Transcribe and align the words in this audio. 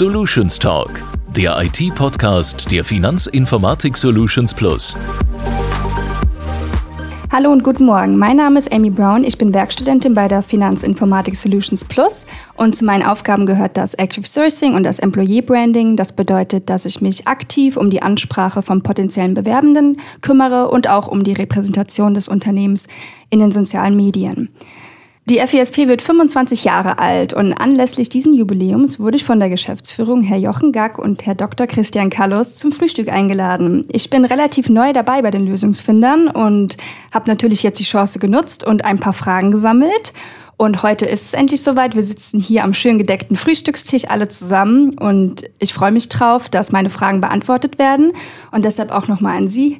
Solutions 0.00 0.58
Talk, 0.58 1.02
der 1.36 1.62
IT-Podcast 1.62 2.72
der 2.72 2.82
Finanzinformatik 2.86 3.98
Solutions 3.98 4.54
Plus. 4.54 4.96
Hallo 7.30 7.52
und 7.52 7.62
guten 7.62 7.84
Morgen. 7.84 8.16
Mein 8.16 8.38
Name 8.38 8.58
ist 8.58 8.72
Amy 8.72 8.88
Brown. 8.88 9.24
Ich 9.24 9.36
bin 9.36 9.52
Werkstudentin 9.52 10.14
bei 10.14 10.26
der 10.26 10.40
Finanzinformatik 10.40 11.36
Solutions 11.36 11.84
Plus 11.84 12.26
und 12.56 12.74
zu 12.74 12.86
meinen 12.86 13.02
Aufgaben 13.02 13.44
gehört 13.44 13.76
das 13.76 13.92
Active 13.92 14.26
Sourcing 14.26 14.74
und 14.74 14.84
das 14.84 15.00
Employee 15.00 15.42
Branding. 15.42 15.96
Das 15.96 16.12
bedeutet, 16.16 16.70
dass 16.70 16.86
ich 16.86 17.02
mich 17.02 17.28
aktiv 17.28 17.76
um 17.76 17.90
die 17.90 18.00
Ansprache 18.00 18.62
von 18.62 18.82
potenziellen 18.82 19.34
Bewerbenden 19.34 20.00
kümmere 20.22 20.70
und 20.70 20.88
auch 20.88 21.08
um 21.08 21.24
die 21.24 21.34
Repräsentation 21.34 22.14
des 22.14 22.26
Unternehmens 22.26 22.88
in 23.28 23.40
den 23.40 23.52
sozialen 23.52 23.96
Medien. 23.96 24.48
Die 25.30 25.38
FESP 25.38 25.86
wird 25.86 26.02
25 26.02 26.64
Jahre 26.64 26.98
alt 26.98 27.32
und 27.32 27.52
anlässlich 27.52 28.08
diesen 28.08 28.32
Jubiläums 28.32 28.98
wurde 28.98 29.16
ich 29.16 29.22
von 29.22 29.38
der 29.38 29.48
Geschäftsführung 29.48 30.22
Herr 30.22 30.38
Jochen 30.38 30.72
Gack 30.72 30.98
und 30.98 31.24
Herr 31.24 31.36
Dr. 31.36 31.68
Christian 31.68 32.10
Kallus 32.10 32.56
zum 32.56 32.72
Frühstück 32.72 33.08
eingeladen. 33.08 33.86
Ich 33.92 34.10
bin 34.10 34.24
relativ 34.24 34.68
neu 34.68 34.92
dabei 34.92 35.22
bei 35.22 35.30
den 35.30 35.46
Lösungsfindern 35.46 36.26
und 36.26 36.76
habe 37.12 37.30
natürlich 37.30 37.62
jetzt 37.62 37.78
die 37.78 37.84
Chance 37.84 38.18
genutzt 38.18 38.66
und 38.66 38.84
ein 38.84 38.98
paar 38.98 39.12
Fragen 39.12 39.52
gesammelt. 39.52 40.12
Und 40.56 40.82
heute 40.82 41.06
ist 41.06 41.26
es 41.26 41.34
endlich 41.34 41.62
soweit. 41.62 41.94
Wir 41.94 42.02
sitzen 42.02 42.40
hier 42.40 42.64
am 42.64 42.74
schön 42.74 42.98
gedeckten 42.98 43.36
Frühstückstisch 43.36 44.10
alle 44.10 44.28
zusammen 44.28 44.98
und 44.98 45.48
ich 45.60 45.72
freue 45.72 45.92
mich 45.92 46.08
drauf, 46.08 46.48
dass 46.48 46.72
meine 46.72 46.90
Fragen 46.90 47.20
beantwortet 47.20 47.78
werden 47.78 48.14
und 48.50 48.64
deshalb 48.64 48.90
auch 48.90 49.06
nochmal 49.06 49.36
an 49.36 49.46
Sie, 49.46 49.78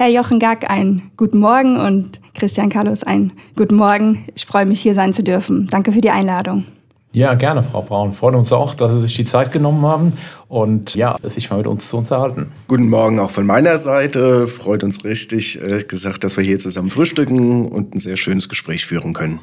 Herr 0.00 0.08
Jochen 0.08 0.38
Gack, 0.38 0.70
einen 0.70 1.10
guten 1.18 1.40
Morgen 1.40 1.76
und 1.76 2.20
Christian 2.34 2.70
Carlos, 2.70 3.04
einen 3.04 3.32
guten 3.54 3.74
Morgen. 3.74 4.24
Ich 4.34 4.46
freue 4.46 4.64
mich, 4.64 4.80
hier 4.80 4.94
sein 4.94 5.12
zu 5.12 5.22
dürfen. 5.22 5.66
Danke 5.70 5.92
für 5.92 6.00
die 6.00 6.08
Einladung. 6.08 6.64
Ja, 7.12 7.34
gerne, 7.34 7.62
Frau 7.62 7.82
Braun. 7.82 8.14
Freut 8.14 8.34
uns 8.34 8.50
auch, 8.50 8.74
dass 8.74 8.94
Sie 8.94 9.00
sich 9.00 9.14
die 9.14 9.26
Zeit 9.26 9.52
genommen 9.52 9.84
haben 9.84 10.14
und 10.48 10.94
ja, 10.94 11.16
sich 11.22 11.50
mal 11.50 11.58
mit 11.58 11.66
uns 11.66 11.90
zu 11.90 11.98
unterhalten. 11.98 12.50
Guten 12.66 12.88
Morgen 12.88 13.20
auch 13.20 13.30
von 13.30 13.44
meiner 13.44 13.76
Seite. 13.76 14.48
Freut 14.48 14.84
uns 14.84 15.04
richtig, 15.04 15.60
äh, 15.60 15.84
gesagt, 15.84 16.24
dass 16.24 16.38
wir 16.38 16.44
hier 16.44 16.58
zusammen 16.58 16.88
frühstücken 16.88 17.66
und 17.66 17.94
ein 17.94 17.98
sehr 17.98 18.16
schönes 18.16 18.48
Gespräch 18.48 18.86
führen 18.86 19.12
können. 19.12 19.40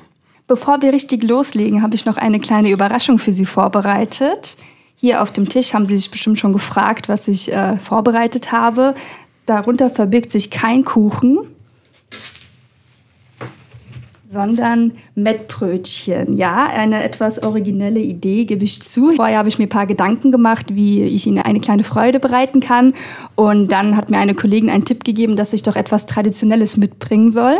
Bevor 0.47 0.81
wir 0.81 0.91
richtig 0.91 1.23
loslegen, 1.23 1.83
habe 1.83 1.93
ich 1.93 2.07
noch 2.07 2.17
eine 2.17 2.39
kleine 2.39 2.71
Überraschung 2.71 3.19
für 3.19 3.31
Sie 3.31 3.45
vorbereitet. 3.45 4.57
Hier 4.95 5.21
auf 5.21 5.31
dem 5.31 5.47
Tisch 5.47 5.75
haben 5.75 5.85
Sie 5.85 5.97
sich 5.97 6.09
bestimmt 6.09 6.39
schon 6.39 6.53
gefragt, 6.53 7.09
was 7.09 7.27
ich 7.27 7.53
äh, 7.53 7.77
vorbereitet 7.77 8.51
habe. 8.51 8.95
Darunter 9.47 9.89
verbirgt 9.89 10.29
sich 10.29 10.51
kein 10.51 10.83
Kuchen, 10.83 11.39
sondern 14.29 14.91
Mettbrötchen. 15.15 16.35
Ja, 16.35 16.67
eine 16.67 17.01
etwas 17.01 17.41
originelle 17.41 18.01
Idee, 18.01 18.43
gebe 18.43 18.65
ich 18.65 18.81
zu. 18.81 19.13
Vorher 19.13 19.37
habe 19.37 19.47
ich 19.47 19.57
mir 19.57 19.67
ein 19.67 19.69
paar 19.69 19.87
Gedanken 19.87 20.33
gemacht, 20.33 20.75
wie 20.75 21.01
ich 21.01 21.25
Ihnen 21.27 21.39
eine 21.39 21.61
kleine 21.61 21.85
Freude 21.85 22.19
bereiten 22.19 22.59
kann. 22.59 22.93
Und 23.35 23.71
dann 23.71 23.95
hat 23.95 24.09
mir 24.09 24.17
eine 24.17 24.35
Kollegin 24.35 24.69
einen 24.69 24.83
Tipp 24.83 25.05
gegeben, 25.05 25.37
dass 25.37 25.53
ich 25.53 25.63
doch 25.63 25.77
etwas 25.77 26.05
Traditionelles 26.07 26.75
mitbringen 26.75 27.31
soll. 27.31 27.55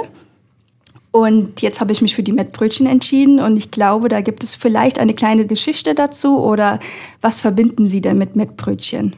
Und 1.11 1.61
jetzt 1.61 1.79
habe 1.79 1.93
ich 1.93 2.01
mich 2.01 2.15
für 2.15 2.21
die 2.21 2.33
Mettbrötchen 2.33 2.85
entschieden 2.85 3.39
und 3.39 3.55
ich 3.55 3.71
glaube, 3.71 4.09
da 4.09 4.19
gibt 4.19 4.43
es 4.43 4.55
vielleicht 4.55 4.99
eine 4.99 5.13
kleine 5.13 5.47
Geschichte 5.47 5.95
dazu 5.95 6.37
oder 6.37 6.79
was 7.21 7.41
verbinden 7.41 7.87
Sie 7.87 8.01
denn 8.01 8.17
mit 8.17 8.35
Mettbrötchen? 8.35 9.15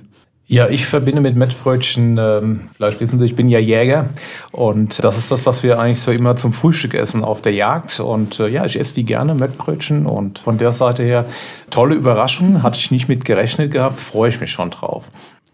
Ja, 0.52 0.67
ich 0.67 0.88
verbinde 0.88 1.22
mit 1.22 1.36
Mettbrötchen, 1.36 2.17
ähm, 2.17 2.69
vielleicht 2.75 3.00
wissen 3.00 3.19
Sie, 3.19 3.25
ich 3.25 3.36
bin 3.36 3.50
ja 3.50 3.59
Jäger 3.59 4.09
und 4.52 5.03
das 5.03 5.16
ist 5.16 5.30
das, 5.30 5.45
was 5.45 5.61
wir 5.61 5.78
eigentlich 5.78 6.02
so 6.02 6.11
immer 6.11 6.36
zum 6.38 6.53
Frühstück 6.53 6.95
essen 6.95 7.23
auf 7.23 7.44
der 7.44 7.53
Jagd. 7.53 8.00
Und 8.00 8.39
äh, 8.39 8.47
ja, 8.47 8.66
ich 8.66 8.80
esse 8.80 8.95
die 8.95 9.05
gerne, 9.05 9.36
Mettbrötchen 9.36 10.08
und 10.08 10.39
von 10.39 10.58
der 10.58 10.72
Seite 10.72 11.03
her 11.03 11.27
tolle 11.70 11.94
Überraschung, 11.94 12.64
hatte 12.64 12.80
ich 12.80 12.89
nicht 12.89 13.08
mit 13.08 13.25
gerechnet 13.25 13.72
gehabt, 13.72 14.00
freue 14.00 14.31
ich 14.31 14.42
mich 14.42 14.52
schon 14.52 14.72
drauf. 14.72 15.11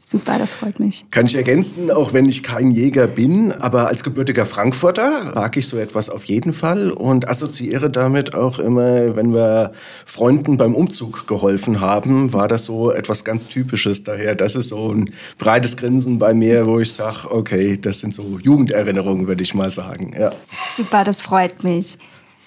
Super, 0.07 0.37
das 0.37 0.53
freut 0.53 0.79
mich. 0.79 1.03
Kann 1.09 1.25
ich 1.25 1.33
ergänzen, 1.33 1.89
auch 1.89 2.13
wenn 2.13 2.29
ich 2.29 2.43
kein 2.43 2.69
Jäger 2.69 3.07
bin, 3.07 3.51
aber 3.51 3.87
als 3.87 4.03
gebürtiger 4.03 4.45
Frankfurter 4.45 5.31
mag 5.33 5.57
ich 5.57 5.67
so 5.67 5.79
etwas 5.79 6.11
auf 6.11 6.25
jeden 6.25 6.53
Fall 6.53 6.91
und 6.91 7.27
assoziiere 7.27 7.89
damit 7.89 8.35
auch 8.35 8.59
immer, 8.59 9.15
wenn 9.15 9.33
wir 9.33 9.71
Freunden 10.05 10.57
beim 10.57 10.75
Umzug 10.75 11.25
geholfen 11.25 11.81
haben, 11.81 12.33
war 12.33 12.47
das 12.47 12.65
so 12.65 12.91
etwas 12.91 13.25
ganz 13.25 13.47
Typisches. 13.47 14.03
Daher, 14.03 14.35
das 14.35 14.55
ist 14.55 14.69
so 14.69 14.93
ein 14.93 15.09
breites 15.39 15.75
Grinsen 15.75 16.19
bei 16.19 16.35
mir, 16.35 16.67
wo 16.67 16.79
ich 16.79 16.93
sage, 16.93 17.31
okay, 17.31 17.75
das 17.75 18.01
sind 18.01 18.13
so 18.13 18.37
Jugenderinnerungen, 18.39 19.25
würde 19.25 19.41
ich 19.41 19.55
mal 19.55 19.71
sagen. 19.71 20.13
Ja. 20.15 20.33
Super, 20.69 21.03
das 21.03 21.23
freut 21.23 21.63
mich. 21.63 21.97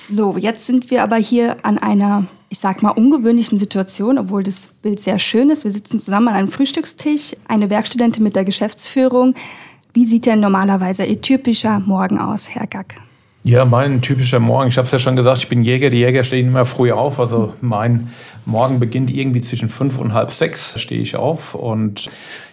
So, 0.08 0.36
jetzt 0.36 0.64
sind 0.64 0.92
wir 0.92 1.02
aber 1.02 1.16
hier 1.16 1.56
an 1.64 1.78
einer 1.78 2.28
ich 2.50 2.59
sag 2.59 2.82
mal, 2.82 2.91
ungewöhnlichen 2.91 3.59
Situation, 3.59 4.19
obwohl 4.19 4.42
das 4.42 4.69
Bild 4.82 5.00
sehr 5.00 5.19
schön 5.19 5.50
ist. 5.50 5.64
Wir 5.64 5.70
sitzen 5.70 5.98
zusammen 5.98 6.28
an 6.28 6.34
einem 6.34 6.48
Frühstückstisch, 6.48 7.36
eine 7.47 7.70
Werkstudentin 7.70 8.25
mit 8.25 8.36
der 8.36 8.44
Geschäftsführung. 8.44 9.34
Wie 9.92 10.04
sieht 10.04 10.26
denn 10.26 10.41
normalerweise 10.41 11.04
Ihr 11.04 11.20
typischer 11.20 11.81
Morgen 11.81 12.19
aus, 12.19 12.48
Herr 12.50 12.66
Gack? 12.66 13.07
Ja, 13.44 13.65
mein 13.65 14.03
typischer 14.03 14.41
Morgen. 14.41 14.69
Ich 14.69 14.76
habe 14.78 14.87
es 14.87 14.93
ja 14.93 14.99
schon 14.99 15.16
gesagt, 15.16 15.38
ich 15.38 15.49
bin 15.49 15.62
Jäger. 15.62 15.91
Die 15.91 15.99
Jäger 15.99 16.25
stehen 16.25 16.49
immer 16.49 16.65
früh 16.65 16.91
auf. 16.91 17.21
Also 17.21 17.54
mein 17.60 18.12
Morgen 18.44 18.81
beginnt 18.81 19.10
irgendwie 19.15 19.41
zwischen 19.41 19.69
fünf 19.69 19.99
und 19.99 20.12
halb 20.12 20.32
sechs, 20.32 20.78
stehe 20.81 21.00
ich 21.00 21.16
auf. 21.16 21.54
Und 21.54 22.10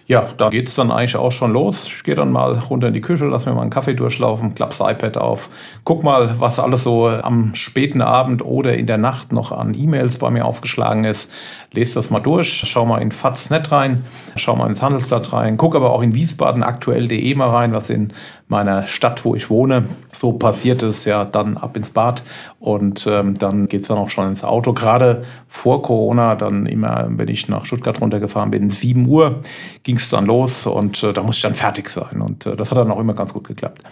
ja, 0.08 0.28
da 0.36 0.50
geht 0.50 0.68
es 0.68 0.76
dann 0.76 0.92
eigentlich 0.92 1.16
auch 1.16 1.32
schon 1.32 1.52
los. 1.52 1.88
Ich 1.88 2.04
gehe 2.04 2.14
dann 2.14 2.30
mal 2.30 2.56
runter 2.58 2.88
in 2.88 2.94
die 2.94 3.00
Küche, 3.00 3.26
lass 3.26 3.44
mir 3.44 3.54
mal 3.54 3.62
einen 3.62 3.70
Kaffee 3.70 3.94
durchlaufen, 3.94 4.54
klapp 4.54 4.70
das 4.70 4.80
iPad 4.80 5.16
auf, 5.16 5.50
guck 5.82 6.04
mal, 6.04 6.38
was 6.38 6.60
alles 6.60 6.84
so 6.84 7.08
am 7.08 7.54
späten 7.56 8.00
Abend 8.00 8.44
oder 8.44 8.76
in 8.76 8.86
der 8.86 8.98
Nacht 8.98 9.32
noch 9.32 9.50
an 9.50 9.74
E-Mails 9.74 10.18
bei 10.18 10.30
mir 10.30 10.44
aufgeschlagen 10.44 11.04
ist. 11.04 11.32
Lese 11.72 11.94
das 11.94 12.10
mal 12.10 12.20
durch, 12.20 12.62
schau 12.66 12.86
mal 12.86 13.02
in 13.02 13.10
Faznet 13.10 13.72
rein, 13.72 14.04
schau 14.36 14.54
mal 14.54 14.68
ins 14.68 14.80
Handelsblatt 14.80 15.32
rein, 15.32 15.56
guck 15.56 15.74
aber 15.74 15.90
auch 15.90 16.02
in 16.02 16.14
Wiesbaden 16.14 16.62
aktuell.de 16.62 17.34
mal 17.34 17.48
rein, 17.48 17.72
was 17.72 17.90
in 17.90 18.12
meiner 18.48 18.86
Stadt, 18.86 19.24
wo 19.24 19.34
ich 19.34 19.50
wohne, 19.50 19.84
so 20.08 20.32
passiert 20.32 20.82
ist, 20.82 21.04
ja, 21.04 21.24
dann 21.24 21.56
ab 21.56 21.76
ins 21.76 21.90
Bad 21.90 22.22
und 22.60 23.06
ähm, 23.08 23.36
dann 23.36 23.68
geht 23.68 23.82
es 23.82 23.88
dann 23.88 23.98
auch 23.98 24.10
schon 24.10 24.28
ins 24.28 24.44
Auto. 24.44 24.72
Gerade 24.72 25.24
vor 25.48 25.82
Corona, 25.82 26.36
dann 26.36 26.66
immer, 26.66 27.06
wenn 27.08 27.28
ich 27.28 27.48
nach 27.48 27.64
Stuttgart 27.64 28.00
runtergefahren 28.00 28.50
bin, 28.50 28.68
7 28.68 29.06
Uhr 29.06 29.40
ging 29.82 29.96
es 29.96 30.08
dann 30.08 30.26
los 30.26 30.66
und 30.66 31.02
äh, 31.02 31.12
da 31.12 31.22
musste 31.22 31.48
ich 31.48 31.52
dann 31.52 31.54
fertig 31.54 31.88
sein. 31.88 32.20
Und 32.20 32.46
äh, 32.46 32.54
das 32.56 32.70
hat 32.70 32.78
dann 32.78 32.90
auch 32.90 33.00
immer 33.00 33.14
ganz 33.14 33.32
gut 33.32 33.48
geklappt. 33.48 33.82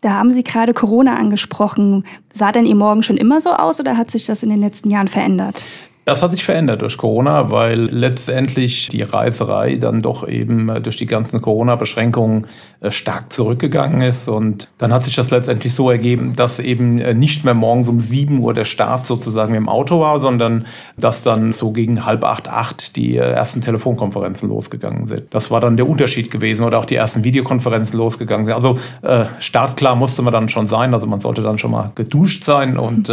Da 0.00 0.14
haben 0.14 0.32
Sie 0.32 0.44
gerade 0.44 0.74
Corona 0.74 1.16
angesprochen. 1.16 2.04
Sah 2.32 2.52
denn 2.52 2.66
Ihr 2.66 2.74
Morgen 2.74 3.02
schon 3.02 3.16
immer 3.16 3.40
so 3.40 3.54
aus 3.54 3.80
oder 3.80 3.96
hat 3.96 4.10
sich 4.10 4.26
das 4.26 4.42
in 4.42 4.50
den 4.50 4.60
letzten 4.60 4.90
Jahren 4.90 5.08
verändert? 5.08 5.64
Das 6.04 6.20
hat 6.20 6.32
sich 6.32 6.44
verändert 6.44 6.82
durch 6.82 6.98
Corona, 6.98 7.50
weil 7.50 7.80
letztendlich 7.80 8.88
die 8.88 9.00
Reiserei 9.00 9.76
dann 9.76 10.02
doch 10.02 10.28
eben 10.28 10.68
äh, 10.68 10.80
durch 10.82 10.96
die 10.96 11.06
ganzen 11.06 11.40
Corona-Beschränkungen 11.40 12.46
äh, 12.80 12.90
stark 12.90 13.32
zurückgegangen 13.32 14.02
ist. 14.02 14.28
Und 14.28 14.68
dann 14.76 14.92
hat 14.92 15.04
sich 15.04 15.16
das 15.16 15.30
letztendlich 15.30 15.74
so 15.74 15.90
ergeben, 15.90 16.36
dass 16.36 16.58
eben 16.58 16.98
äh, 17.00 17.14
nicht 17.14 17.46
mehr 17.46 17.54
morgens 17.54 17.88
um 17.88 18.02
7 18.02 18.40
Uhr 18.40 18.52
der 18.52 18.66
Start 18.66 19.06
sozusagen 19.06 19.54
im 19.54 19.66
Auto 19.66 19.98
war, 19.98 20.20
sondern 20.20 20.66
dass 20.98 21.22
dann 21.22 21.54
so 21.54 21.72
gegen 21.72 22.04
halb 22.04 22.24
acht, 22.24 22.48
acht 22.48 22.96
die 22.96 23.16
ersten 23.16 23.62
Telefonkonferenzen 23.62 24.50
losgegangen 24.50 25.06
sind. 25.06 25.24
Das 25.30 25.50
war 25.50 25.60
dann 25.60 25.78
der 25.78 25.88
Unterschied 25.88 26.30
gewesen 26.30 26.64
oder 26.64 26.78
auch 26.78 26.84
die 26.84 26.96
ersten 26.96 27.24
Videokonferenzen 27.24 27.98
losgegangen 27.98 28.44
sind. 28.44 28.54
Also 28.54 28.78
startklar 29.38 29.96
musste 29.96 30.22
man 30.22 30.32
dann 30.32 30.48
schon 30.48 30.66
sein. 30.66 30.92
Also 30.94 31.06
man 31.06 31.20
sollte 31.20 31.42
dann 31.42 31.58
schon 31.58 31.70
mal 31.70 31.92
geduscht 31.94 32.44
sein 32.44 32.76
und 32.78 33.12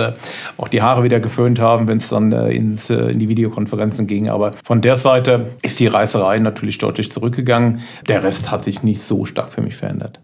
auch 0.57 0.67
die 0.67 0.81
Haare 0.81 1.03
wieder 1.03 1.19
geföhnt 1.19 1.59
haben, 1.59 1.87
wenn 1.87 1.97
es 1.97 2.09
dann 2.09 2.31
ins 2.31 2.80
ins, 2.89 3.11
in 3.11 3.19
die 3.19 3.29
Videokonferenzen 3.29 4.07
ging. 4.07 4.29
Aber 4.29 4.51
von 4.63 4.81
der 4.81 4.97
Seite 4.97 5.51
ist 5.61 5.79
die 5.79 5.87
Reißerei 5.87 6.39
natürlich 6.39 6.77
deutlich 6.77 7.11
zurückgegangen. 7.11 7.81
Der 8.07 8.23
Rest 8.23 8.51
hat 8.51 8.63
sich 8.63 8.83
nicht 8.83 9.03
so 9.03 9.25
stark 9.25 9.51
für 9.51 9.61
mich 9.61 9.75
verändert. 9.75 10.19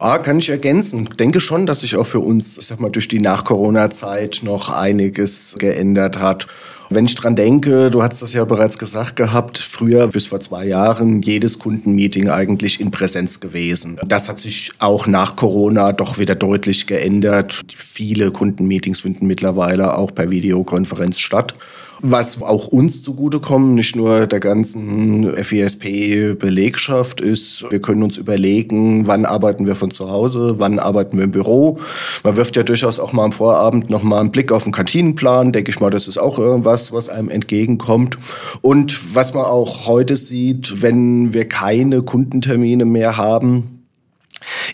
Ah, 0.00 0.18
kann 0.18 0.38
ich 0.38 0.48
ergänzen. 0.48 1.08
Denke 1.18 1.40
schon, 1.40 1.66
dass 1.66 1.80
sich 1.80 1.96
auch 1.96 2.06
für 2.06 2.20
uns, 2.20 2.56
ich 2.56 2.66
sag 2.66 2.78
mal, 2.78 2.90
durch 2.90 3.08
die 3.08 3.18
Nach-Corona-Zeit 3.18 4.42
noch 4.44 4.70
einiges 4.70 5.56
geändert 5.58 6.20
hat. 6.20 6.46
Wenn 6.90 7.04
ich 7.04 7.14
dran 7.14 7.36
denke, 7.36 7.90
du 7.90 8.02
hast 8.02 8.22
das 8.22 8.32
ja 8.32 8.44
bereits 8.46 8.78
gesagt 8.78 9.16
gehabt, 9.16 9.58
früher 9.58 10.08
bis 10.08 10.26
vor 10.26 10.40
zwei 10.40 10.66
Jahren 10.66 11.20
jedes 11.20 11.58
Kundenmeeting 11.58 12.30
eigentlich 12.30 12.80
in 12.80 12.90
Präsenz 12.90 13.40
gewesen. 13.40 13.98
Das 14.06 14.28
hat 14.28 14.40
sich 14.40 14.72
auch 14.78 15.06
nach 15.06 15.36
Corona 15.36 15.92
doch 15.92 16.18
wieder 16.18 16.34
deutlich 16.34 16.86
geändert. 16.86 17.60
Viele 17.76 18.30
Kundenmeetings 18.30 19.00
finden 19.00 19.26
mittlerweile 19.26 19.98
auch 19.98 20.14
per 20.14 20.30
Videokonferenz 20.30 21.18
statt 21.18 21.54
was 22.00 22.40
auch 22.42 22.68
uns 22.68 23.02
zugutekommt, 23.02 23.74
nicht 23.74 23.96
nur 23.96 24.26
der 24.26 24.40
ganzen 24.40 25.32
FESP-Belegschaft 25.42 27.20
ist, 27.20 27.64
wir 27.70 27.80
können 27.80 28.02
uns 28.02 28.18
überlegen, 28.18 29.06
wann 29.06 29.24
arbeiten 29.24 29.66
wir 29.66 29.74
von 29.74 29.90
zu 29.90 30.10
Hause, 30.10 30.54
wann 30.58 30.78
arbeiten 30.78 31.16
wir 31.16 31.24
im 31.24 31.32
Büro. 31.32 31.78
Man 32.22 32.36
wirft 32.36 32.56
ja 32.56 32.62
durchaus 32.62 33.00
auch 33.00 33.12
mal 33.12 33.24
am 33.24 33.32
Vorabend 33.32 33.90
noch 33.90 34.02
mal 34.02 34.20
einen 34.20 34.30
Blick 34.30 34.52
auf 34.52 34.64
den 34.64 34.72
Kantinenplan, 34.72 35.52
denke 35.52 35.70
ich 35.70 35.80
mal, 35.80 35.90
das 35.90 36.08
ist 36.08 36.18
auch 36.18 36.38
irgendwas, 36.38 36.77
was 36.92 37.08
einem 37.08 37.28
entgegenkommt. 37.28 38.18
Und 38.62 39.14
was 39.14 39.34
man 39.34 39.44
auch 39.44 39.86
heute 39.86 40.16
sieht, 40.16 40.82
wenn 40.82 41.32
wir 41.32 41.48
keine 41.48 42.02
Kundentermine 42.02 42.84
mehr 42.84 43.16
haben, 43.16 43.77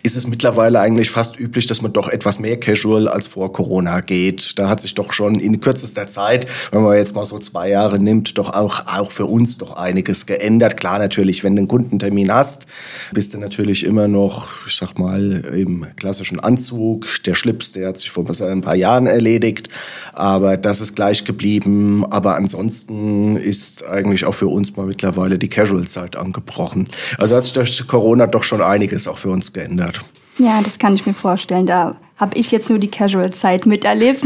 ist 0.03 0.17
es 0.17 0.27
mittlerweile 0.27 0.81
eigentlich 0.81 1.11
fast 1.11 1.39
üblich, 1.39 1.67
dass 1.67 1.83
man 1.83 1.93
doch 1.93 2.09
etwas 2.09 2.39
mehr 2.39 2.59
casual 2.59 3.09
als 3.09 3.27
vor 3.27 3.53
Corona 3.53 4.01
geht. 4.01 4.59
Da 4.59 4.69
hat 4.69 4.81
sich 4.81 4.95
doch 4.95 5.13
schon 5.13 5.37
in 5.37 5.61
kürzester 5.61 6.09
Zeit, 6.09 6.47
wenn 6.71 6.83
man 6.83 6.97
jetzt 6.97 7.15
mal 7.15 7.25
so 7.25 7.39
zwei 7.39 7.71
Jahre 7.71 7.99
nimmt, 7.99 8.37
doch 8.39 8.53
auch, 8.53 8.87
auch 8.87 9.13
für 9.13 9.27
uns 9.27 9.59
doch 9.59 9.77
einiges 9.77 10.27
geändert. 10.27 10.77
Klar, 10.77 10.99
natürlich, 10.99 11.45
wenn 11.45 11.57
du 11.57 11.61
einen 11.61 11.69
Kundentermin 11.69 12.33
hast, 12.33 12.67
bist 13.13 13.35
du 13.35 13.39
natürlich 13.39 13.85
immer 13.85 14.09
noch, 14.09 14.67
ich 14.67 14.77
sag 14.77 14.99
mal, 14.99 15.45
im 15.55 15.87
klassischen 15.97 16.41
Anzug. 16.41 17.07
Der 17.25 17.35
Schlips, 17.35 17.73
der 17.73 17.89
hat 17.89 17.99
sich 17.99 18.11
vor 18.11 18.25
ein 18.29 18.61
paar 18.61 18.75
Jahren 18.75 19.07
erledigt, 19.07 19.69
aber 20.13 20.57
das 20.57 20.81
ist 20.81 20.95
gleich 20.95 21.25
geblieben. 21.25 22.05
Aber 22.11 22.37
ansonsten 22.37 23.37
ist 23.37 23.85
eigentlich 23.87 24.25
auch 24.25 24.35
für 24.35 24.49
uns 24.49 24.77
mal 24.77 24.87
mittlerweile 24.87 25.39
die 25.39 25.49
Casual-Zeit 25.49 26.17
angebrochen. 26.17 26.89
Also 27.19 27.37
hat 27.37 27.45
sich 27.45 27.53
durch 27.53 27.87
Corona 27.87 28.27
doch 28.27 28.45
schon 28.45 28.61
einiges 28.61 29.09
auch 29.09 29.19
für 29.19 29.31
uns 29.31 29.54
geändert. 29.55 30.05
Ja, 30.39 30.61
das 30.63 30.79
kann 30.79 30.95
ich 30.95 31.07
mir 31.07 31.15
vorstellen. 31.15 31.67
Da 31.67 31.97
habe 32.17 32.37
ich 32.37 32.51
jetzt 32.51 32.71
nur 32.71 32.79
die 32.79 32.91
Casual-Zeit 32.91 33.67
miterlebt. 33.67 34.25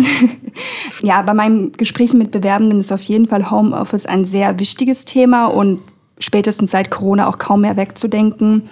ja, 1.03 1.23
bei 1.23 1.35
meinen 1.35 1.73
Gesprächen 1.73 2.19
mit 2.19 2.31
Bewerbenden 2.31 2.81
ist 2.81 2.93
auf 2.93 3.03
jeden 3.03 3.29
Fall 3.29 3.51
Homeoffice 3.51 4.07
ein 4.07 4.25
sehr 4.25 4.59
wichtiges 4.59 5.05
Thema 5.05 5.47
und 5.47 5.81
spätestens 6.19 6.71
seit 6.73 6.91
Corona 6.91 7.29
auch 7.29 7.39
kaum 7.39 7.63
mehr 7.63 7.77
wegzudenken. 7.77 8.69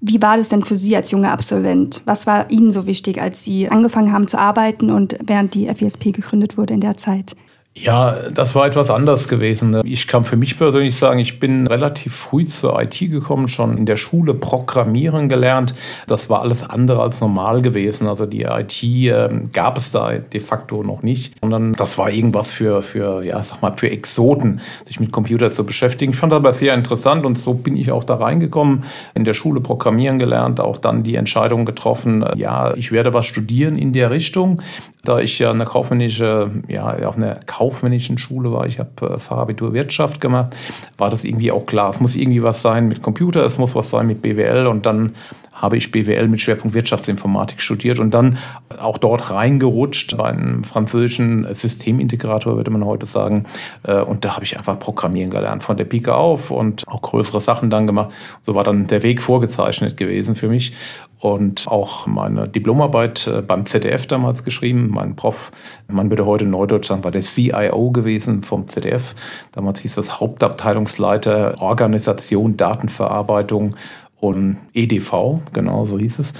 Wie 0.00 0.20
war 0.22 0.38
das 0.38 0.48
denn 0.48 0.64
für 0.64 0.76
Sie 0.76 0.96
als 0.96 1.10
junger 1.10 1.30
Absolvent? 1.30 2.02
Was 2.06 2.26
war 2.26 2.50
Ihnen 2.50 2.72
so 2.72 2.86
wichtig, 2.86 3.20
als 3.20 3.44
Sie 3.44 3.68
angefangen 3.68 4.12
haben 4.12 4.28
zu 4.28 4.38
arbeiten 4.38 4.90
und 4.90 5.18
während 5.22 5.54
die 5.54 5.66
FESP 5.72 6.12
gegründet 6.12 6.56
wurde 6.56 6.74
in 6.74 6.80
der 6.80 6.96
Zeit? 6.96 7.36
Ja, 7.76 8.28
das 8.34 8.56
war 8.56 8.66
etwas 8.66 8.90
anders 8.90 9.28
gewesen. 9.28 9.80
Ich 9.84 10.08
kann 10.08 10.24
für 10.24 10.36
mich 10.36 10.58
persönlich 10.58 10.96
sagen, 10.96 11.20
ich 11.20 11.38
bin 11.38 11.68
relativ 11.68 12.16
früh 12.16 12.44
zur 12.44 12.82
IT 12.82 12.98
gekommen, 12.98 13.46
schon 13.46 13.78
in 13.78 13.86
der 13.86 13.94
Schule 13.94 14.34
Programmieren 14.34 15.28
gelernt. 15.28 15.74
Das 16.08 16.28
war 16.28 16.40
alles 16.40 16.68
andere 16.68 17.00
als 17.00 17.20
normal 17.20 17.62
gewesen. 17.62 18.08
Also 18.08 18.26
die 18.26 18.42
IT 18.42 18.82
äh, 18.82 19.28
gab 19.52 19.78
es 19.78 19.92
da 19.92 20.10
de 20.14 20.40
facto 20.40 20.82
noch 20.82 21.02
nicht. 21.04 21.34
Sondern 21.40 21.72
das 21.74 21.96
war 21.96 22.10
irgendwas 22.10 22.50
für, 22.50 22.82
für, 22.82 23.22
ja, 23.22 23.40
sag 23.44 23.62
mal, 23.62 23.72
für 23.76 23.88
Exoten, 23.88 24.60
sich 24.84 24.98
mit 24.98 25.12
Computer 25.12 25.52
zu 25.52 25.64
beschäftigen. 25.64 26.12
Ich 26.12 26.18
fand 26.18 26.32
das 26.32 26.38
aber 26.38 26.52
sehr 26.52 26.74
interessant 26.74 27.24
und 27.24 27.38
so 27.38 27.54
bin 27.54 27.76
ich 27.76 27.92
auch 27.92 28.02
da 28.02 28.16
reingekommen. 28.16 28.82
In 29.14 29.24
der 29.24 29.34
Schule 29.34 29.60
Programmieren 29.60 30.18
gelernt, 30.18 30.58
auch 30.58 30.76
dann 30.76 31.04
die 31.04 31.14
Entscheidung 31.14 31.66
getroffen, 31.66 32.24
äh, 32.24 32.36
ja, 32.36 32.74
ich 32.74 32.90
werde 32.90 33.14
was 33.14 33.26
studieren 33.26 33.78
in 33.78 33.92
der 33.92 34.10
Richtung. 34.10 34.60
Da 35.04 35.18
ich 35.20 35.38
ja 35.38 35.50
eine 35.50 35.64
kaufmännische, 35.64 36.50
ja, 36.68 37.06
auf 37.06 37.16
einer 37.16 37.36
kaufmännischen 37.60 38.16
Schule 38.16 38.50
war, 38.52 38.66
ich 38.66 38.78
habe 38.78 38.90
äh, 39.02 39.18
Fachabitur 39.18 39.74
Wirtschaft 39.74 40.18
gemacht, 40.18 40.56
war 40.96 41.10
das 41.10 41.24
irgendwie 41.24 41.52
auch 41.52 41.66
klar. 41.66 41.90
Es 41.90 42.00
muss 42.00 42.16
irgendwie 42.16 42.42
was 42.42 42.62
sein 42.62 42.88
mit 42.88 43.02
Computer, 43.02 43.44
es 43.44 43.58
muss 43.58 43.74
was 43.74 43.90
sein 43.90 44.06
mit 44.06 44.22
BWL 44.22 44.66
und 44.66 44.86
dann 44.86 45.14
habe 45.52 45.76
ich 45.76 45.90
BWL 45.90 46.28
mit 46.28 46.40
Schwerpunkt 46.40 46.74
Wirtschaftsinformatik 46.74 47.60
studiert 47.60 47.98
und 47.98 48.12
dann 48.12 48.38
auch 48.78 48.98
dort 48.98 49.30
reingerutscht 49.30 50.16
bei 50.16 50.26
einem 50.26 50.64
französischen 50.64 51.46
Systemintegrator, 51.52 52.56
würde 52.56 52.70
man 52.70 52.84
heute 52.84 53.06
sagen. 53.06 53.44
Äh, 53.82 54.00
und 54.00 54.24
da 54.24 54.34
habe 54.34 54.44
ich 54.44 54.56
einfach 54.56 54.78
Programmieren 54.78 55.30
gelernt, 55.30 55.62
von 55.62 55.76
der 55.76 55.84
Pike 55.84 56.14
auf 56.14 56.50
und 56.50 56.86
auch 56.88 57.02
größere 57.02 57.40
Sachen 57.40 57.70
dann 57.70 57.86
gemacht. 57.86 58.14
So 58.42 58.54
war 58.54 58.64
dann 58.64 58.86
der 58.86 59.02
Weg 59.02 59.20
vorgezeichnet 59.20 59.96
gewesen 59.96 60.34
für 60.34 60.48
mich. 60.48 60.72
Und 61.18 61.68
auch 61.68 62.06
meine 62.06 62.48
Diplomarbeit 62.48 63.26
äh, 63.26 63.42
beim 63.42 63.66
ZDF 63.66 64.06
damals 64.06 64.44
geschrieben. 64.44 64.88
Mein 64.90 65.16
Prof, 65.16 65.52
man 65.88 66.08
würde 66.08 66.24
heute 66.24 66.44
in 66.44 66.50
Neudeutsch 66.50 66.88
sagen, 66.88 67.04
war 67.04 67.10
der 67.10 67.22
CIO 67.22 67.90
gewesen 67.90 68.42
vom 68.42 68.66
ZDF. 68.68 69.14
Damals 69.52 69.80
hieß 69.80 69.96
das 69.96 70.20
Hauptabteilungsleiter 70.20 71.60
Organisation, 71.60 72.56
Datenverarbeitung 72.56 73.74
und 74.20 74.58
EDV, 74.74 75.40
genau 75.52 75.84
so 75.84 75.98
hieß 75.98 76.18
es. 76.18 76.32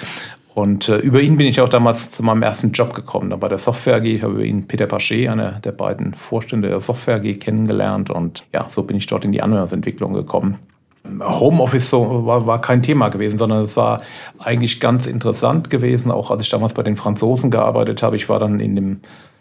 Und 0.54 0.88
äh, 0.88 0.98
über 0.98 1.20
ihn 1.20 1.36
bin 1.36 1.46
ich 1.46 1.60
auch 1.60 1.68
damals 1.68 2.10
zu 2.10 2.22
meinem 2.22 2.42
ersten 2.42 2.72
Job 2.72 2.92
gekommen. 2.92 3.30
Da 3.30 3.36
bei 3.36 3.48
der 3.48 3.58
Software 3.58 3.96
AG. 3.96 4.04
Ich 4.04 4.22
habe 4.22 4.34
über 4.34 4.44
ihn 4.44 4.66
Peter 4.66 4.86
Paché, 4.86 5.30
einer 5.30 5.52
der 5.52 5.72
beiden 5.72 6.12
Vorstände 6.12 6.68
der 6.68 6.80
Software 6.80 7.16
AG, 7.16 7.38
kennengelernt. 7.38 8.10
Und 8.10 8.44
ja, 8.52 8.66
so 8.68 8.82
bin 8.82 8.96
ich 8.96 9.06
dort 9.06 9.24
in 9.24 9.32
die 9.32 9.42
Anwendungsentwicklung 9.42 10.12
gekommen. 10.12 10.58
Homeoffice 11.22 11.92
war, 11.94 12.46
war 12.46 12.60
kein 12.60 12.82
Thema 12.82 13.08
gewesen, 13.08 13.38
sondern 13.38 13.64
es 13.64 13.76
war 13.76 14.02
eigentlich 14.38 14.80
ganz 14.80 15.06
interessant 15.06 15.70
gewesen, 15.70 16.10
auch 16.10 16.30
als 16.30 16.42
ich 16.42 16.50
damals 16.50 16.74
bei 16.74 16.82
den 16.82 16.96
Franzosen 16.96 17.50
gearbeitet 17.50 18.02
habe. 18.02 18.16
Ich 18.16 18.28
war 18.28 18.38
dann 18.38 18.60
in 18.60 18.76
dem 18.76 19.00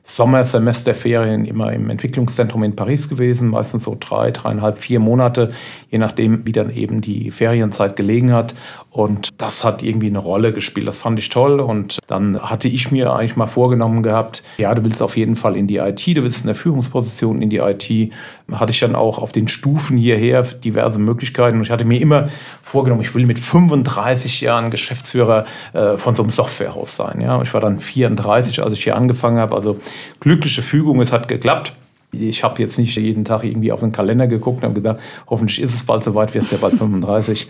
Sommersemesterferien 0.10 1.46
immer 1.46 1.72
im 1.72 1.88
Entwicklungszentrum 1.92 2.64
in 2.64 2.76
Paris 2.76 3.10
gewesen, 3.10 3.50
meistens 3.50 3.84
so 3.84 3.96
drei, 4.00 4.32
dreieinhalb, 4.32 4.80
vier 4.80 5.00
Monate, 5.00 5.50
je 5.92 6.00
nachdem, 6.00 6.48
wie 6.48 6.52
dann 6.52 6.72
eben 6.72 7.00
die 7.00 7.30
Ferienzeit 7.30 7.96
gelegen 7.96 8.34
hat. 8.34 8.56
Und 8.92 9.30
das 9.38 9.64
hat 9.64 9.84
irgendwie 9.84 10.08
eine 10.08 10.18
Rolle 10.18 10.52
gespielt. 10.52 10.88
Das 10.88 10.98
fand 10.98 11.20
ich 11.20 11.30
toll. 11.30 11.60
Und 11.60 12.00
dann 12.08 12.42
hatte 12.42 12.68
ich 12.68 12.92
mir 12.92 13.14
eigentlich 13.14 13.36
mal 13.36 13.46
vorgenommen 13.46 14.02
gehabt, 14.02 14.42
ja, 14.58 14.74
du 14.74 14.84
willst 14.84 15.02
auf 15.04 15.16
jeden 15.16 15.36
Fall 15.36 15.56
in 15.56 15.68
die 15.68 15.78
IT, 15.78 16.06
du 16.08 16.24
willst 16.24 16.42
in 16.42 16.48
der 16.48 16.56
Führungsposition 16.56 17.42
in 17.42 17.50
die 17.50 17.58
IT. 17.58 18.12
Hatte 18.52 18.72
ich 18.72 18.80
dann 18.80 18.96
auch 18.96 19.20
auf 19.20 19.32
den 19.32 19.48
Stufen 19.48 19.96
hierher 19.96 20.42
diverse 20.42 21.00
Möglichkeiten. 21.00 21.58
Und 21.58 21.64
ich 21.64 21.72
hatte 21.72 21.86
mir 21.86 22.02
immer 22.02 22.30
vorgenommen, 22.64 23.02
ich 23.02 23.14
will 23.14 23.26
mit 23.28 23.38
35 23.38 24.42
Jahren 24.42 24.72
Geschäftsführer 24.72 25.46
äh, 25.74 25.98
von 25.98 26.16
so 26.16 26.24
einem 26.24 26.32
Softwarehaus 26.32 26.96
sein. 26.96 27.22
Ja, 27.22 27.40
ich 27.42 27.54
war 27.54 27.62
dann 27.62 27.80
34, 27.80 28.64
als 28.64 28.74
ich 28.74 28.84
hier 28.84 28.96
angefangen 28.96 29.38
habe. 29.38 29.56
Also 29.56 29.80
glückliche 30.20 30.64
Fügung, 30.64 31.00
es 31.02 31.14
hat 31.14 31.28
geklappt. 31.28 31.74
Ich 32.12 32.44
habe 32.44 32.62
jetzt 32.62 32.80
nicht 32.80 32.96
jeden 32.98 33.24
Tag 33.24 33.44
irgendwie 33.44 33.72
auf 33.72 33.82
den 33.82 33.92
Kalender 33.92 34.28
geguckt 34.28 34.60
und 34.60 34.64
habe 34.64 34.74
gedacht, 34.74 35.00
hoffentlich 35.30 35.62
ist 35.62 35.76
es 35.76 35.84
bald 35.84 36.04
soweit, 36.04 36.34
wirst 36.34 36.52
ja 36.52 36.58
bald 36.60 36.76
35. 36.76 37.48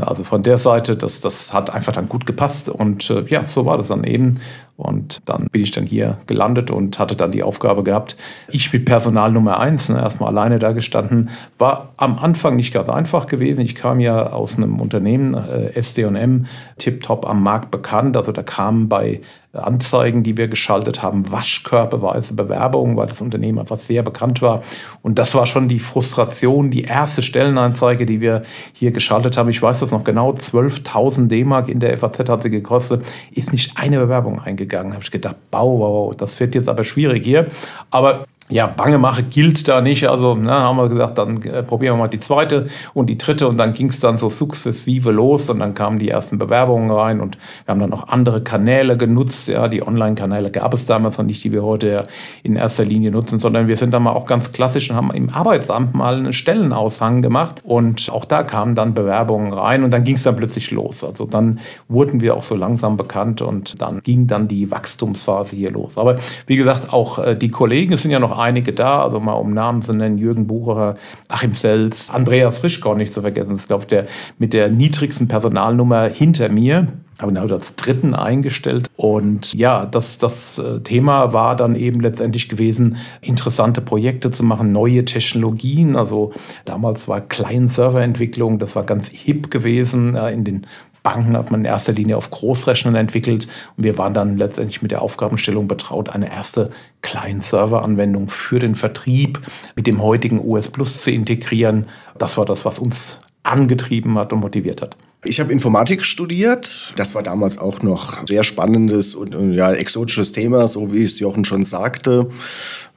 Also 0.00 0.24
von 0.24 0.42
der 0.42 0.58
Seite, 0.58 0.96
das, 0.96 1.20
das 1.20 1.52
hat 1.54 1.70
einfach 1.70 1.92
dann 1.92 2.08
gut 2.08 2.26
gepasst 2.26 2.68
und 2.68 3.08
äh, 3.10 3.24
ja, 3.28 3.44
so 3.44 3.64
war 3.64 3.78
das 3.78 3.88
dann 3.88 4.04
eben. 4.04 4.38
Und 4.76 5.20
dann 5.26 5.46
bin 5.52 5.62
ich 5.62 5.70
dann 5.70 5.86
hier 5.86 6.18
gelandet 6.26 6.70
und 6.70 6.98
hatte 6.98 7.14
dann 7.14 7.30
die 7.30 7.42
Aufgabe 7.42 7.82
gehabt, 7.82 8.16
ich 8.48 8.72
mit 8.72 8.84
Personal 8.84 9.30
Nummer 9.30 9.60
eins, 9.60 9.88
ne, 9.88 9.98
erstmal 9.98 10.30
alleine 10.30 10.58
da 10.58 10.72
gestanden, 10.72 11.30
war 11.58 11.92
am 11.98 12.18
Anfang 12.18 12.56
nicht 12.56 12.72
ganz 12.72 12.88
einfach 12.88 13.26
gewesen. 13.26 13.60
Ich 13.60 13.74
kam 13.74 14.00
ja 14.00 14.32
aus 14.32 14.56
einem 14.56 14.80
Unternehmen, 14.80 15.34
äh, 15.34 15.72
SD&M, 15.74 16.46
tiptop 16.78 17.26
am 17.26 17.42
Markt 17.42 17.70
bekannt. 17.70 18.16
Also 18.16 18.32
da 18.32 18.42
kamen 18.42 18.88
bei 18.88 19.20
Anzeigen, 19.52 20.22
die 20.22 20.38
wir 20.38 20.48
geschaltet 20.48 21.02
haben, 21.02 21.30
waschkörperweise 21.30 22.34
Bewerbungen, 22.34 22.96
weil 22.96 23.06
das 23.06 23.20
Unternehmen 23.20 23.58
einfach 23.58 23.76
sehr 23.76 24.02
bekannt 24.02 24.40
war. 24.40 24.62
Und 25.02 25.18
das 25.18 25.34
war 25.34 25.46
schon 25.46 25.68
die 25.68 25.78
Frustration, 25.78 26.70
die 26.70 26.84
erste 26.84 27.22
Stellenanzeige, 27.22 28.06
die 28.06 28.20
wir 28.20 28.42
hier 28.72 28.92
geschaltet 28.92 29.36
haben. 29.36 29.50
Ich 29.50 29.60
weiß 29.60 29.80
das 29.80 29.90
noch 29.90 30.04
genau, 30.04 30.30
12.000 30.30 31.26
D-Mark 31.26 31.68
in 31.68 31.80
der 31.80 31.96
FAZ 31.98 32.28
hat 32.28 32.42
sie 32.42 32.50
gekostet, 32.50 33.04
ist 33.30 33.52
nicht 33.52 33.76
eine 33.76 33.98
Bewerbung 33.98 34.40
eingegangen. 34.40 34.92
Da 34.92 34.94
habe 34.94 35.04
ich 35.04 35.10
gedacht, 35.10 35.36
wow, 35.50 35.78
wow, 35.78 36.16
das 36.16 36.40
wird 36.40 36.54
jetzt 36.54 36.68
aber 36.68 36.84
schwierig 36.84 37.24
hier. 37.24 37.46
Aber 37.90 38.24
ja, 38.48 38.66
Bangemache 38.66 39.22
gilt 39.22 39.66
da 39.68 39.80
nicht. 39.80 40.08
Also 40.08 40.34
ne, 40.34 40.50
haben 40.50 40.76
wir 40.76 40.88
gesagt, 40.88 41.18
dann 41.18 41.40
äh, 41.42 41.62
probieren 41.62 41.94
wir 41.94 42.00
mal 42.00 42.08
die 42.08 42.20
zweite 42.20 42.66
und 42.92 43.08
die 43.08 43.16
dritte 43.16 43.48
und 43.48 43.58
dann 43.58 43.72
ging 43.72 43.88
es 43.88 44.00
dann 44.00 44.18
so 44.18 44.28
sukzessive 44.28 45.10
los 45.10 45.48
und 45.48 45.60
dann 45.60 45.74
kamen 45.74 45.98
die 45.98 46.08
ersten 46.08 46.38
Bewerbungen 46.38 46.90
rein 46.90 47.20
und 47.20 47.38
wir 47.64 47.72
haben 47.72 47.80
dann 47.80 47.90
noch 47.90 48.08
andere 48.08 48.42
Kanäle 48.42 48.96
genutzt. 48.96 49.48
Ja, 49.48 49.68
die 49.68 49.86
Online-Kanäle 49.86 50.50
gab 50.50 50.74
es 50.74 50.86
damals 50.86 51.18
noch 51.18 51.24
nicht, 51.24 51.42
die 51.44 51.52
wir 51.52 51.62
heute 51.62 52.06
in 52.42 52.56
erster 52.56 52.84
Linie 52.84 53.10
nutzen, 53.10 53.38
sondern 53.38 53.68
wir 53.68 53.76
sind 53.76 53.94
dann 53.94 54.02
mal 54.02 54.12
auch 54.12 54.26
ganz 54.26 54.52
klassisch 54.52 54.90
und 54.90 54.96
haben 54.96 55.10
im 55.12 55.30
Arbeitsamt 55.30 55.94
mal 55.94 56.16
einen 56.16 56.32
Stellenaushang 56.32 57.22
gemacht 57.22 57.60
und 57.62 58.10
auch 58.12 58.24
da 58.24 58.42
kamen 58.42 58.74
dann 58.74 58.92
Bewerbungen 58.92 59.52
rein 59.52 59.84
und 59.84 59.92
dann 59.92 60.04
ging 60.04 60.16
es 60.16 60.24
dann 60.24 60.36
plötzlich 60.36 60.70
los. 60.72 61.04
Also 61.04 61.24
dann 61.24 61.60
wurden 61.88 62.20
wir 62.20 62.36
auch 62.36 62.42
so 62.42 62.54
langsam 62.54 62.96
bekannt 62.96 63.40
und 63.40 63.80
dann 63.80 64.02
ging 64.02 64.26
dann 64.26 64.48
die 64.48 64.70
Wachstumsphase 64.70 65.56
hier 65.56 65.70
los. 65.70 65.96
Aber 65.96 66.18
wie 66.46 66.56
gesagt, 66.56 66.92
auch 66.92 67.18
äh, 67.18 67.34
die 67.34 67.50
Kollegen, 67.50 67.96
sind 68.02 68.10
ja 68.10 68.18
noch 68.18 68.31
einige 68.38 68.72
da, 68.72 69.02
also 69.02 69.20
mal 69.20 69.32
um 69.32 69.52
Namen 69.54 69.82
zu 69.82 69.92
nennen, 69.92 70.18
Jürgen 70.18 70.46
Bucherer, 70.46 70.96
Achim 71.28 71.54
Sels, 71.54 72.10
Andreas 72.10 72.58
Frischkorn 72.58 72.98
nicht 72.98 73.12
zu 73.12 73.20
vergessen, 73.20 73.50
das 73.50 73.60
ist, 73.60 73.68
glaube 73.68 73.82
ich, 73.82 73.88
der 73.88 74.06
mit 74.38 74.52
der 74.52 74.68
niedrigsten 74.68 75.28
Personalnummer 75.28 76.08
hinter 76.08 76.48
mir 76.48 76.88
habe 77.22 77.32
ihn 77.32 77.40
halt 77.40 77.52
als 77.52 77.76
dritten 77.76 78.14
eingestellt. 78.14 78.88
Und 78.96 79.54
ja, 79.54 79.86
das, 79.86 80.18
das 80.18 80.58
äh, 80.58 80.80
Thema 80.80 81.32
war 81.32 81.56
dann 81.56 81.76
eben 81.76 82.00
letztendlich 82.00 82.48
gewesen, 82.48 82.96
interessante 83.20 83.80
Projekte 83.80 84.30
zu 84.30 84.42
machen, 84.44 84.72
neue 84.72 85.04
Technologien. 85.04 85.96
Also 85.96 86.32
damals 86.64 87.08
war 87.08 87.20
Client-Server-Entwicklung, 87.20 88.58
das 88.58 88.76
war 88.76 88.84
ganz 88.84 89.08
hip 89.08 89.50
gewesen 89.50 90.14
äh, 90.16 90.32
in 90.32 90.44
den 90.44 90.66
Banken 91.02 91.36
hat 91.36 91.50
man 91.50 91.60
in 91.60 91.66
erster 91.66 91.92
Linie 91.92 92.16
auf 92.16 92.30
Großrechnern 92.30 92.94
entwickelt 92.94 93.48
und 93.76 93.84
wir 93.84 93.98
waren 93.98 94.14
dann 94.14 94.36
letztendlich 94.36 94.82
mit 94.82 94.90
der 94.90 95.02
Aufgabenstellung 95.02 95.68
betraut, 95.68 96.10
eine 96.10 96.30
erste 96.30 96.70
Client-Server-Anwendung 97.02 98.28
für 98.28 98.58
den 98.58 98.74
Vertrieb 98.74 99.40
mit 99.74 99.86
dem 99.86 100.02
heutigen 100.02 100.44
US 100.44 100.68
Plus 100.68 101.02
zu 101.02 101.10
integrieren. 101.10 101.86
Das 102.18 102.36
war 102.36 102.44
das, 102.44 102.64
was 102.64 102.78
uns 102.78 103.18
angetrieben 103.42 104.18
hat 104.18 104.32
und 104.32 104.40
motiviert 104.40 104.82
hat. 104.82 104.96
Ich 105.24 105.38
habe 105.38 105.52
Informatik 105.52 106.04
studiert. 106.04 106.92
Das 106.96 107.14
war 107.14 107.22
damals 107.22 107.56
auch 107.56 107.82
noch 107.82 108.26
sehr 108.26 108.42
spannendes 108.42 109.14
und 109.14 109.54
ja, 109.54 109.72
exotisches 109.72 110.32
Thema, 110.32 110.66
so 110.66 110.92
wie 110.92 111.04
es 111.04 111.20
Jochen 111.20 111.44
schon 111.44 111.64
sagte. 111.64 112.28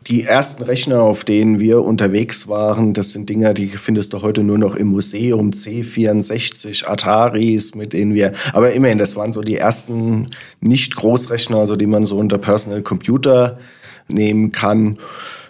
Die 0.08 0.24
ersten 0.24 0.64
Rechner, 0.64 1.02
auf 1.02 1.24
denen 1.24 1.60
wir 1.60 1.84
unterwegs 1.84 2.48
waren, 2.48 2.94
das 2.94 3.12
sind 3.12 3.30
Dinger, 3.30 3.54
die 3.54 3.68
findest 3.68 4.14
du 4.14 4.24
heute 4.24 4.44
nur 4.44 4.58
noch 4.58 4.76
im 4.76 4.88
Museum, 4.88 5.52
C64, 5.52 6.88
Ataris, 6.88 7.76
mit 7.76 7.94
denen 7.94 8.16
wir, 8.16 8.32
aber 8.54 8.72
immerhin, 8.72 8.98
das 8.98 9.16
waren 9.16 9.32
so 9.32 9.42
die 9.42 9.58
ersten 9.58 10.30
Nicht-Großrechner, 10.62 11.58
also 11.58 11.76
die 11.76 11.88
man 11.88 12.06
so 12.06 12.18
unter 12.18 12.40
Personal 12.40 12.82
Computer 12.82 13.60
nehmen 14.08 14.52
kann. 14.52 14.98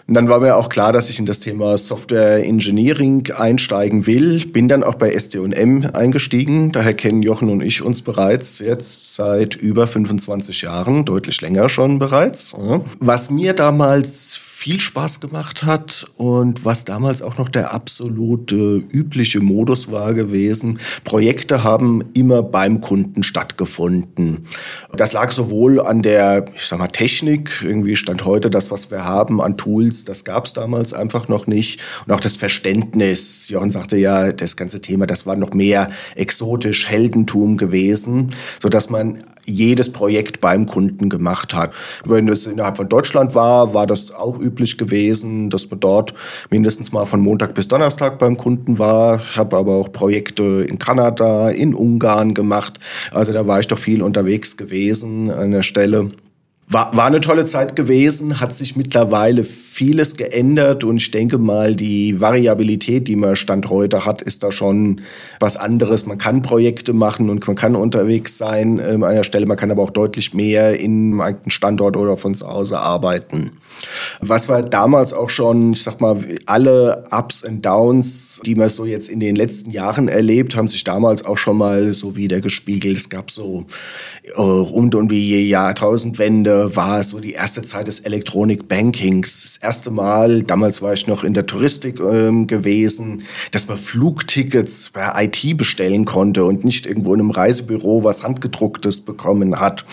Und 0.08 0.14
dann 0.14 0.28
war 0.28 0.38
mir 0.38 0.56
auch 0.56 0.68
klar, 0.68 0.92
dass 0.92 1.10
ich 1.10 1.18
in 1.18 1.26
das 1.26 1.40
Thema 1.40 1.76
Software 1.76 2.44
Engineering 2.44 3.28
einsteigen 3.36 4.06
will. 4.06 4.46
Bin 4.46 4.68
dann 4.68 4.84
auch 4.84 4.94
bei 4.94 5.18
ST&M 5.18 5.84
eingestiegen. 5.92 6.70
Daher 6.70 6.94
kennen 6.94 7.22
Jochen 7.22 7.50
und 7.50 7.60
ich 7.60 7.82
uns 7.82 8.02
bereits 8.02 8.60
jetzt 8.60 9.14
seit 9.16 9.56
über 9.56 9.88
25 9.88 10.62
Jahren, 10.62 11.04
deutlich 11.04 11.40
länger 11.40 11.68
schon 11.68 11.98
bereits. 11.98 12.54
Was 13.00 13.30
mir 13.30 13.52
damals 13.52 14.36
viel 14.66 14.80
Spaß 14.80 15.20
gemacht 15.20 15.62
hat 15.62 16.08
und 16.16 16.64
was 16.64 16.84
damals 16.84 17.22
auch 17.22 17.38
noch 17.38 17.48
der 17.48 17.72
absolute 17.72 18.82
übliche 18.90 19.38
Modus 19.38 19.92
war 19.92 20.12
gewesen. 20.12 20.80
Projekte 21.04 21.62
haben 21.62 22.02
immer 22.14 22.42
beim 22.42 22.80
Kunden 22.80 23.22
stattgefunden. 23.22 24.48
Das 24.96 25.12
lag 25.12 25.30
sowohl 25.30 25.80
an 25.80 26.02
der, 26.02 26.46
ich 26.56 26.66
sag 26.66 26.80
mal, 26.80 26.88
Technik, 26.88 27.62
irgendwie 27.62 27.94
stand 27.94 28.24
heute 28.24 28.50
das, 28.50 28.72
was 28.72 28.90
wir 28.90 29.04
haben 29.04 29.40
an 29.40 29.56
Tools, 29.56 30.04
das 30.04 30.24
gab 30.24 30.46
es 30.46 30.52
damals 30.52 30.92
einfach 30.92 31.28
noch 31.28 31.46
nicht. 31.46 31.80
Und 32.04 32.12
auch 32.12 32.20
das 32.20 32.34
Verständnis. 32.34 33.48
Jochen 33.48 33.70
sagte 33.70 33.96
ja, 33.96 34.32
das 34.32 34.56
ganze 34.56 34.80
Thema, 34.80 35.06
das 35.06 35.26
war 35.26 35.36
noch 35.36 35.52
mehr 35.52 35.92
exotisch 36.16 36.88
Heldentum 36.88 37.56
gewesen, 37.56 38.30
sodass 38.60 38.90
man 38.90 39.22
jedes 39.46 39.90
Projekt 39.90 40.40
beim 40.40 40.66
Kunden 40.66 41.08
gemacht 41.08 41.54
hat. 41.54 41.72
Wenn 42.04 42.28
es 42.28 42.46
innerhalb 42.46 42.76
von 42.76 42.88
Deutschland 42.88 43.34
war, 43.34 43.72
war 43.72 43.86
das 43.86 44.12
auch 44.12 44.38
üblich 44.38 44.76
gewesen, 44.76 45.50
dass 45.50 45.70
man 45.70 45.80
dort 45.80 46.14
mindestens 46.50 46.92
mal 46.92 47.06
von 47.06 47.20
Montag 47.20 47.54
bis 47.54 47.68
Donnerstag 47.68 48.18
beim 48.18 48.36
Kunden 48.36 48.78
war. 48.78 49.22
Ich 49.30 49.36
habe 49.36 49.56
aber 49.56 49.74
auch 49.74 49.92
Projekte 49.92 50.66
in 50.68 50.78
Kanada, 50.78 51.50
in 51.50 51.74
Ungarn 51.74 52.34
gemacht. 52.34 52.78
Also 53.10 53.32
da 53.32 53.46
war 53.46 53.60
ich 53.60 53.68
doch 53.68 53.78
viel 53.78 54.02
unterwegs 54.02 54.56
gewesen 54.56 55.30
an 55.30 55.52
der 55.52 55.62
Stelle. 55.62 56.10
War, 56.68 56.96
war 56.96 57.06
eine 57.06 57.20
tolle 57.20 57.44
Zeit 57.44 57.76
gewesen, 57.76 58.40
hat 58.40 58.52
sich 58.52 58.74
mittlerweile 58.74 59.44
vieles 59.44 60.16
geändert 60.16 60.82
und 60.82 60.96
ich 60.96 61.12
denke 61.12 61.38
mal, 61.38 61.76
die 61.76 62.20
Variabilität, 62.20 63.06
die 63.06 63.14
man 63.14 63.36
Stand 63.36 63.70
heute 63.70 64.04
hat, 64.04 64.20
ist 64.20 64.42
da 64.42 64.50
schon 64.50 65.00
was 65.38 65.56
anderes. 65.56 66.06
Man 66.06 66.18
kann 66.18 66.42
Projekte 66.42 66.92
machen 66.92 67.30
und 67.30 67.46
man 67.46 67.54
kann 67.54 67.76
unterwegs 67.76 68.36
sein 68.36 68.80
äh, 68.80 68.94
an 68.94 69.04
einer 69.04 69.22
Stelle, 69.22 69.46
man 69.46 69.56
kann 69.56 69.70
aber 69.70 69.80
auch 69.80 69.90
deutlich 69.90 70.34
mehr 70.34 70.76
in 70.80 71.20
einem 71.20 71.50
Standort 71.50 71.96
oder 71.96 72.16
von 72.16 72.34
zu 72.34 72.48
Hause 72.48 72.80
arbeiten. 72.80 73.52
Was 74.20 74.48
war 74.48 74.62
damals 74.62 75.12
auch 75.12 75.30
schon, 75.30 75.72
ich 75.72 75.84
sag 75.84 76.00
mal, 76.00 76.18
alle 76.46 77.04
Ups 77.12 77.44
und 77.44 77.64
Downs, 77.64 78.40
die 78.44 78.56
man 78.56 78.70
so 78.70 78.84
jetzt 78.84 79.08
in 79.08 79.20
den 79.20 79.36
letzten 79.36 79.70
Jahren 79.70 80.08
erlebt, 80.08 80.56
haben 80.56 80.66
sich 80.66 80.82
damals 80.82 81.24
auch 81.24 81.38
schon 81.38 81.58
mal 81.58 81.92
so 81.92 82.16
wieder 82.16 82.40
gespiegelt. 82.40 82.96
Es 82.96 83.08
gab 83.08 83.30
so 83.30 83.66
äh, 84.24 84.40
rund 84.40 84.96
um 84.96 85.08
die 85.08 85.48
Jahrtausendwende 85.48 86.55
war 86.56 87.02
so 87.02 87.20
die 87.20 87.32
erste 87.32 87.62
Zeit 87.62 87.86
des 87.88 88.00
Electronic 88.00 88.68
Bankings. 88.68 89.42
Das 89.42 89.56
erste 89.58 89.90
Mal, 89.90 90.42
damals 90.42 90.82
war 90.82 90.92
ich 90.92 91.06
noch 91.06 91.24
in 91.24 91.34
der 91.34 91.46
Touristik 91.46 92.00
ähm, 92.00 92.46
gewesen, 92.46 93.22
dass 93.50 93.68
man 93.68 93.78
Flugtickets 93.78 94.90
per 94.90 95.14
IT 95.20 95.56
bestellen 95.56 96.04
konnte 96.04 96.44
und 96.44 96.64
nicht 96.64 96.86
irgendwo 96.86 97.14
in 97.14 97.20
einem 97.20 97.30
Reisebüro 97.30 98.04
was 98.04 98.22
handgedrucktes 98.22 99.02
bekommen 99.02 99.60
hat. 99.60 99.84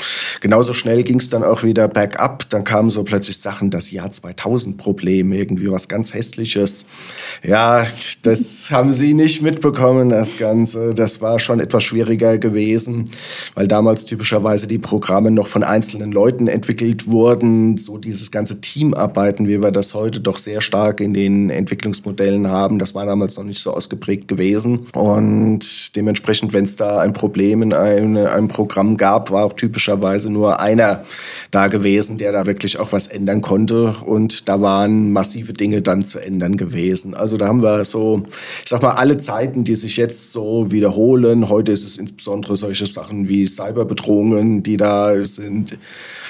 Genauso 0.42 0.74
schnell 0.74 1.04
ging 1.04 1.20
es 1.20 1.30
dann 1.30 1.44
auch 1.44 1.64
wieder 1.64 1.88
bergab. 1.88 2.50
Dann 2.50 2.64
kamen 2.64 2.90
so 2.90 3.04
plötzlich 3.04 3.38
Sachen, 3.38 3.70
das 3.70 3.92
Jahr 3.92 4.12
2000 4.12 4.78
Problem, 4.78 5.32
irgendwie 5.32 5.72
was 5.72 5.88
ganz 5.88 6.14
hässliches. 6.14 6.86
Ja, 7.44 7.86
das 8.22 8.68
haben 8.72 8.94
Sie 8.94 9.14
nicht 9.14 9.42
mitbekommen, 9.42 10.10
das 10.10 10.38
Ganze. 10.38 10.94
Das 10.94 11.22
war 11.22 11.40
schon 11.40 11.60
etwas 11.60 11.84
schwieriger 11.84 12.38
gewesen, 12.38 13.10
weil 13.56 13.68
damals 13.68 14.06
typischerweise 14.06 14.68
die 14.68 14.80
Programme 14.80 15.32
noch 15.32 15.48
von 15.48 15.64
einzelnen 15.64 16.12
Leuten 16.12 16.48
entwickelt 16.54 17.10
wurden, 17.10 17.78
so 17.78 17.98
dieses 17.98 18.32
ganze 18.32 18.62
Teamarbeiten, 18.62 19.48
wie 19.48 19.62
wir 19.62 19.72
das 19.72 19.94
heute 19.94 20.20
doch 20.20 20.38
sehr 20.38 20.62
stark 20.62 21.02
in 21.02 21.14
den 21.14 21.50
Entwicklungsmodellen 21.50 22.48
haben, 22.48 22.80
das 22.80 22.96
war 22.96 23.06
damals 23.06 23.38
noch 23.38 23.44
nicht 23.44 23.60
so 23.60 23.74
ausgeprägt 23.74 24.28
gewesen. 24.28 24.88
Und 24.94 25.96
dementsprechend, 25.96 26.54
wenn 26.54 26.66
es 26.66 26.76
da 26.76 27.00
ein 27.00 27.14
Problem 27.14 27.62
in 27.62 27.74
einem, 27.74 28.18
einem 28.18 28.48
Programm 28.48 28.98
gab, 28.98 29.32
war 29.32 29.46
auch 29.46 29.54
typischerweise 29.54 30.30
nur 30.30 30.60
einer 30.60 31.04
da 31.52 31.68
gewesen, 31.68 32.18
der 32.18 32.32
da 32.32 32.46
wirklich 32.46 32.80
auch 32.80 32.92
was 32.92 33.08
ändern 33.08 33.42
konnte. 33.42 33.96
Und 34.06 34.48
da 34.48 34.62
waren 34.62 35.12
massive 35.12 35.54
Dinge 35.54 35.82
dann 35.82 36.04
zu 36.04 36.20
ändern 36.20 36.58
gewesen. 36.58 37.16
Also 37.16 37.38
da 37.38 37.48
haben 37.48 37.64
wir 37.64 37.84
so, 37.86 38.24
ich 38.64 38.70
sag 38.70 38.82
mal, 38.82 38.92
alle 38.92 39.18
Zeiten, 39.18 39.64
die 39.64 39.76
sich 39.76 39.98
jetzt 39.98 40.32
so 40.32 40.72
wiederholen. 40.72 41.50
Heute 41.50 41.72
ist 41.72 41.84
es 41.84 41.98
insbesondere 41.98 42.56
solche 42.56 42.86
Sachen 42.86 43.28
wie 43.28 43.48
Cyberbedrohungen, 43.48 44.64
die 44.64 44.78
da 44.78 45.26
sind. 45.26 45.78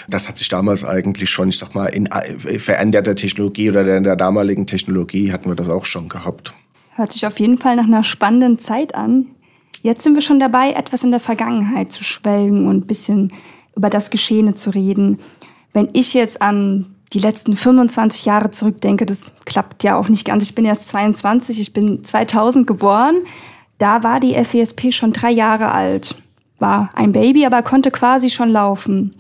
Das 0.10 0.28
hat 0.28 0.38
sich 0.38 0.50
damals 0.50 0.84
eigentlich 0.84 1.30
schon, 1.30 1.50
ich 1.50 1.58
sag 1.58 1.76
mal, 1.76 1.88
in 1.88 2.08
äh, 2.08 2.60
veränderter 2.60 3.16
Technologie 3.16 3.70
oder 3.70 3.98
in 3.98 4.04
der 4.04 4.16
damaligen 4.16 4.68
Technologie 4.68 5.32
hatten 5.32 5.50
wir 5.50 5.56
das 5.56 5.70
auch 5.70 5.86
schon 5.86 6.10
gehabt. 6.10 6.54
Hört 6.96 7.14
sich 7.14 7.26
auf 7.26 7.40
jeden 7.40 7.58
Fall 7.58 7.76
nach 7.76 7.86
einer 7.86 8.04
spannenden 8.04 8.60
Zeit 8.60 8.96
an. 8.96 9.28
Jetzt 9.82 10.04
sind 10.04 10.14
wir 10.14 10.22
schon 10.22 10.40
dabei, 10.40 10.72
etwas 10.72 11.04
in 11.04 11.12
der 11.12 11.20
Vergangenheit 11.20 11.92
zu 11.92 12.04
schwelgen 12.04 12.68
und 12.68 12.84
ein 12.84 12.88
bisschen 12.88 13.34
über 13.76 13.90
das 13.90 14.12
Geschehene 14.12 14.56
zu 14.56 14.70
reden. 14.70 15.20
Wenn 15.74 15.90
ich 15.94 16.14
jetzt 16.14 16.42
an 16.42 16.86
die 17.14 17.20
letzten 17.20 17.56
25 17.56 18.26
Jahre 18.26 18.52
zurückdenke, 18.52 19.06
das 19.06 19.32
klappt 19.46 19.84
ja 19.84 19.98
auch 19.98 20.10
nicht 20.10 20.26
ganz. 20.26 20.44
Ich 20.44 20.56
bin 20.56 20.66
erst 20.66 20.88
22, 20.90 21.60
ich 21.60 21.74
bin 21.74 22.04
2000 22.04 22.66
geboren. 22.66 23.22
Da 23.78 24.04
war 24.04 24.20
die 24.20 24.36
FESP 24.36 24.94
schon 24.94 25.14
drei 25.14 25.32
Jahre 25.32 25.72
alt. 25.72 26.16
War 26.60 26.90
ein 26.96 27.12
Baby, 27.12 27.46
aber 27.46 27.62
konnte 27.64 27.92
quasi 27.92 28.30
schon 28.30 28.50
laufen. 28.50 29.16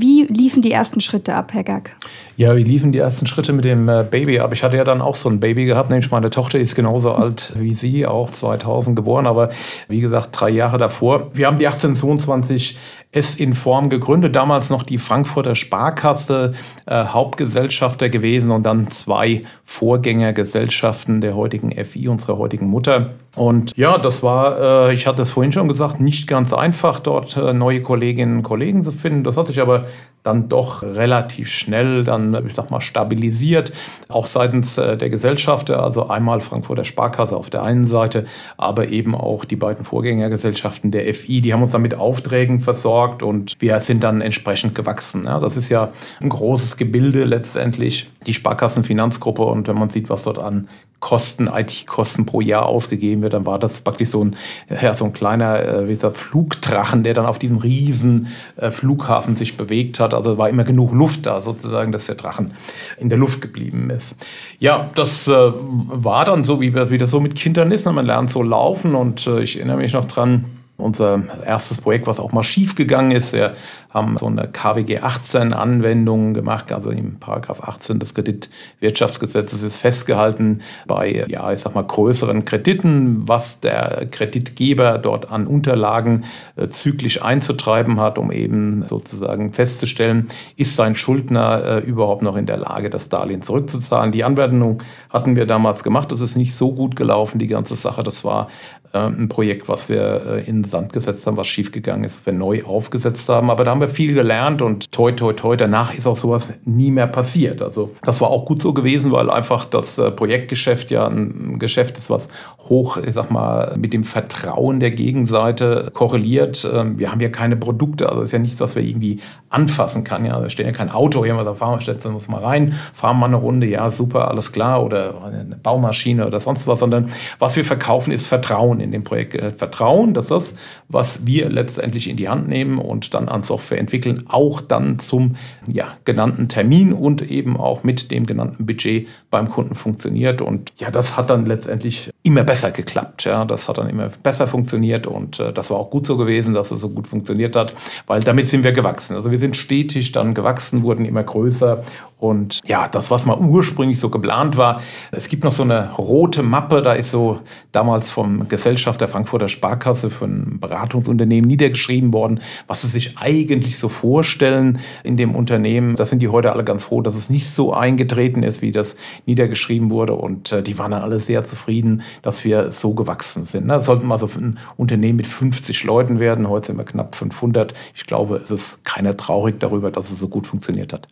Wie 0.00 0.26
liefen 0.28 0.62
die 0.62 0.70
ersten 0.70 1.00
Schritte 1.00 1.34
ab, 1.34 1.52
Herr 1.52 1.64
Gack? 1.64 1.90
Ja, 2.36 2.54
wie 2.54 2.62
liefen 2.62 2.92
die 2.92 2.98
ersten 2.98 3.26
Schritte 3.26 3.52
mit 3.52 3.64
dem 3.64 3.88
äh, 3.88 4.06
Baby 4.08 4.38
ab? 4.38 4.52
Ich 4.52 4.62
hatte 4.62 4.76
ja 4.76 4.84
dann 4.84 5.00
auch 5.00 5.16
so 5.16 5.28
ein 5.28 5.40
Baby 5.40 5.64
gehabt, 5.64 5.90
nämlich 5.90 6.08
meine 6.12 6.30
Tochter 6.30 6.60
ist 6.60 6.76
genauso 6.76 7.10
alt 7.14 7.52
wie 7.56 7.74
Sie, 7.74 8.06
auch 8.06 8.30
2000 8.30 8.94
geboren, 8.94 9.26
aber 9.26 9.50
wie 9.88 9.98
gesagt, 9.98 10.28
drei 10.38 10.50
Jahre 10.50 10.78
davor. 10.78 11.32
Wir 11.34 11.48
haben 11.48 11.58
die 11.58 11.66
1822 11.66 12.78
S 13.10 13.34
in 13.34 13.54
Form 13.54 13.88
gegründet, 13.88 14.36
damals 14.36 14.68
noch 14.68 14.82
die 14.82 14.98
Frankfurter 14.98 15.54
Sparkasse, 15.54 16.50
äh, 16.86 17.06
Hauptgesellschafter 17.06 18.10
gewesen 18.10 18.50
und 18.50 18.64
dann 18.64 18.90
zwei 18.90 19.42
Vorgängergesellschaften 19.64 21.22
der 21.22 21.34
heutigen 21.34 21.72
FI, 21.84 22.08
unserer 22.08 22.36
heutigen 22.36 22.66
Mutter. 22.66 23.10
Und 23.34 23.72
ja, 23.76 23.96
das 23.96 24.22
war, 24.22 24.88
äh, 24.88 24.94
ich 24.94 25.06
hatte 25.06 25.22
es 25.22 25.30
vorhin 25.30 25.52
schon 25.52 25.68
gesagt, 25.68 26.00
nicht 26.00 26.26
ganz 26.26 26.52
einfach, 26.52 27.00
dort 27.00 27.36
äh, 27.36 27.54
neue 27.54 27.80
Kolleginnen 27.80 28.38
und 28.38 28.42
Kollegen 28.42 28.82
zu 28.82 28.90
finden. 28.90 29.24
Das 29.24 29.36
hat 29.38 29.46
sich 29.46 29.60
aber 29.60 29.86
dann 30.28 30.48
doch 30.48 30.82
relativ 30.82 31.48
schnell 31.48 32.04
dann, 32.04 32.46
ich 32.46 32.54
sag 32.54 32.70
mal, 32.70 32.80
stabilisiert, 32.80 33.72
auch 34.08 34.26
seitens 34.26 34.78
äh, 34.78 34.96
der 34.96 35.10
Gesellschafter, 35.10 35.82
also 35.82 36.08
einmal 36.08 36.40
Frankfurter 36.40 36.84
Sparkasse 36.84 37.36
auf 37.36 37.50
der 37.50 37.62
einen 37.62 37.86
Seite, 37.86 38.26
aber 38.56 38.88
eben 38.88 39.14
auch 39.14 39.44
die 39.44 39.56
beiden 39.56 39.84
Vorgängergesellschaften 39.84 40.90
der 40.90 41.12
FI, 41.14 41.40
die 41.40 41.52
haben 41.52 41.62
uns 41.62 41.72
dann 41.72 41.82
mit 41.82 41.94
Aufträgen 41.94 42.60
versorgt 42.60 43.22
und 43.22 43.54
wir 43.58 43.80
sind 43.80 44.04
dann 44.04 44.20
entsprechend 44.20 44.74
gewachsen. 44.74 45.24
Ja, 45.24 45.40
das 45.40 45.56
ist 45.56 45.70
ja 45.70 45.90
ein 46.20 46.28
großes 46.28 46.76
Gebilde 46.76 47.24
letztendlich, 47.24 48.10
die 48.26 48.34
Sparkassenfinanzgruppe 48.34 49.42
und 49.42 49.66
wenn 49.66 49.78
man 49.78 49.88
sieht, 49.88 50.10
was 50.10 50.24
dort 50.24 50.38
an 50.38 50.68
Kosten, 51.00 51.46
IT-Kosten 51.46 52.26
pro 52.26 52.40
Jahr 52.40 52.66
ausgegeben 52.66 53.22
wird, 53.22 53.32
dann 53.32 53.46
war 53.46 53.60
das 53.60 53.82
praktisch 53.82 54.08
so 54.08 54.24
ein, 54.24 54.36
ja, 54.82 54.94
so 54.94 55.04
ein 55.04 55.12
kleiner 55.12 55.60
äh, 55.60 56.10
Flugdrachen, 56.12 57.04
der 57.04 57.14
dann 57.14 57.24
auf 57.24 57.38
diesem 57.38 57.58
riesen 57.58 58.26
äh, 58.56 58.72
Flughafen 58.72 59.36
sich 59.36 59.56
bewegt 59.56 60.00
hat. 60.00 60.12
Also 60.18 60.38
war 60.38 60.48
immer 60.48 60.64
genug 60.64 60.92
Luft 60.92 61.26
da 61.26 61.40
sozusagen, 61.40 61.92
dass 61.92 62.06
der 62.06 62.16
Drachen 62.16 62.52
in 62.98 63.08
der 63.08 63.18
Luft 63.18 63.40
geblieben 63.40 63.90
ist. 63.90 64.14
Ja, 64.58 64.90
das 64.94 65.26
äh, 65.28 65.32
war 65.32 66.24
dann 66.24 66.44
so, 66.44 66.60
wie, 66.60 66.74
wie 66.74 66.98
das 66.98 67.10
so 67.10 67.20
mit 67.20 67.34
Kindern 67.34 67.72
ist. 67.72 67.86
Ne? 67.86 67.92
Man 67.92 68.06
lernt 68.06 68.30
so 68.30 68.42
laufen 68.42 68.94
und 68.94 69.26
äh, 69.26 69.40
ich 69.40 69.56
erinnere 69.56 69.78
mich 69.78 69.92
noch 69.92 70.04
dran, 70.04 70.44
unser 70.78 71.24
erstes 71.44 71.80
Projekt, 71.80 72.06
was 72.06 72.20
auch 72.20 72.30
mal 72.30 72.44
schief 72.44 72.76
gegangen 72.76 73.10
ist. 73.10 73.32
Wir 73.32 73.54
haben 73.90 74.16
so 74.16 74.26
eine 74.26 74.46
KWG 74.46 75.00
18 75.00 75.52
Anwendung 75.52 76.34
gemacht, 76.34 76.70
also 76.70 76.90
im 76.90 77.18
Paragraph 77.18 77.60
18 77.64 77.98
des 77.98 78.14
Kreditwirtschaftsgesetzes 78.14 79.64
ist 79.64 79.80
festgehalten 79.80 80.60
bei, 80.86 81.24
ja, 81.26 81.52
ich 81.52 81.60
sag 81.60 81.74
mal, 81.74 81.82
größeren 81.82 82.44
Krediten, 82.44 83.28
was 83.28 83.58
der 83.58 84.06
Kreditgeber 84.08 84.98
dort 84.98 85.32
an 85.32 85.48
Unterlagen 85.48 86.24
äh, 86.54 86.68
zyklisch 86.68 87.22
einzutreiben 87.22 87.98
hat, 87.98 88.16
um 88.16 88.30
eben 88.30 88.86
sozusagen 88.86 89.52
festzustellen, 89.52 90.28
ist 90.56 90.76
sein 90.76 90.94
Schuldner 90.94 91.64
äh, 91.64 91.78
überhaupt 91.80 92.22
noch 92.22 92.36
in 92.36 92.46
der 92.46 92.56
Lage, 92.56 92.88
das 92.88 93.08
Darlehen 93.08 93.42
zurückzuzahlen. 93.42 94.12
Die 94.12 94.22
Anwendung 94.22 94.80
hatten 95.10 95.34
wir 95.34 95.46
damals 95.46 95.82
gemacht. 95.82 96.12
Das 96.12 96.20
ist 96.20 96.36
nicht 96.36 96.54
so 96.54 96.72
gut 96.72 96.94
gelaufen, 96.94 97.40
die 97.40 97.48
ganze 97.48 97.74
Sache. 97.74 98.04
Das 98.04 98.24
war 98.24 98.46
ein 98.92 99.28
Projekt, 99.28 99.68
was 99.68 99.88
wir 99.88 100.22
äh, 100.26 100.48
in 100.48 100.64
Sand 100.64 100.92
gesetzt 100.92 101.26
haben, 101.26 101.36
was 101.36 101.46
schiefgegangen 101.46 102.04
ist, 102.04 102.24
wir 102.24 102.32
neu 102.32 102.64
aufgesetzt 102.64 103.28
haben. 103.28 103.50
Aber 103.50 103.64
da 103.64 103.72
haben 103.72 103.80
wir 103.80 103.88
viel 103.88 104.14
gelernt 104.14 104.62
und 104.62 104.90
toi, 104.92 105.12
toi, 105.12 105.32
toi, 105.32 105.56
danach 105.56 105.94
ist 105.94 106.06
auch 106.06 106.16
sowas 106.16 106.54
nie 106.64 106.90
mehr 106.90 107.06
passiert. 107.06 107.62
Also 107.62 107.94
das 108.02 108.20
war 108.20 108.30
auch 108.30 108.46
gut 108.46 108.62
so 108.62 108.72
gewesen, 108.72 109.12
weil 109.12 109.30
einfach 109.30 109.64
das 109.64 109.98
äh, 109.98 110.10
Projektgeschäft 110.10 110.90
ja 110.90 111.06
ein 111.06 111.58
Geschäft 111.58 111.98
ist, 111.98 112.10
was 112.10 112.28
hoch, 112.68 112.96
ich 112.96 113.14
sag 113.14 113.30
mal, 113.30 113.76
mit 113.76 113.92
dem 113.92 114.04
Vertrauen 114.04 114.80
der 114.80 114.90
Gegenseite 114.90 115.90
korreliert. 115.92 116.68
Ähm, 116.72 116.98
wir 116.98 117.10
haben 117.10 117.20
ja 117.20 117.28
keine 117.28 117.56
Produkte, 117.56 118.08
also 118.08 118.22
ist 118.22 118.32
ja 118.32 118.38
nichts, 118.38 118.60
was 118.60 118.74
wir 118.74 118.82
irgendwie 118.82 119.20
anfassen 119.50 120.04
kann. 120.04 120.24
Ja, 120.24 120.40
da 120.40 120.50
steht 120.50 120.66
ja 120.66 120.72
kein 120.72 120.90
Auto 120.90 121.24
hier, 121.24 121.34
da 121.34 121.54
fahren 121.54 121.78
wir, 121.78 121.84
setzen 121.84 122.16
mal 122.28 122.40
rein, 122.40 122.72
fahren 122.92 123.18
mal 123.18 123.26
eine 123.26 123.36
Runde, 123.36 123.66
ja, 123.66 123.90
super, 123.90 124.28
alles 124.28 124.52
klar, 124.52 124.84
oder 124.84 125.22
eine 125.24 125.56
Baumaschine 125.56 126.26
oder 126.26 126.40
sonst 126.40 126.66
was, 126.66 126.80
sondern 126.80 127.10
was 127.38 127.56
wir 127.56 127.64
verkaufen, 127.64 128.12
ist 128.12 128.26
Vertrauen 128.26 128.77
in 128.80 128.92
dem 128.92 129.04
Projekt. 129.04 129.34
Äh, 129.34 129.50
Vertrauen, 129.50 130.14
dass 130.14 130.28
das, 130.28 130.54
was 130.88 131.26
wir 131.26 131.48
letztendlich 131.48 132.08
in 132.08 132.16
die 132.16 132.28
Hand 132.28 132.48
nehmen 132.48 132.78
und 132.78 133.14
dann 133.14 133.28
an 133.28 133.42
Software 133.42 133.78
entwickeln, 133.78 134.24
auch 134.28 134.60
dann 134.60 134.98
zum 134.98 135.36
ja, 135.66 135.88
genannten 136.04 136.48
Termin 136.48 136.92
und 136.92 137.22
eben 137.22 137.56
auch 137.56 137.82
mit 137.82 138.10
dem 138.10 138.26
genannten 138.26 138.66
Budget 138.66 139.08
beim 139.30 139.48
Kunden 139.48 139.74
funktioniert. 139.74 140.40
Und 140.40 140.72
ja, 140.78 140.90
das 140.90 141.16
hat 141.16 141.30
dann 141.30 141.46
letztendlich 141.46 142.10
immer 142.22 142.44
besser 142.44 142.70
geklappt. 142.70 143.24
Ja, 143.24 143.44
das 143.44 143.68
hat 143.68 143.78
dann 143.78 143.88
immer 143.88 144.10
besser 144.22 144.46
funktioniert 144.46 145.06
und 145.06 145.40
äh, 145.40 145.52
das 145.52 145.70
war 145.70 145.78
auch 145.78 145.90
gut 145.90 146.06
so 146.06 146.16
gewesen, 146.16 146.54
dass 146.54 146.70
es 146.70 146.80
so 146.80 146.88
gut 146.88 147.06
funktioniert 147.06 147.56
hat, 147.56 147.74
weil 148.06 148.20
damit 148.20 148.46
sind 148.46 148.64
wir 148.64 148.72
gewachsen. 148.72 149.14
Also 149.16 149.30
wir 149.30 149.38
sind 149.38 149.56
stetig 149.56 150.12
dann 150.12 150.34
gewachsen, 150.34 150.82
wurden 150.82 151.04
immer 151.04 151.22
größer 151.22 151.82
und 152.18 152.60
ja, 152.64 152.88
das, 152.88 153.10
was 153.10 153.26
mal 153.26 153.38
ursprünglich 153.38 154.00
so 154.00 154.10
geplant 154.10 154.56
war, 154.56 154.80
es 155.12 155.28
gibt 155.28 155.44
noch 155.44 155.52
so 155.52 155.62
eine 155.62 155.92
rote 155.92 156.42
Mappe, 156.42 156.82
da 156.82 156.92
ist 156.94 157.12
so 157.12 157.40
damals 157.70 158.10
vom 158.10 158.48
Gesellschaft 158.68 159.00
der 159.00 159.08
Frankfurter 159.08 159.48
Sparkasse 159.48 160.10
für 160.10 160.26
ein 160.26 160.60
Beratungsunternehmen 160.60 161.48
niedergeschrieben 161.48 162.12
worden, 162.12 162.40
was 162.66 162.82
sie 162.82 162.88
sich 162.88 163.16
eigentlich 163.16 163.78
so 163.78 163.88
vorstellen 163.88 164.78
in 165.04 165.16
dem 165.16 165.34
Unternehmen. 165.34 165.96
Da 165.96 166.04
sind 166.04 166.20
die 166.20 166.28
heute 166.28 166.52
alle 166.52 166.64
ganz 166.64 166.84
froh, 166.84 167.00
dass 167.00 167.16
es 167.16 167.30
nicht 167.30 167.48
so 167.48 167.72
eingetreten 167.72 168.42
ist, 168.42 168.60
wie 168.60 168.70
das 168.70 168.94
niedergeschrieben 169.24 169.88
wurde. 169.88 170.12
Und 170.12 170.52
äh, 170.52 170.62
die 170.62 170.76
waren 170.76 170.90
dann 170.90 171.00
alle 171.00 171.18
sehr 171.18 171.46
zufrieden, 171.46 172.02
dass 172.20 172.44
wir 172.44 172.70
so 172.70 172.92
gewachsen 172.92 173.46
sind. 173.46 173.66
Ne? 173.66 173.72
Das 173.72 173.86
sollten 173.86 174.06
mal 174.06 174.18
so 174.18 174.28
ein 174.36 174.58
Unternehmen 174.76 175.16
mit 175.16 175.26
50 175.26 175.84
Leuten 175.84 176.20
werden. 176.20 176.46
Heute 176.50 176.66
sind 176.66 176.76
wir 176.76 176.84
knapp 176.84 177.14
500. 177.14 177.72
Ich 177.94 178.04
glaube, 178.04 178.36
es 178.44 178.50
ist 178.50 178.84
keiner 178.84 179.16
traurig 179.16 179.58
darüber, 179.60 179.90
dass 179.90 180.10
es 180.10 180.18
so 180.18 180.28
gut 180.28 180.46
funktioniert 180.46 180.92
hat. 180.92 181.08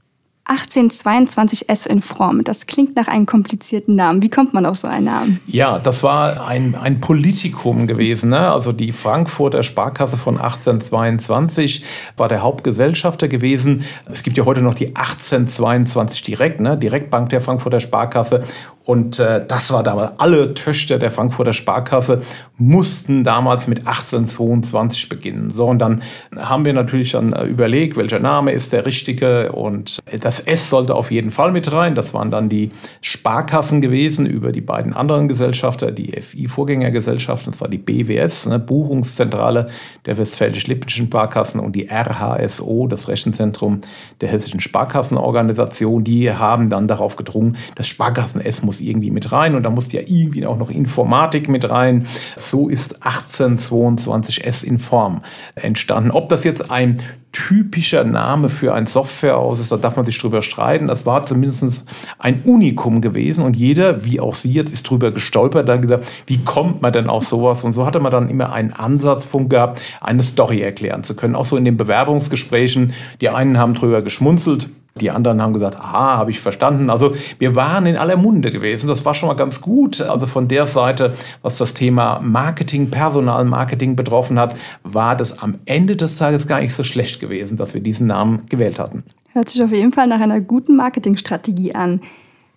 1822S 0.48 1.88
in 1.88 2.02
Form. 2.02 2.44
Das 2.44 2.66
klingt 2.66 2.94
nach 2.94 3.08
einem 3.08 3.26
komplizierten 3.26 3.96
Namen. 3.96 4.22
Wie 4.22 4.30
kommt 4.30 4.54
man 4.54 4.64
auf 4.64 4.76
so 4.76 4.86
einen 4.86 5.06
Namen? 5.06 5.40
Ja, 5.46 5.78
das 5.78 6.02
war 6.02 6.46
ein, 6.46 6.76
ein 6.76 7.00
Politikum 7.00 7.86
gewesen. 7.86 8.30
Ne? 8.30 8.50
Also 8.52 8.72
die 8.72 8.92
Frankfurter 8.92 9.62
Sparkasse 9.62 10.16
von 10.16 10.36
1822 10.38 11.84
war 12.16 12.28
der 12.28 12.42
Hauptgesellschafter 12.42 13.26
gewesen. 13.26 13.84
Es 14.08 14.22
gibt 14.22 14.36
ja 14.36 14.44
heute 14.44 14.62
noch 14.62 14.74
die 14.74 14.88
1822 14.88 16.22
Direkt, 16.22 16.60
ne? 16.60 16.78
Direktbank 16.78 17.30
der 17.30 17.40
Frankfurter 17.40 17.80
Sparkasse. 17.80 18.44
Und 18.86 19.18
äh, 19.18 19.44
das 19.44 19.72
war 19.72 19.82
damals, 19.82 20.12
alle 20.18 20.54
Töchter 20.54 21.00
der 21.00 21.10
Frankfurter 21.10 21.52
Sparkasse 21.52 22.22
mussten 22.56 23.24
damals 23.24 23.66
mit 23.66 23.80
1822 23.80 25.08
beginnen. 25.08 25.50
So, 25.50 25.66
und 25.66 25.80
dann 25.80 26.02
haben 26.36 26.64
wir 26.64 26.72
natürlich 26.72 27.10
dann 27.10 27.32
äh, 27.32 27.44
überlegt, 27.46 27.96
welcher 27.96 28.20
Name 28.20 28.52
ist 28.52 28.72
der 28.72 28.86
richtige. 28.86 29.50
Und 29.50 29.98
das 30.20 30.38
S 30.38 30.70
sollte 30.70 30.94
auf 30.94 31.10
jeden 31.10 31.32
Fall 31.32 31.50
mit 31.50 31.72
rein. 31.72 31.96
Das 31.96 32.14
waren 32.14 32.30
dann 32.30 32.48
die 32.48 32.68
Sparkassen 33.00 33.80
gewesen 33.80 34.24
über 34.24 34.52
die 34.52 34.60
beiden 34.60 34.94
anderen 34.94 35.26
Gesellschafter, 35.26 35.90
die 35.90 36.12
FI-Vorgängergesellschaften. 36.12 37.50
Das 37.50 37.60
war 37.60 37.68
die 37.68 37.78
BWS, 37.78 38.46
ne, 38.46 38.60
Buchungszentrale 38.60 39.68
der 40.06 40.16
Westfälisch-Lippischen 40.16 41.06
Sparkassen 41.06 41.58
und 41.58 41.74
die 41.74 41.88
RHSO, 41.90 42.86
das 42.86 43.08
Rechenzentrum 43.08 43.80
der 44.20 44.28
Hessischen 44.28 44.60
Sparkassenorganisation. 44.60 46.04
Die 46.04 46.30
haben 46.30 46.70
dann 46.70 46.86
darauf 46.86 47.16
gedrungen, 47.16 47.56
das 47.74 47.88
Sparkassen-S 47.88 48.62
muss 48.62 48.75
muss 48.76 48.86
irgendwie 48.86 49.10
mit 49.10 49.32
rein 49.32 49.54
und 49.54 49.62
da 49.62 49.70
musste 49.70 49.96
ja 49.98 50.02
irgendwie 50.06 50.46
auch 50.46 50.58
noch 50.58 50.70
Informatik 50.70 51.48
mit 51.48 51.70
rein. 51.70 52.06
So 52.38 52.68
ist 52.68 53.02
1822S 53.02 54.64
Inform 54.64 55.22
entstanden. 55.54 56.10
Ob 56.10 56.28
das 56.28 56.44
jetzt 56.44 56.70
ein 56.70 56.98
typischer 57.32 58.04
Name 58.04 58.48
für 58.48 58.72
ein 58.72 58.86
Softwarehaus 58.86 59.60
ist, 59.60 59.70
da 59.70 59.76
darf 59.76 59.96
man 59.96 60.06
sich 60.06 60.18
drüber 60.18 60.40
streiten. 60.40 60.88
Das 60.88 61.04
war 61.04 61.26
zumindest 61.26 61.84
ein 62.18 62.42
Unikum 62.44 63.00
gewesen 63.02 63.44
und 63.44 63.56
jeder, 63.56 64.04
wie 64.04 64.20
auch 64.20 64.34
Sie 64.34 64.52
jetzt, 64.52 64.72
ist 64.72 64.88
drüber 64.88 65.10
gestolpert, 65.10 65.68
dann 65.68 65.82
gesagt, 65.82 66.06
wie 66.26 66.38
kommt 66.38 66.80
man 66.80 66.92
denn 66.92 67.08
auf 67.08 67.26
sowas? 67.26 67.62
Und 67.64 67.74
so 67.74 67.84
hatte 67.84 68.00
man 68.00 68.12
dann 68.12 68.30
immer 68.30 68.52
einen 68.52 68.72
Ansatzpunkt 68.72 69.50
gehabt, 69.50 69.82
eine 70.00 70.22
Story 70.22 70.60
erklären 70.60 71.02
zu 71.02 71.14
können. 71.14 71.34
Auch 71.34 71.44
so 71.44 71.56
in 71.56 71.64
den 71.64 71.76
Bewerbungsgesprächen. 71.76 72.92
Die 73.20 73.28
einen 73.28 73.58
haben 73.58 73.74
drüber 73.74 74.00
geschmunzelt, 74.00 74.70
die 75.00 75.10
anderen 75.10 75.42
haben 75.42 75.52
gesagt, 75.52 75.76
aha, 75.76 76.16
habe 76.16 76.30
ich 76.30 76.40
verstanden. 76.40 76.90
Also 76.90 77.14
wir 77.38 77.54
waren 77.54 77.86
in 77.86 77.96
aller 77.96 78.16
Munde 78.16 78.50
gewesen. 78.50 78.88
Das 78.88 79.04
war 79.04 79.14
schon 79.14 79.28
mal 79.28 79.34
ganz 79.34 79.60
gut. 79.60 80.00
Also 80.00 80.26
von 80.26 80.48
der 80.48 80.66
Seite, 80.66 81.14
was 81.42 81.58
das 81.58 81.74
Thema 81.74 82.20
Marketing, 82.20 82.90
Personalmarketing 82.90 83.96
betroffen 83.96 84.38
hat, 84.38 84.56
war 84.82 85.16
das 85.16 85.42
am 85.42 85.58
Ende 85.66 85.96
des 85.96 86.16
Tages 86.16 86.46
gar 86.46 86.60
nicht 86.60 86.74
so 86.74 86.84
schlecht 86.84 87.20
gewesen, 87.20 87.56
dass 87.56 87.74
wir 87.74 87.80
diesen 87.80 88.06
Namen 88.06 88.46
gewählt 88.48 88.78
hatten. 88.78 89.04
Hört 89.32 89.50
sich 89.50 89.62
auf 89.62 89.72
jeden 89.72 89.92
Fall 89.92 90.06
nach 90.06 90.20
einer 90.20 90.40
guten 90.40 90.76
Marketingstrategie 90.76 91.74
an. 91.74 92.00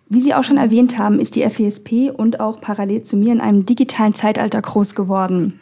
Wie 0.08 0.20
Sie 0.20 0.34
auch 0.34 0.44
schon 0.44 0.58
erwähnt 0.58 0.98
haben, 0.98 1.20
ist 1.20 1.36
die 1.36 1.48
FESP 1.48 2.12
und 2.16 2.40
auch 2.40 2.62
parallel 2.62 3.04
zu 3.04 3.16
mir 3.16 3.32
in 3.32 3.42
einem 3.42 3.66
digitalen 3.66 4.16
Zeitalter 4.16 4.62
groß 4.62 4.96
geworden. 4.96 5.60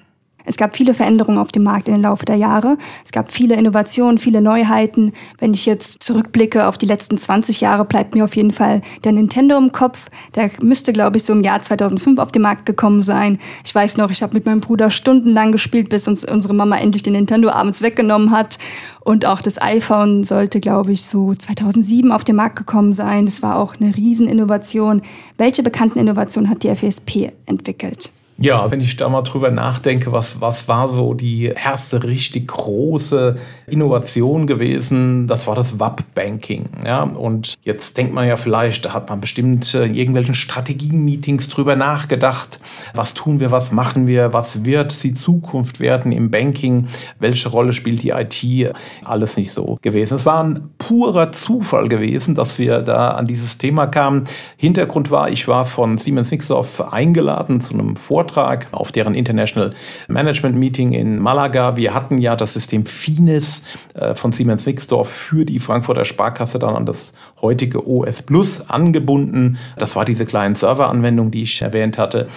Es 0.48 0.56
gab 0.56 0.78
viele 0.78 0.94
Veränderungen 0.94 1.38
auf 1.38 1.52
dem 1.52 1.64
Markt 1.64 1.90
in 1.90 1.96
den 1.96 2.04
Laufe 2.04 2.24
der 2.24 2.38
Jahre. 2.38 2.78
Es 3.04 3.12
gab 3.12 3.34
viele 3.34 3.56
Innovationen, 3.56 4.18
viele 4.18 4.42
Neuheiten. 4.42 5.12
Wenn 5.40 5.54
ich 5.54 5.66
jetzt 5.66 6.02
zurückblicke 6.02 6.68
auf 6.68 6.78
die 6.78 6.86
letzten 6.86 7.18
20 7.18 7.60
Jahre, 7.60 7.84
bleibt 7.84 8.16
mir 8.16 8.24
auf 8.24 8.36
jeden 8.36 8.54
Fall 8.54 8.82
der 9.04 9.12
Nintendo 9.12 9.58
im 9.58 9.74
Kopf. 9.74 10.08
Der 10.36 10.50
müsste, 10.62 10.94
glaube 10.94 11.18
ich, 11.18 11.26
so 11.26 11.34
im 11.34 11.42
Jahr 11.42 11.62
2005 11.62 12.18
auf 12.18 12.32
den 12.32 12.44
Markt 12.44 12.66
gekommen 12.66 13.02
sein. 13.02 13.40
Ich 13.66 13.76
weiß 13.76 13.98
noch, 13.98 14.10
ich 14.10 14.24
habe 14.24 14.36
mit 14.36 14.46
meinem 14.46 14.62
Bruder 14.62 14.90
stundenlang 14.90 15.52
gespielt, 15.52 15.90
bis 15.90 16.08
uns 16.08 16.24
unsere 16.24 16.54
Mama 16.54 16.78
endlich 16.78 17.04
den 17.04 17.14
Nintendo 17.14 17.50
abends 17.50 17.82
weggenommen 17.82 18.32
hat. 18.32 18.58
Und 19.02 19.26
auch 19.26 19.42
das 19.42 19.62
iPhone 19.62 20.24
sollte, 20.24 20.62
glaube 20.62 20.94
ich, 20.94 21.04
so 21.04 21.34
2007 21.36 22.10
auf 22.10 22.24
den 22.24 22.38
Markt 22.38 22.56
gekommen 22.56 22.94
sein. 22.94 23.26
Das 23.26 23.42
war 23.42 23.58
auch 23.58 23.76
eine 23.76 23.96
Rieseninnovation. 23.98 25.02
Welche 25.38 25.62
bekannten 25.62 26.00
Innovationen 26.00 26.50
hat 26.50 26.64
die 26.64 26.74
FESP 26.74 27.34
entwickelt? 27.46 28.12
Ja, 28.40 28.70
wenn 28.70 28.82
ich 28.82 28.96
da 28.98 29.10
mal 29.10 29.24
drüber 29.24 29.50
nachdenke, 29.50 30.12
was, 30.12 30.40
was 30.42 30.68
war 30.68 30.88
so 30.88 31.16
die 31.16 31.46
erste 31.46 32.04
richtig 32.04 32.50
große 32.50 33.36
Innovation 33.66 34.46
gewesen, 34.46 35.26
das 35.26 35.48
war 35.48 35.56
das 35.56 35.80
WAP-Banking. 35.80 36.70
Ja? 36.86 37.02
Und 37.02 37.56
jetzt 37.64 37.98
denkt 37.98 38.14
man 38.14 38.28
ja 38.28 38.38
vielleicht, 38.38 38.86
da 38.86 38.94
hat 38.94 39.10
man 39.10 39.20
bestimmt 39.22 39.74
in 39.74 39.96
irgendwelchen 39.96 40.36
Strategie-Meetings 40.36 41.50
drüber 41.50 41.76
nachgedacht, 41.76 42.60
was 42.94 43.16
tun 43.16 43.40
wir, 43.40 43.50
was 43.50 43.72
machen 43.72 44.06
wir, 44.06 44.34
was 44.34 44.66
wird 44.66 45.04
die 45.04 45.16
Zukunft 45.16 45.80
werden 45.80 46.12
im 46.12 46.30
Banking, 46.30 46.88
welche 47.20 47.50
Rolle 47.50 47.74
spielt 47.74 48.04
die 48.04 48.12
IT, 48.12 48.72
alles 49.04 49.38
nicht 49.38 49.52
so 49.52 49.80
gewesen. 49.82 50.14
Es 50.14 50.28
war 50.28 50.44
ein 50.44 50.70
purer 50.78 51.32
Zufall 51.32 51.88
gewesen, 51.88 52.36
dass 52.36 52.60
wir 52.60 52.82
da 52.82 53.10
an 53.10 53.26
dieses 53.26 53.58
Thema 53.58 53.88
kamen. 53.88 54.26
Hintergrund 54.58 55.10
war, 55.10 55.32
ich 55.32 55.48
war 55.48 55.66
von 55.66 55.98
Siemens 55.98 56.30
Nixdorf 56.30 56.82
eingeladen 56.94 57.62
zu 57.62 57.74
einem 57.74 57.96
Vortrag 57.96 58.27
Vortrag 58.28 58.68
auf 58.72 58.92
deren 58.92 59.16
International 59.16 59.72
Management 60.10 60.56
Meeting 60.56 60.92
in 60.92 61.18
Malaga. 61.18 61.78
Wir 61.78 61.94
hatten 61.94 62.18
ja 62.18 62.36
das 62.36 62.54
System 62.54 62.86
Finis 62.86 63.64
äh, 63.94 64.16
von 64.16 64.34
Siemens 64.34 64.66
Nixdorf 64.66 65.10
für 65.10 65.46
die 65.46 65.60
Frankfurter 65.60 66.04
Sparkasse 66.04 66.60
dann 66.60 66.76
an 66.76 66.86
das 66.86 67.14
heutige 67.42 67.88
OS 67.88 68.22
Plus 68.22 68.70
angebunden. 68.70 69.58
Das 69.78 69.96
war 69.96 70.04
diese 70.04 70.26
kleinen 70.26 70.56
Serveranwendung, 70.56 71.32
die 71.32 71.44
ich 71.44 71.62
erwähnt 71.62 71.98
hatte. 71.98 72.28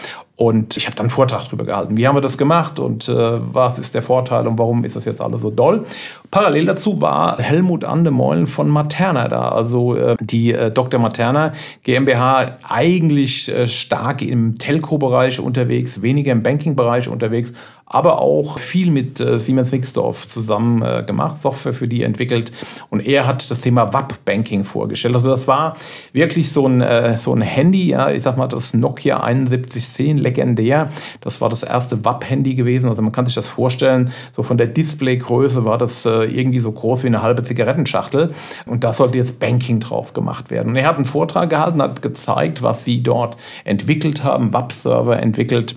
Und 0.40 0.79
ich 0.79 0.87
habe 0.87 0.96
dann 0.96 1.05
einen 1.05 1.11
Vortrag 1.11 1.44
darüber 1.44 1.66
gehalten. 1.66 1.98
Wie 1.98 2.09
haben 2.09 2.16
wir 2.16 2.22
das 2.22 2.38
gemacht 2.38 2.79
und 2.79 3.11
äh, 3.11 3.12
was 3.12 3.79
ist 3.79 3.94
der 3.94 4.00
Vorteil 4.00 4.46
und 4.46 4.59
warum 4.59 4.85
ist 4.85 4.96
das 4.96 5.05
jetzt 5.05 5.20
alles 5.20 5.42
so 5.42 5.50
doll? 5.50 5.85
Parallel 6.31 6.64
dazu 6.64 7.03
war 7.03 7.37
Helmut 7.37 7.85
Andemeulen 7.85 8.46
von 8.46 8.70
Materna 8.70 9.29
da, 9.29 9.50
also 9.50 9.96
äh, 9.96 10.16
die 10.18 10.55
äh, 10.55 10.70
Dr. 10.70 10.98
Materna 10.98 11.53
GmbH 11.83 12.57
eigentlich 12.66 13.55
äh, 13.55 13.66
stark 13.66 14.22
im 14.22 14.57
Telco-Bereich 14.57 15.40
unterwegs, 15.40 16.00
weniger 16.00 16.33
im 16.33 16.42
Banking-Bereich 16.42 17.09
unterwegs, 17.09 17.53
aber 17.85 18.20
auch 18.20 18.59
viel 18.59 18.90
mit 18.90 19.20
äh, 19.20 19.38
Siemens 19.38 19.72
Nixdorf 19.72 20.26
zusammen 20.26 20.81
äh, 20.81 21.03
gemacht, 21.07 21.42
Software 21.42 21.74
für 21.74 21.88
die 21.88 22.03
entwickelt. 22.03 22.53
Und 22.88 23.07
er 23.07 23.26
hat 23.26 23.50
das 23.50 23.61
Thema 23.61 23.92
WAP-Banking 23.92 24.64
vorgestellt. 24.64 25.16
Also 25.16 25.29
das 25.29 25.46
war 25.48 25.76
wirklich 26.14 26.50
so 26.50 26.66
ein, 26.66 27.18
so 27.18 27.35
ein 27.35 27.42
Handy, 27.42 27.88
ja, 27.88 28.11
ich 28.11 28.22
sag 28.22 28.37
mal 28.37 28.46
das 28.46 28.72
Nokia 28.72 29.20
7110, 29.26 30.30
legendär. 30.31 30.88
Das 31.21 31.40
war 31.40 31.49
das 31.49 31.62
erste 31.62 32.05
WAP-Handy 32.05 32.55
gewesen. 32.55 32.88
Also 32.88 33.03
man 33.03 33.12
kann 33.12 33.27
sich 33.27 33.35
das 33.35 33.49
vorstellen, 33.49 34.12
so 34.35 34.43
von 34.43 34.57
der 34.57 34.69
Displaygröße 34.69 35.64
war 35.64 35.79
das 35.79 36.07
äh, 36.07 36.25
irgendwie 36.25 36.61
so 36.61 36.73
groß 36.73 37.03
wie 37.03 37.09
eine 37.09 37.23
halbe 37.23 37.43
Zigarettenschachtel. 37.43 38.33
Und 38.66 38.85
da 38.85 38.93
sollte 38.93 39.19
jetzt 39.19 39.40
Banking 39.40 39.81
drauf 39.81 40.12
gemacht 40.12 40.51
werden. 40.51 40.71
Und 40.71 40.77
er 40.77 40.87
hat 40.87 40.97
einen 40.97 41.05
Vortrag 41.05 41.51
gehalten, 41.51 41.83
hat 41.83 42.03
gezeigt, 42.03 42.62
was 42.62 42.85
sie 42.85 43.03
dort 43.03 43.37
entwickelt 43.64 44.25
haben, 44.25 44.53
WAP-Server 44.53 45.19
entwickelt 45.19 45.77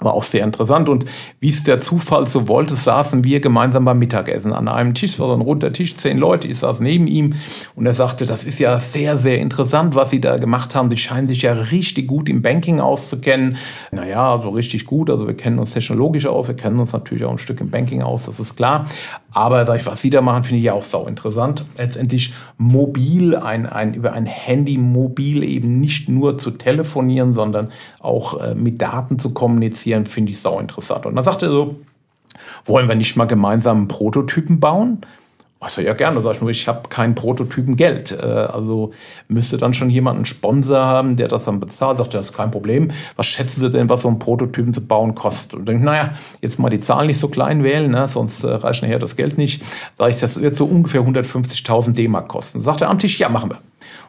War 0.00 0.14
auch 0.14 0.22
sehr 0.22 0.44
interessant. 0.44 0.88
Und 0.88 1.04
wie 1.40 1.48
es 1.48 1.64
der 1.64 1.80
Zufall 1.80 2.28
so 2.28 2.48
wollte, 2.48 2.76
saßen 2.76 3.24
wir 3.24 3.40
gemeinsam 3.40 3.84
beim 3.84 3.98
Mittagessen 3.98 4.52
an 4.52 4.68
einem 4.68 4.94
Tisch, 4.94 5.18
war 5.18 5.28
so 5.28 5.34
ein 5.34 5.40
runder 5.40 5.72
Tisch, 5.72 5.96
zehn 5.96 6.18
Leute, 6.18 6.46
ich 6.46 6.58
saß 6.58 6.80
neben 6.80 7.06
ihm 7.06 7.34
und 7.74 7.86
er 7.86 7.94
sagte, 7.94 8.24
das 8.24 8.44
ist 8.44 8.60
ja 8.60 8.78
sehr, 8.78 9.18
sehr 9.18 9.38
interessant, 9.38 9.94
was 9.94 10.10
Sie 10.10 10.20
da 10.20 10.36
gemacht 10.38 10.74
haben. 10.74 10.90
Sie 10.90 10.96
scheinen 10.96 11.28
sich 11.28 11.42
ja 11.42 11.52
richtig 11.52 12.06
gut 12.06 12.28
im 12.28 12.42
Banking 12.42 12.80
auszukennen. 12.80 13.56
Naja, 13.90 14.40
so 14.42 14.50
richtig 14.50 14.86
gut. 14.86 15.10
Also 15.10 15.26
wir 15.26 15.36
kennen 15.36 15.58
uns 15.58 15.72
technologisch 15.72 16.26
aus, 16.26 16.48
wir 16.48 16.56
kennen 16.56 16.78
uns 16.78 16.92
natürlich 16.92 17.24
auch 17.24 17.32
ein 17.32 17.38
Stück 17.38 17.60
im 17.60 17.70
Banking 17.70 18.02
aus, 18.02 18.26
das 18.26 18.38
ist 18.38 18.56
klar. 18.56 18.86
Aber 19.30 19.66
sag 19.66 19.80
ich, 19.80 19.86
was 19.86 20.00
Sie 20.00 20.10
da 20.10 20.22
machen, 20.22 20.44
finde 20.44 20.58
ich 20.58 20.64
ja 20.64 20.72
auch 20.72 20.82
sau 20.82 21.06
interessant. 21.06 21.64
Letztendlich 21.76 22.34
mobil, 22.56 23.36
ein, 23.36 23.66
ein, 23.66 23.94
über 23.94 24.12
ein 24.12 24.26
Handy 24.26 24.78
mobil 24.78 25.42
eben 25.44 25.80
nicht 25.80 26.08
nur 26.08 26.38
zu 26.38 26.50
telefonieren, 26.50 27.34
sondern 27.34 27.68
auch 28.00 28.40
äh, 28.40 28.54
mit 28.54 28.80
Daten 28.80 29.18
zu 29.18 29.30
kommunizieren, 29.34 29.87
finde 30.06 30.32
ich 30.32 30.40
sau 30.40 30.58
interessant. 30.60 31.06
Und 31.06 31.16
dann 31.16 31.24
sagte 31.24 31.46
er 31.46 31.52
so, 31.52 31.76
wollen 32.64 32.88
wir 32.88 32.94
nicht 32.94 33.16
mal 33.16 33.26
gemeinsam 33.26 33.78
einen 33.78 33.88
Prototypen 33.88 34.60
bauen? 34.60 35.00
Also 35.60 35.80
ja, 35.80 35.92
gerne, 35.92 36.22
sag 36.22 36.36
ich 36.36 36.40
nur, 36.40 36.50
ich 36.50 36.68
habe 36.68 36.88
keinen 36.88 37.16
Prototypen 37.16 37.76
Geld. 37.76 38.12
Äh, 38.12 38.24
also 38.24 38.92
müsste 39.26 39.56
dann 39.56 39.74
schon 39.74 39.90
jemand 39.90 40.16
einen 40.16 40.24
Sponsor 40.24 40.78
haben, 40.78 41.16
der 41.16 41.26
das 41.26 41.44
dann 41.44 41.58
bezahlt. 41.58 41.98
Sagt, 41.98 42.14
das 42.14 42.26
ist 42.26 42.36
kein 42.36 42.52
Problem. 42.52 42.88
Was 43.16 43.26
schätzen 43.26 43.60
Sie 43.60 43.70
denn, 43.70 43.88
was 43.88 44.02
so 44.02 44.08
ein 44.08 44.20
Prototypen 44.20 44.72
zu 44.72 44.80
bauen 44.80 45.16
kostet? 45.16 45.54
Und 45.54 45.68
denke, 45.68 45.84
naja, 45.84 46.12
jetzt 46.40 46.60
mal 46.60 46.70
die 46.70 46.78
Zahlen 46.78 47.08
nicht 47.08 47.18
so 47.18 47.26
klein 47.26 47.64
wählen, 47.64 47.90
ne? 47.90 48.06
sonst 48.06 48.44
äh, 48.44 48.50
reicht 48.50 48.82
nachher 48.82 49.00
das 49.00 49.16
Geld 49.16 49.36
nicht. 49.36 49.64
Sage 49.94 50.12
ich, 50.12 50.20
das 50.20 50.40
wird 50.40 50.54
so 50.54 50.64
ungefähr 50.64 51.00
150.000 51.00 51.92
D-Mark 51.92 52.28
kosten. 52.28 52.62
Sagt 52.62 52.82
er 52.82 52.88
am 52.88 53.00
Tisch, 53.00 53.18
ja, 53.18 53.28
machen 53.28 53.50
wir. 53.50 53.58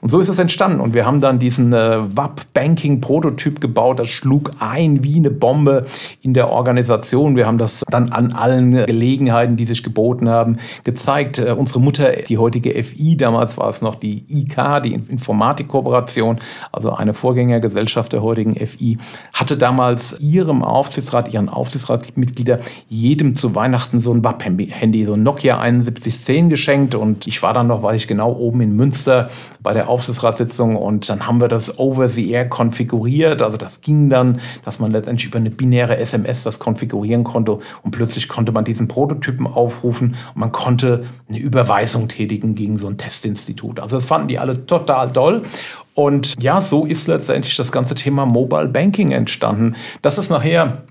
Und 0.01 0.09
so 0.09 0.19
ist 0.19 0.29
es 0.29 0.39
entstanden. 0.39 0.79
Und 0.79 0.93
wir 0.93 1.05
haben 1.05 1.19
dann 1.19 1.39
diesen 1.39 1.73
äh, 1.73 1.99
WAP-Banking-Prototyp 2.15 3.59
gebaut. 3.61 3.99
Das 3.99 4.09
schlug 4.09 4.51
ein 4.59 5.03
wie 5.03 5.17
eine 5.17 5.29
Bombe 5.29 5.85
in 6.21 6.33
der 6.33 6.49
Organisation. 6.49 7.35
Wir 7.35 7.45
haben 7.45 7.57
das 7.57 7.83
dann 7.89 8.11
an 8.11 8.31
allen 8.33 8.85
Gelegenheiten, 8.85 9.55
die 9.55 9.65
sich 9.65 9.83
geboten 9.83 10.29
haben, 10.29 10.57
gezeigt. 10.83 11.39
Äh, 11.39 11.55
unsere 11.57 11.81
Mutter, 11.81 12.11
die 12.27 12.37
heutige 12.37 12.81
FI, 12.83 13.17
damals 13.17 13.57
war 13.57 13.69
es 13.69 13.81
noch 13.81 13.95
die 13.95 14.23
IK, 14.29 14.83
die 14.83 14.93
Informatikkooperation, 14.93 16.39
also 16.71 16.93
eine 16.93 17.13
Vorgängergesellschaft 17.13 18.13
der 18.13 18.21
heutigen 18.21 18.55
FI, 18.55 18.97
hatte 19.33 19.57
damals 19.57 20.19
ihrem 20.19 20.63
Aufsichtsrat, 20.63 21.33
ihren 21.33 21.49
Aufsichtsratmitgliedern 21.49 22.61
jedem 22.87 23.35
zu 23.35 23.55
Weihnachten 23.55 23.99
so 23.99 24.13
ein 24.13 24.23
WAP-Handy, 24.23 25.05
so 25.05 25.13
ein 25.13 25.23
Nokia 25.23 25.59
7110 25.59 26.49
geschenkt. 26.49 26.95
Und 26.95 27.27
ich 27.27 27.41
war 27.41 27.53
dann 27.53 27.67
noch, 27.67 27.83
weiß 27.83 27.95
ich 28.01 28.07
genau, 28.07 28.33
oben 28.33 28.61
in 28.61 28.75
Münster 28.75 29.29
bei 29.61 29.73
der 29.73 29.78
Aufsichtsratssitzung 29.87 30.75
und 30.75 31.09
dann 31.09 31.27
haben 31.27 31.39
wir 31.39 31.47
das 31.47 31.79
over 31.79 32.07
the 32.07 32.31
air 32.31 32.49
konfiguriert. 32.49 33.41
Also 33.41 33.57
das 33.57 33.81
ging 33.81 34.09
dann, 34.09 34.41
dass 34.65 34.79
man 34.79 34.91
letztendlich 34.91 35.27
über 35.27 35.39
eine 35.39 35.49
binäre 35.49 35.97
SMS 35.97 36.43
das 36.43 36.59
konfigurieren 36.59 37.23
konnte 37.23 37.59
und 37.83 37.91
plötzlich 37.91 38.27
konnte 38.27 38.51
man 38.51 38.65
diesen 38.65 38.87
Prototypen 38.87 39.47
aufrufen 39.47 40.15
und 40.33 40.37
man 40.37 40.51
konnte 40.51 41.05
eine 41.27 41.39
Überweisung 41.39 42.07
tätigen 42.07 42.55
gegen 42.55 42.77
so 42.77 42.87
ein 42.87 42.97
Testinstitut. 42.97 43.79
Also 43.79 43.97
das 43.97 44.05
fanden 44.05 44.27
die 44.27 44.39
alle 44.39 44.65
total 44.65 45.11
toll. 45.11 45.43
Und 45.93 46.41
ja, 46.41 46.61
so 46.61 46.85
ist 46.85 47.07
letztendlich 47.07 47.55
das 47.57 47.71
ganze 47.71 47.95
Thema 47.95 48.25
Mobile 48.25 48.67
Banking 48.67 49.11
entstanden. 49.11 49.75
Das 50.01 50.17
ist 50.17 50.29
nachher 50.29 50.83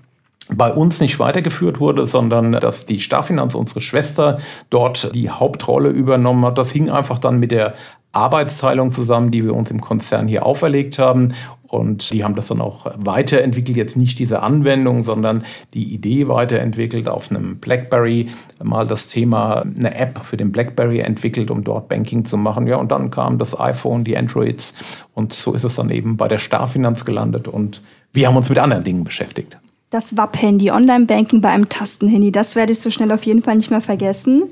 bei 0.51 0.71
uns 0.71 0.99
nicht 0.99 1.19
weitergeführt 1.19 1.79
wurde, 1.79 2.05
sondern 2.07 2.53
dass 2.53 2.85
die 2.85 2.99
Starfinanz, 2.99 3.55
unsere 3.55 3.81
Schwester, 3.81 4.39
dort 4.69 5.13
die 5.13 5.29
Hauptrolle 5.29 5.89
übernommen 5.89 6.45
hat. 6.45 6.57
Das 6.57 6.71
hing 6.71 6.89
einfach 6.89 7.19
dann 7.19 7.39
mit 7.39 7.51
der 7.51 7.73
Arbeitsteilung 8.11 8.91
zusammen, 8.91 9.31
die 9.31 9.43
wir 9.43 9.53
uns 9.53 9.71
im 9.71 9.81
Konzern 9.81 10.27
hier 10.27 10.45
auferlegt 10.45 10.99
haben. 10.99 11.33
Und 11.67 12.11
die 12.11 12.23
haben 12.23 12.33
das 12.33 12.47
dann 12.47 12.61
auch 12.61 12.87
weiterentwickelt, 12.97 13.77
jetzt 13.77 13.95
nicht 13.95 14.17
diese 14.17 14.41
Anwendung, 14.41 15.03
sondern 15.03 15.43
die 15.75 15.93
Idee 15.93 16.27
weiterentwickelt 16.27 17.07
auf 17.07 17.29
einem 17.29 17.57
BlackBerry, 17.59 18.29
mal 18.63 18.87
das 18.87 19.07
Thema, 19.07 19.61
eine 19.61 19.93
App 19.93 20.25
für 20.25 20.35
den 20.35 20.51
BlackBerry 20.51 20.99
entwickelt, 20.99 21.51
um 21.51 21.63
dort 21.63 21.87
Banking 21.87 22.25
zu 22.25 22.37
machen. 22.37 22.65
Ja, 22.65 22.77
und 22.77 22.89
dann 22.91 23.11
kam 23.11 23.37
das 23.37 23.59
iPhone, 23.59 24.03
die 24.03 24.17
Androids 24.17 24.73
und 25.13 25.31
so 25.31 25.53
ist 25.53 25.63
es 25.63 25.75
dann 25.75 25.91
eben 25.91 26.17
bei 26.17 26.27
der 26.27 26.39
Starfinanz 26.39 27.05
gelandet 27.05 27.47
und 27.47 27.83
wir 28.13 28.27
haben 28.27 28.37
uns 28.37 28.49
mit 28.49 28.57
anderen 28.57 28.83
Dingen 28.83 29.03
beschäftigt. 29.03 29.59
Das 29.91 30.17
WAP-Handy, 30.17 30.71
Online-Banking 30.71 31.41
bei 31.41 31.49
einem 31.49 31.69
Tastenhandy, 31.69 32.31
das 32.31 32.55
werde 32.55 32.73
ich 32.73 32.79
so 32.79 32.89
schnell 32.89 33.11
auf 33.11 33.23
jeden 33.23 33.43
Fall 33.43 33.55
nicht 33.55 33.69
mehr 33.69 33.81
vergessen. 33.81 34.43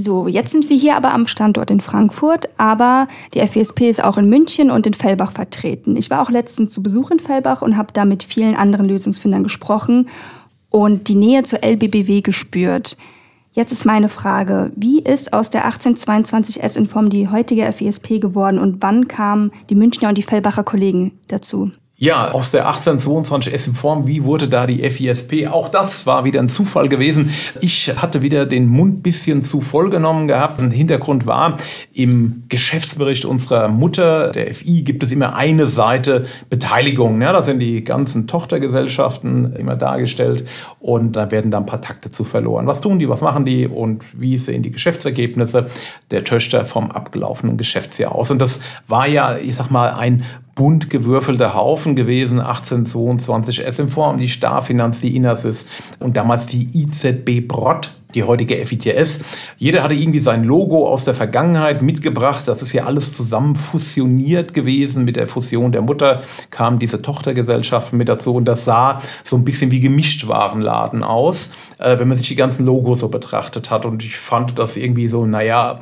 So, 0.00 0.28
jetzt 0.28 0.52
sind 0.52 0.70
wir 0.70 0.76
hier 0.76 0.94
aber 0.94 1.12
am 1.12 1.26
Standort 1.26 1.72
in 1.72 1.80
Frankfurt, 1.80 2.48
aber 2.56 3.08
die 3.34 3.44
FESP 3.44 3.88
ist 3.88 4.04
auch 4.04 4.16
in 4.16 4.28
München 4.28 4.70
und 4.70 4.86
in 4.86 4.94
Fellbach 4.94 5.32
vertreten. 5.32 5.96
Ich 5.96 6.08
war 6.08 6.22
auch 6.22 6.30
letztens 6.30 6.70
zu 6.70 6.84
Besuch 6.84 7.10
in 7.10 7.18
Fellbach 7.18 7.62
und 7.62 7.76
habe 7.76 7.92
da 7.92 8.04
mit 8.04 8.22
vielen 8.22 8.54
anderen 8.54 8.88
Lösungsfindern 8.88 9.42
gesprochen 9.42 10.08
und 10.70 11.08
die 11.08 11.16
Nähe 11.16 11.42
zur 11.42 11.64
LBBW 11.64 12.20
gespürt. 12.20 12.96
Jetzt 13.54 13.72
ist 13.72 13.86
meine 13.86 14.08
Frage, 14.08 14.70
wie 14.76 15.00
ist 15.00 15.32
aus 15.32 15.50
der 15.50 15.64
1822 15.64 16.62
S-Inform 16.62 17.08
die 17.10 17.28
heutige 17.28 17.72
FESP 17.72 18.20
geworden 18.20 18.60
und 18.60 18.80
wann 18.80 19.08
kamen 19.08 19.50
die 19.68 19.74
Münchner 19.74 20.10
und 20.10 20.18
die 20.18 20.22
Fellbacher 20.22 20.62
Kollegen 20.62 21.18
dazu? 21.26 21.72
Ja, 22.00 22.30
aus 22.30 22.52
der 22.52 22.68
1822 22.68 23.52
S 23.52 23.66
in 23.66 23.74
Form, 23.74 24.06
wie 24.06 24.22
wurde 24.22 24.46
da 24.46 24.68
die 24.68 24.88
FISP? 24.88 25.48
Auch 25.50 25.68
das 25.68 26.06
war 26.06 26.22
wieder 26.22 26.38
ein 26.38 26.48
Zufall 26.48 26.88
gewesen. 26.88 27.34
Ich 27.60 27.92
hatte 27.96 28.22
wieder 28.22 28.46
den 28.46 28.68
Mund 28.68 29.02
bisschen 29.02 29.42
zu 29.42 29.60
voll 29.60 29.90
genommen 29.90 30.28
gehabt. 30.28 30.60
Ein 30.60 30.70
Hintergrund 30.70 31.26
war, 31.26 31.58
im 31.92 32.44
Geschäftsbericht 32.48 33.24
unserer 33.24 33.66
Mutter, 33.66 34.30
der 34.30 34.54
FI, 34.54 34.82
gibt 34.82 35.02
es 35.02 35.10
immer 35.10 35.34
eine 35.34 35.66
Seite 35.66 36.24
Beteiligung. 36.48 37.20
Ja, 37.20 37.32
da 37.32 37.42
sind 37.42 37.58
die 37.58 37.82
ganzen 37.82 38.28
Tochtergesellschaften 38.28 39.56
immer 39.56 39.74
dargestellt 39.74 40.48
und 40.78 41.16
da 41.16 41.32
werden 41.32 41.50
dann 41.50 41.64
ein 41.64 41.66
paar 41.66 41.82
Takte 41.82 42.12
zu 42.12 42.22
verloren. 42.22 42.68
Was 42.68 42.80
tun 42.80 43.00
die, 43.00 43.08
was 43.08 43.22
machen 43.22 43.44
die 43.44 43.66
und 43.66 44.04
wie 44.12 44.38
sehen 44.38 44.62
die 44.62 44.70
Geschäftsergebnisse 44.70 45.66
der 46.12 46.22
Töchter 46.22 46.64
vom 46.64 46.92
abgelaufenen 46.92 47.56
Geschäftsjahr 47.56 48.14
aus? 48.14 48.30
Und 48.30 48.38
das 48.38 48.60
war 48.86 49.08
ja, 49.08 49.36
ich 49.36 49.56
sag 49.56 49.72
mal, 49.72 49.94
ein 49.94 50.22
bunt 50.58 50.90
gewürfelter 50.90 51.54
Haufen 51.54 51.94
gewesen, 51.94 52.40
1822 52.40 53.64
SM-Form, 53.64 54.18
die 54.18 54.28
Starfinanz, 54.28 55.00
die 55.00 55.16
Inasys 55.16 55.64
und 56.00 56.16
damals 56.16 56.46
die 56.46 56.68
IZB 56.74 57.46
Brott 57.46 57.92
die 58.14 58.22
heutige 58.22 58.64
FITS. 58.64 59.20
Jeder 59.58 59.82
hatte 59.82 59.94
irgendwie 59.94 60.20
sein 60.20 60.44
Logo 60.44 60.88
aus 60.88 61.04
der 61.04 61.14
Vergangenheit 61.14 61.82
mitgebracht. 61.82 62.48
Das 62.48 62.62
ist 62.62 62.72
ja 62.72 62.84
alles 62.84 63.14
zusammen 63.14 63.54
fusioniert 63.54 64.54
gewesen. 64.54 65.04
Mit 65.04 65.16
der 65.16 65.26
Fusion 65.26 65.72
der 65.72 65.82
Mutter 65.82 66.22
kamen 66.50 66.78
diese 66.78 67.02
Tochtergesellschaften 67.02 67.98
mit 67.98 68.08
dazu 68.08 68.34
und 68.34 68.46
das 68.46 68.64
sah 68.64 69.02
so 69.24 69.36
ein 69.36 69.44
bisschen 69.44 69.70
wie 69.70 69.80
Gemischtwarenladen 69.80 71.02
aus, 71.02 71.50
äh, 71.78 71.98
wenn 71.98 72.08
man 72.08 72.16
sich 72.16 72.28
die 72.28 72.36
ganzen 72.36 72.64
Logos 72.64 73.00
so 73.00 73.08
betrachtet 73.08 73.70
hat. 73.70 73.84
Und 73.84 74.02
ich 74.02 74.16
fand 74.16 74.58
das 74.58 74.76
irgendwie 74.76 75.08
so, 75.08 75.26
naja, 75.26 75.80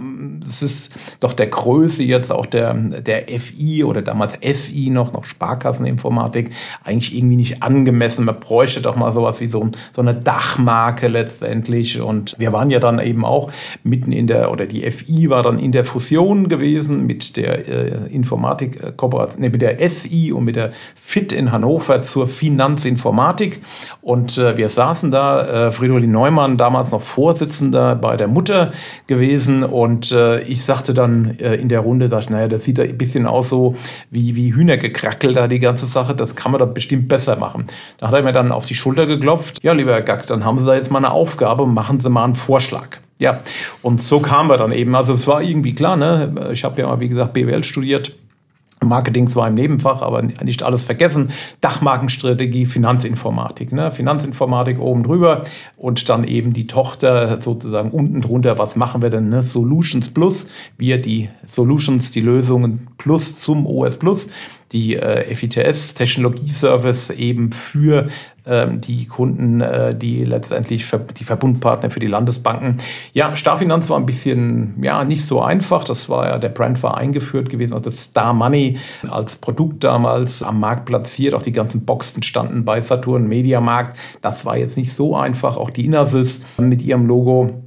es 0.48 0.62
ist 0.62 0.96
doch 1.20 1.32
der 1.32 1.46
Größe 1.46 2.02
jetzt 2.02 2.32
auch 2.32 2.46
der, 2.46 2.74
der 2.74 3.26
FI 3.38 3.84
oder 3.84 4.02
damals 4.02 4.34
SI 4.42 4.90
noch, 4.90 5.12
noch 5.12 5.24
Sparkasseninformatik, 5.24 6.50
eigentlich 6.82 7.16
irgendwie 7.16 7.36
nicht 7.36 7.62
angemessen. 7.62 8.24
Man 8.24 8.40
bräuchte 8.40 8.80
doch 8.80 8.96
mal 8.96 9.12
sowas 9.12 9.40
wie 9.40 9.48
so, 9.48 9.70
so 9.92 10.02
eine 10.02 10.14
Dachmarke 10.14 11.08
letztendlich. 11.08 12.00
Und 12.00 12.15
und 12.16 12.38
wir 12.38 12.52
waren 12.52 12.70
ja 12.70 12.78
dann 12.78 12.98
eben 12.98 13.24
auch 13.24 13.50
mitten 13.84 14.12
in 14.12 14.26
der, 14.26 14.50
oder 14.50 14.66
die 14.66 14.90
FI 14.90 15.28
war 15.30 15.42
dann 15.42 15.58
in 15.58 15.72
der 15.72 15.84
Fusion 15.84 16.48
gewesen 16.48 17.06
mit 17.06 17.36
der 17.36 17.68
äh, 17.68 18.12
Informatik, 18.12 18.82
äh, 18.82 18.92
nee, 19.36 19.50
mit 19.50 19.62
der 19.62 19.88
SI 19.88 20.32
und 20.32 20.44
mit 20.44 20.56
der 20.56 20.72
FIT 20.94 21.32
in 21.32 21.52
Hannover 21.52 22.02
zur 22.02 22.26
Finanzinformatik. 22.26 23.60
Und 24.00 24.38
äh, 24.38 24.56
wir 24.56 24.68
saßen 24.68 25.10
da, 25.10 25.66
äh, 25.66 25.70
Fridolin 25.70 26.10
Neumann, 26.10 26.56
damals 26.56 26.90
noch 26.90 27.02
Vorsitzender 27.02 27.94
bei 27.94 28.16
der 28.16 28.28
Mutter 28.28 28.72
gewesen. 29.06 29.62
Und 29.62 30.12
äh, 30.12 30.40
ich 30.42 30.64
sagte 30.64 30.94
dann 30.94 31.38
äh, 31.38 31.56
in 31.56 31.68
der 31.68 31.80
Runde, 31.80 32.08
dachte, 32.08 32.32
naja, 32.32 32.48
das 32.48 32.64
sieht 32.64 32.78
da 32.78 32.82
ein 32.82 32.96
bisschen 32.96 33.26
aus 33.26 33.50
so 33.50 33.76
wie, 34.10 34.36
wie 34.36 34.54
Hühnergekrackel 34.54 35.34
da 35.34 35.48
die 35.48 35.58
ganze 35.58 35.86
Sache. 35.86 36.14
Das 36.14 36.34
kann 36.34 36.52
man 36.52 36.58
da 36.58 36.64
bestimmt 36.64 37.08
besser 37.08 37.36
machen. 37.36 37.66
Da 37.98 38.08
hat 38.08 38.14
er 38.14 38.22
mir 38.22 38.32
dann 38.32 38.52
auf 38.52 38.64
die 38.64 38.74
Schulter 38.74 39.06
geklopft. 39.06 39.62
Ja, 39.62 39.72
lieber 39.72 39.92
Herr 39.92 40.02
Gack, 40.02 40.26
dann 40.26 40.44
haben 40.44 40.58
Sie 40.58 40.64
da 40.64 40.74
jetzt 40.74 40.90
mal 40.90 40.98
eine 40.98 41.10
Aufgabe, 41.10 41.66
machen 41.66 42.00
Sie 42.00 42.05
Sie 42.06 42.10
mal 42.10 42.24
einen 42.24 42.34
Vorschlag. 42.34 42.98
Ja, 43.18 43.40
und 43.82 44.02
so 44.02 44.20
kamen 44.20 44.50
wir 44.50 44.58
dann 44.58 44.72
eben. 44.72 44.94
Also 44.94 45.14
es 45.14 45.26
war 45.26 45.42
irgendwie 45.42 45.74
klar, 45.74 45.96
ne? 45.96 46.50
ich 46.52 46.64
habe 46.64 46.82
ja, 46.82 47.00
wie 47.00 47.08
gesagt, 47.08 47.32
BWL 47.32 47.64
studiert. 47.64 48.14
Marketing 48.84 49.26
zwar 49.26 49.48
im 49.48 49.54
Nebenfach, 49.54 50.02
aber 50.02 50.20
nicht 50.22 50.62
alles 50.62 50.84
vergessen. 50.84 51.30
Dachmarkenstrategie, 51.62 52.66
Finanzinformatik. 52.66 53.72
Ne? 53.72 53.90
Finanzinformatik 53.90 54.78
oben 54.78 55.02
drüber 55.02 55.44
und 55.78 56.08
dann 56.10 56.24
eben 56.24 56.52
die 56.52 56.66
Tochter 56.66 57.40
sozusagen 57.40 57.90
unten 57.90 58.20
drunter. 58.20 58.58
Was 58.58 58.76
machen 58.76 59.00
wir 59.00 59.08
denn? 59.08 59.30
Ne? 59.30 59.42
Solutions 59.42 60.10
Plus. 60.10 60.46
Wir 60.76 61.00
die 61.00 61.30
Solutions, 61.46 62.10
die 62.10 62.20
Lösungen 62.20 62.88
Plus 62.96 63.38
zum 63.38 63.66
OS 63.66 63.96
Plus, 63.98 64.28
die 64.72 64.96
äh, 64.96 65.34
FITS 65.34 65.94
Technologie-Service 65.94 67.10
eben 67.10 67.52
für 67.52 68.08
ähm, 68.46 68.80
die 68.80 69.06
Kunden, 69.06 69.60
äh, 69.60 69.94
die 69.94 70.24
letztendlich 70.24 70.88
die 71.18 71.24
Verbundpartner 71.24 71.90
für 71.90 72.00
die 72.00 72.06
Landesbanken. 72.06 72.76
Ja, 73.12 73.34
Starfinanz 73.36 73.90
war 73.90 73.98
ein 73.98 74.06
bisschen, 74.06 74.82
ja, 74.82 75.04
nicht 75.04 75.24
so 75.24 75.42
einfach. 75.42 75.84
Das 75.84 76.08
war 76.08 76.28
ja, 76.28 76.38
der 76.38 76.48
Brand 76.48 76.82
war 76.82 76.96
eingeführt 76.96 77.48
gewesen, 77.48 77.72
also 77.72 77.84
das 77.84 78.04
Star 78.04 78.32
Money 78.32 78.78
als 79.08 79.36
Produkt 79.36 79.84
damals 79.84 80.42
am 80.42 80.60
Markt 80.60 80.86
platziert. 80.86 81.34
Auch 81.34 81.42
die 81.42 81.52
ganzen 81.52 81.84
Boxen 81.84 82.22
standen 82.22 82.64
bei 82.64 82.80
Saturn 82.80 83.26
Mediamarkt. 83.26 83.98
Das 84.22 84.44
war 84.44 84.56
jetzt 84.56 84.76
nicht 84.76 84.94
so 84.94 85.16
einfach. 85.16 85.56
Auch 85.56 85.70
die 85.70 85.84
Innersys 85.84 86.40
mit 86.58 86.82
ihrem 86.82 87.06
Logo 87.06 87.65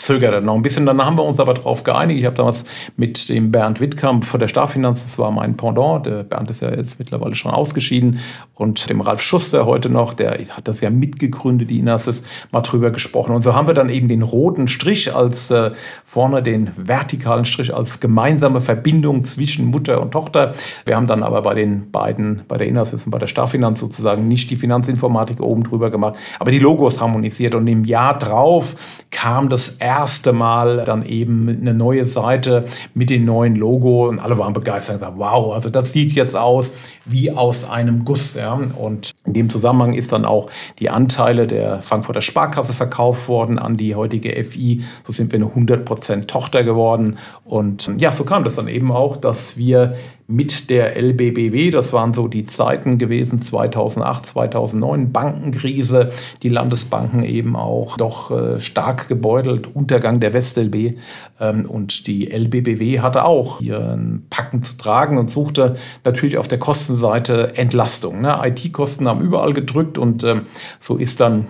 zögerte 0.00 0.40
noch 0.40 0.54
ein 0.54 0.62
bisschen. 0.62 0.86
Dann 0.86 1.04
haben 1.04 1.16
wir 1.16 1.24
uns 1.24 1.38
aber 1.38 1.54
darauf 1.54 1.84
geeinigt. 1.84 2.18
Ich 2.20 2.26
habe 2.26 2.36
damals 2.36 2.64
mit 2.96 3.28
dem 3.28 3.50
Bernd 3.50 3.80
Wittkamp 3.80 4.24
von 4.24 4.40
der 4.40 4.48
Starfinanz, 4.48 5.02
das 5.04 5.18
war 5.18 5.30
mein 5.30 5.56
Pendant, 5.56 6.06
der 6.06 6.22
Bernd 6.24 6.50
ist 6.50 6.62
ja 6.62 6.70
jetzt 6.74 6.98
mittlerweile 6.98 7.34
schon 7.34 7.52
ausgeschieden, 7.52 8.18
und 8.54 8.90
dem 8.90 9.00
Ralf 9.00 9.22
Schuster 9.22 9.64
heute 9.66 9.88
noch, 9.88 10.12
der 10.12 10.38
hat 10.50 10.68
das 10.68 10.80
ja 10.80 10.90
mitgegründet, 10.90 11.70
die 11.70 11.78
Inasys, 11.78 12.22
mal 12.52 12.60
drüber 12.60 12.90
gesprochen. 12.90 13.34
Und 13.34 13.42
so 13.42 13.54
haben 13.54 13.66
wir 13.66 13.74
dann 13.74 13.88
eben 13.88 14.08
den 14.08 14.22
roten 14.22 14.68
Strich 14.68 15.14
als 15.14 15.50
äh, 15.50 15.70
vorne 16.04 16.42
den 16.42 16.70
vertikalen 16.76 17.44
Strich 17.44 17.74
als 17.74 18.00
gemeinsame 18.00 18.60
Verbindung 18.60 19.24
zwischen 19.24 19.66
Mutter 19.66 20.00
und 20.02 20.10
Tochter. 20.10 20.54
Wir 20.84 20.96
haben 20.96 21.06
dann 21.06 21.22
aber 21.22 21.42
bei 21.42 21.54
den 21.54 21.90
beiden, 21.90 22.42
bei 22.48 22.58
der 22.58 22.66
Inasys 22.66 23.04
und 23.04 23.10
bei 23.10 23.18
der 23.18 23.28
Starfinanz 23.28 23.80
sozusagen 23.80 24.28
nicht 24.28 24.50
die 24.50 24.56
Finanzinformatik 24.56 25.40
oben 25.40 25.62
drüber 25.62 25.90
gemacht, 25.90 26.16
aber 26.38 26.50
die 26.50 26.58
Logos 26.58 27.00
harmonisiert. 27.00 27.54
Und 27.54 27.66
im 27.66 27.84
Jahr 27.84 28.18
drauf 28.18 28.74
kam 29.10 29.48
das 29.48 29.70
erste 29.70 29.89
Mal 30.32 30.84
dann 30.84 31.04
eben 31.04 31.48
eine 31.48 31.74
neue 31.74 32.06
Seite 32.06 32.64
mit 32.94 33.10
dem 33.10 33.24
neuen 33.24 33.56
Logo 33.56 34.08
und 34.08 34.18
alle 34.18 34.38
waren 34.38 34.52
begeistert 34.52 34.94
und 34.94 35.00
gesagt, 35.00 35.18
wow, 35.18 35.52
also 35.52 35.70
das 35.70 35.92
sieht 35.92 36.12
jetzt 36.12 36.36
aus 36.36 36.70
wie 37.04 37.30
aus 37.30 37.68
einem 37.68 38.04
Guss. 38.04 38.34
Ja. 38.34 38.60
Und 38.78 39.10
in 39.24 39.32
dem 39.32 39.50
Zusammenhang 39.50 39.94
ist 39.94 40.12
dann 40.12 40.24
auch 40.24 40.48
die 40.78 40.90
Anteile 40.90 41.46
der 41.46 41.82
Frankfurter 41.82 42.20
Sparkasse 42.20 42.72
verkauft 42.72 43.28
worden 43.28 43.58
an 43.58 43.76
die 43.76 43.94
heutige 43.94 44.42
FI. 44.44 44.82
So 45.06 45.12
sind 45.12 45.32
wir 45.32 45.38
eine 45.38 45.46
100% 45.46 46.26
Tochter 46.26 46.64
geworden. 46.64 47.18
Und 47.44 47.90
ja, 47.98 48.12
so 48.12 48.24
kam 48.24 48.44
das 48.44 48.56
dann 48.56 48.68
eben 48.68 48.92
auch, 48.92 49.16
dass 49.16 49.56
wir 49.56 49.94
mit 50.30 50.70
der 50.70 50.96
LBBW. 50.96 51.70
Das 51.70 51.92
waren 51.92 52.14
so 52.14 52.28
die 52.28 52.46
Zeiten 52.46 52.98
gewesen 52.98 53.42
2008, 53.42 54.26
2009, 54.26 55.12
Bankenkrise, 55.12 56.12
die 56.42 56.48
Landesbanken 56.48 57.22
eben 57.22 57.56
auch 57.56 57.96
doch 57.96 58.30
äh, 58.30 58.60
stark 58.60 59.08
gebeutelt, 59.08 59.74
Untergang 59.74 60.20
der 60.20 60.32
WestLB 60.32 60.96
ähm, 61.40 61.66
und 61.66 62.06
die 62.06 62.30
LBBW 62.30 63.00
hatte 63.00 63.24
auch 63.24 63.60
ihren 63.60 64.26
Packen 64.30 64.62
zu 64.62 64.76
tragen 64.76 65.18
und 65.18 65.30
suchte 65.30 65.74
natürlich 66.04 66.38
auf 66.38 66.48
der 66.48 66.58
Kostenseite 66.58 67.56
Entlastung. 67.56 68.22
Ne? 68.22 68.38
IT-Kosten 68.44 69.08
haben 69.08 69.20
überall 69.20 69.52
gedrückt 69.52 69.98
und 69.98 70.22
ähm, 70.24 70.42
so 70.78 70.96
ist 70.96 71.20
dann 71.20 71.48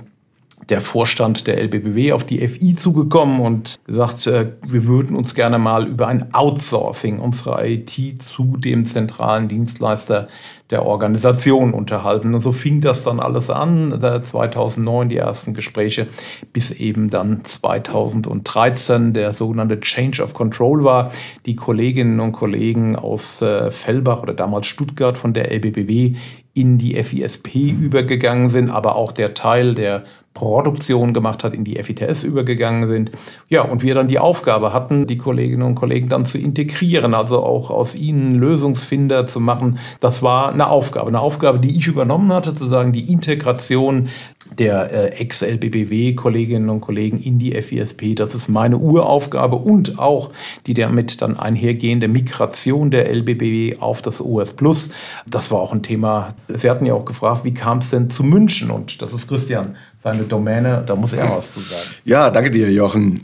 der 0.71 0.81
Vorstand 0.81 1.47
der 1.47 1.59
LBBW 1.59 2.13
auf 2.13 2.25
die 2.25 2.47
FI 2.47 2.75
zugekommen 2.75 3.41
und 3.41 3.77
gesagt, 3.85 4.27
äh, 4.27 4.53
wir 4.67 4.87
würden 4.87 5.17
uns 5.17 5.35
gerne 5.35 5.59
mal 5.59 5.87
über 5.87 6.07
ein 6.07 6.33
Outsourcing 6.33 7.19
unserer 7.19 7.65
IT 7.65 8.23
zu 8.23 8.57
dem 8.57 8.85
zentralen 8.85 9.49
Dienstleister 9.49 10.29
der 10.71 10.87
Organisation 10.87 11.75
unterhalten. 11.75 12.35
Und 12.35 12.41
so 12.41 12.53
fing 12.53 12.81
das 12.81 13.03
dann 13.03 13.21
alles 13.21 13.51
an, 13.51 14.01
2009 14.01 15.09
die 15.09 15.17
ersten 15.17 15.53
Gespräche, 15.53 16.07
bis 16.53 16.71
eben 16.71 17.11
dann 17.11 17.45
2013 17.45 19.13
der 19.13 19.33
sogenannte 19.33 19.81
Change 19.81 20.23
of 20.23 20.35
Control 20.35 20.85
war. 20.85 21.11
Die 21.47 21.57
Kolleginnen 21.57 22.21
und 22.21 22.33
Kollegen 22.33 22.97
aus 22.97 23.43
äh, 23.43 23.71
Fellbach 23.71 24.23
oder 24.23 24.35
damals 24.35 24.69
Stuttgart 24.69 25.19
von 25.19 25.33
der 25.33 25.51
LBBW 25.51 26.13
in 26.53 26.79
die 26.79 27.01
FISP 27.03 27.55
übergegangen 27.55 28.51
sind, 28.51 28.71
aber 28.71 28.97
auch 28.97 29.13
der 29.13 29.35
Teil, 29.35 29.75
der 29.75 30.03
Produktion 30.33 31.13
gemacht 31.13 31.43
hat, 31.43 31.55
in 31.55 31.65
die 31.65 31.83
FITS 31.83 32.23
übergegangen 32.23 32.89
sind. 32.89 33.11
Ja, 33.49 33.63
und 33.63 33.83
wir 33.83 33.95
dann 33.95 34.07
die 34.07 34.21
Aufgabe 34.21 34.73
hatten, 34.73 35.07
die 35.07 35.19
Kolleginnen 35.19 35.63
und 35.63 35.75
Kollegen 35.75 36.09
dann 36.09 36.25
zu 36.25 36.39
integrieren, 36.39 37.15
also 37.15 37.43
auch 37.43 37.71
aus 37.71 37.97
ihnen 37.97 38.37
Lösungsfinder 38.37 39.27
zu 39.27 39.41
machen. 39.41 39.79
Das 40.01 40.23
war 40.23 40.53
eine 40.53 40.69
Aufgabe, 40.69 41.09
eine 41.09 41.21
Aufgabe, 41.21 41.59
die 41.59 41.77
ich 41.77 41.89
übernommen 41.89 42.33
hatte, 42.33 42.55
zu 42.55 42.67
sagen, 42.67 42.93
die 42.93 43.11
Integration 43.13 44.09
der 44.57 44.93
äh, 44.93 45.21
Ex-LBBW-Kolleginnen 45.21 46.71
und 46.71 46.81
Kollegen 46.81 47.19
in 47.19 47.39
die 47.39 47.53
FISP. 47.61 48.15
Das 48.15 48.35
ist 48.35 48.49
meine 48.49 48.79
Uraufgabe 48.79 49.57
und 49.57 49.99
auch 49.99 50.31
die 50.67 50.75
damit 50.75 51.23
dann 51.23 51.39
einhergehende 51.39 52.07
Migration 52.09 52.91
der 52.91 53.11
LBBW 53.11 53.79
auf 53.81 54.01
das 54.01 54.25
OS 54.25 54.53
Plus. 54.53 54.91
Das 55.29 55.51
war 55.51 55.61
auch 55.61 55.73
ein 55.73 55.83
Thema. 55.83 56.35
Sie 56.49 56.71
hatten 56.71 56.87
ja 56.87 56.95
auch 56.95 57.05
gefragt, 57.05 57.45
wie 57.45 57.55
kam 57.55 57.79
es 57.79 57.91
denn 57.91 58.11
zu 58.11 58.23
München? 58.23 58.71
Und 58.71 59.03
das 59.03 59.13
ist 59.13 59.29
Christian 59.29 59.75
seine 60.03 60.25
Domäne. 60.25 60.83
Da 60.87 60.95
muss 60.95 61.13
er 61.13 61.31
was 61.31 61.55
zu 61.55 61.61
sagen. 61.61 61.83
Ja, 62.05 62.31
danke 62.31 62.51
dir, 62.51 62.71
Jochen 62.71 63.19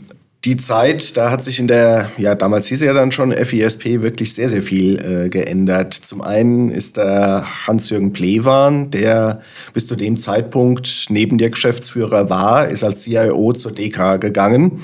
die 0.47 0.55
Zeit, 0.55 1.17
da 1.17 1.29
hat 1.29 1.43
sich 1.43 1.59
in 1.59 1.67
der, 1.67 2.09
ja, 2.17 2.33
damals 2.33 2.67
hieß 2.67 2.81
ja 2.81 2.93
dann 2.93 3.11
schon 3.11 3.33
FISP 3.33 4.01
wirklich 4.01 4.33
sehr, 4.33 4.47
sehr 4.47 4.61
viel 4.61 4.97
äh, 4.97 5.29
geändert. 5.29 5.93
Zum 5.93 6.21
einen 6.21 6.69
ist 6.69 6.95
der 6.95 7.45
Hans-Jürgen 7.67 8.13
Plewan, 8.13 8.89
der 8.89 9.41
bis 9.73 9.87
zu 9.87 9.97
dem 9.97 10.15
Zeitpunkt 10.15 11.07
neben 11.09 11.37
der 11.37 11.49
Geschäftsführer 11.49 12.29
war, 12.29 12.67
ist 12.67 12.85
als 12.85 13.01
CIO 13.01 13.51
zur 13.53 13.73
DK 13.73 14.21
gegangen. 14.21 14.83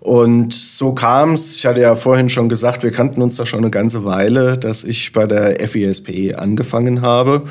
Und 0.00 0.52
so 0.52 0.92
kam 0.92 1.34
es, 1.34 1.58
ich 1.58 1.66
hatte 1.66 1.80
ja 1.80 1.94
vorhin 1.94 2.28
schon 2.28 2.48
gesagt, 2.48 2.82
wir 2.82 2.90
kannten 2.90 3.22
uns 3.22 3.36
da 3.36 3.46
schon 3.46 3.60
eine 3.60 3.70
ganze 3.70 4.04
Weile, 4.04 4.58
dass 4.58 4.84
ich 4.84 5.12
bei 5.12 5.26
der 5.26 5.68
FISP 5.68 6.34
angefangen 6.36 7.02
habe 7.02 7.42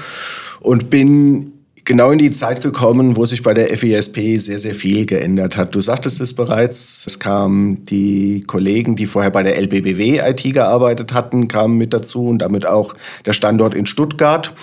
und 0.59 0.89
bin 0.89 1.52
genau 1.85 2.11
in 2.11 2.19
die 2.19 2.31
Zeit 2.31 2.61
gekommen, 2.61 3.17
wo 3.17 3.25
sich 3.25 3.43
bei 3.43 3.53
der 3.53 3.75
FISP 3.77 4.39
sehr, 4.39 4.59
sehr 4.59 4.75
viel 4.75 5.05
geändert 5.05 5.57
hat. 5.57 5.75
Du 5.75 5.81
sagtest 5.81 6.21
es 6.21 6.33
bereits, 6.33 7.05
es 7.05 7.19
kamen 7.19 7.83
die 7.85 8.43
Kollegen, 8.47 8.95
die 8.95 9.07
vorher 9.07 9.31
bei 9.31 9.43
der 9.43 9.57
LBBW 9.57 10.19
IT 10.19 10.43
gearbeitet 10.53 11.13
hatten, 11.13 11.47
kamen 11.47 11.77
mit 11.77 11.93
dazu 11.93 12.27
und 12.27 12.39
damit 12.39 12.65
auch 12.65 12.95
der 13.25 13.33
Standort 13.33 13.73
in 13.73 13.85
Stuttgart. 13.85 14.53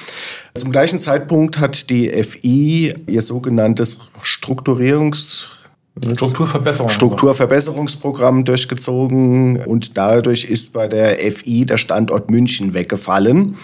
Zum 0.54 0.72
gleichen 0.72 0.98
Zeitpunkt 0.98 1.58
hat 1.58 1.90
die 1.90 2.10
FI 2.24 2.94
ihr 3.06 3.22
sogenanntes 3.22 3.98
Strukturierungs 4.22 5.59
Strukturverbesserung. 6.02 6.90
Strukturverbesserungsprogramm 6.90 8.44
durchgezogen 8.44 9.56
und 9.64 9.96
dadurch 9.96 10.44
ist 10.44 10.72
bei 10.72 10.88
der 10.88 11.18
FI 11.32 11.66
der 11.66 11.76
Standort 11.76 12.30
München 12.30 12.74
weggefallen. 12.74 13.56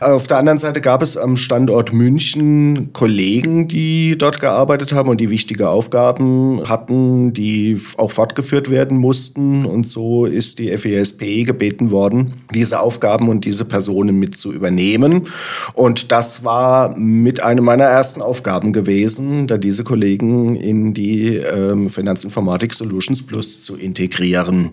Auf 0.00 0.26
der 0.26 0.38
anderen 0.38 0.58
Seite 0.58 0.80
gab 0.80 1.02
es 1.02 1.18
am 1.18 1.36
Standort 1.36 1.92
München 1.92 2.90
Kollegen, 2.94 3.68
die 3.68 4.16
dort 4.16 4.40
gearbeitet 4.40 4.94
haben 4.94 5.10
und 5.10 5.20
die 5.20 5.28
wichtige 5.28 5.68
Aufgaben 5.68 6.66
hatten, 6.66 7.34
die 7.34 7.78
auch 7.98 8.10
fortgeführt 8.10 8.70
werden 8.70 8.96
mussten. 8.96 9.66
Und 9.66 9.86
so 9.86 10.24
ist 10.24 10.58
die 10.58 10.76
FESP 10.76 11.44
gebeten 11.44 11.90
worden, 11.90 12.34
diese 12.54 12.80
Aufgaben 12.80 13.28
und 13.28 13.44
diese 13.44 13.66
Personen 13.66 14.18
mit 14.18 14.36
zu 14.36 14.52
übernehmen. 14.52 15.28
Und 15.74 16.12
das 16.12 16.44
war 16.44 16.96
mit 16.96 17.42
einer 17.42 17.60
meiner 17.60 17.84
ersten 17.84 18.22
Aufgaben 18.22 18.72
gewesen, 18.72 19.46
da 19.46 19.58
diese 19.58 19.84
Kollegen 19.84 20.56
in 20.56 20.94
die 20.94 21.36
ähm, 21.36 21.69
Finanzinformatik 21.90 22.74
Solutions 22.74 23.22
Plus 23.22 23.60
zu 23.60 23.76
integrieren. 23.76 24.70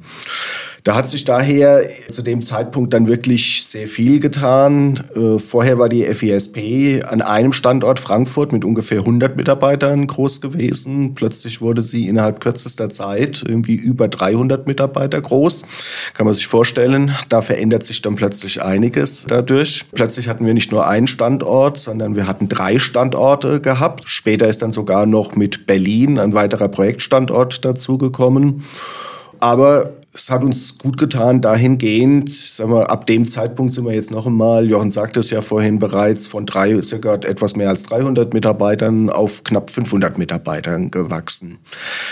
Da 0.88 0.96
hat 0.96 1.10
sich 1.10 1.26
daher 1.26 1.86
zu 2.10 2.22
dem 2.22 2.42
Zeitpunkt 2.42 2.94
dann 2.94 3.10
wirklich 3.10 3.66
sehr 3.66 3.90
viel 3.90 4.22
getan. 4.22 4.98
Äh, 5.14 5.38
vorher 5.38 5.78
war 5.80 5.90
die 5.90 6.06
FISP 6.06 7.04
an 7.06 7.22
einem 7.22 7.52
Standort 7.52 8.00
Frankfurt 8.00 8.54
mit 8.54 8.64
ungefähr 8.64 9.00
100 9.00 9.36
Mitarbeitern 9.36 10.08
groß 10.08 10.40
gewesen. 10.40 11.14
Plötzlich 11.14 11.60
wurde 11.60 11.82
sie 11.82 12.08
innerhalb 12.08 12.40
kürzester 12.40 12.90
Zeit 12.90 13.44
irgendwie 13.46 13.76
über 13.76 14.08
300 14.08 14.66
Mitarbeiter 14.66 15.20
groß. 15.20 15.64
Kann 16.14 16.26
man 16.26 16.34
sich 16.34 16.48
vorstellen, 16.48 17.14
da 17.28 17.42
verändert 17.42 17.84
sich 17.84 18.02
dann 18.02 18.16
plötzlich 18.16 18.64
einiges 18.64 19.26
dadurch. 19.28 19.84
Plötzlich 19.92 20.30
hatten 20.30 20.46
wir 20.46 20.54
nicht 20.54 20.72
nur 20.72 20.88
einen 20.88 21.08
Standort, 21.08 21.82
sondern 21.82 22.16
wir 22.16 22.28
hatten 22.28 22.48
drei 22.48 22.80
Standorte 22.80 23.60
gehabt. 23.60 24.08
Später 24.08 24.48
ist 24.48 24.62
dann 24.62 24.72
sogar 24.72 25.06
noch 25.06 25.36
mit 25.36 25.68
Berlin 25.68 26.18
ein 26.18 26.32
weiterer 26.32 26.70
Projektstandort 26.70 27.66
dazugekommen. 27.66 28.64
Aber 29.40 29.92
es 30.18 30.32
hat 30.32 30.44
uns 30.44 30.78
gut 30.78 30.98
getan, 30.98 31.42
dahingehend, 31.42 32.34
sagen 32.34 32.72
wir, 32.72 32.90
ab 32.90 33.06
dem 33.06 33.28
Zeitpunkt 33.28 33.74
sind 33.74 33.86
wir 33.86 33.94
jetzt 33.94 34.12
noch 34.12 34.26
einmal, 34.26 34.68
Jochen 34.68 34.90
sagte 34.90 35.20
es 35.20 35.30
ja 35.30 35.42
vorhin 35.42 35.80
bereits, 35.80 36.26
von 36.26 36.46
drei, 36.46 36.82
circa 36.82 37.14
etwas 37.14 37.56
mehr 37.56 37.70
als 37.70 37.84
300 37.84 38.34
Mitarbeitern 38.34 39.10
auf 39.10 39.44
knapp 39.44 39.70
500 39.70 40.18
Mitarbeitern 40.18 40.90
gewachsen. 40.90 41.60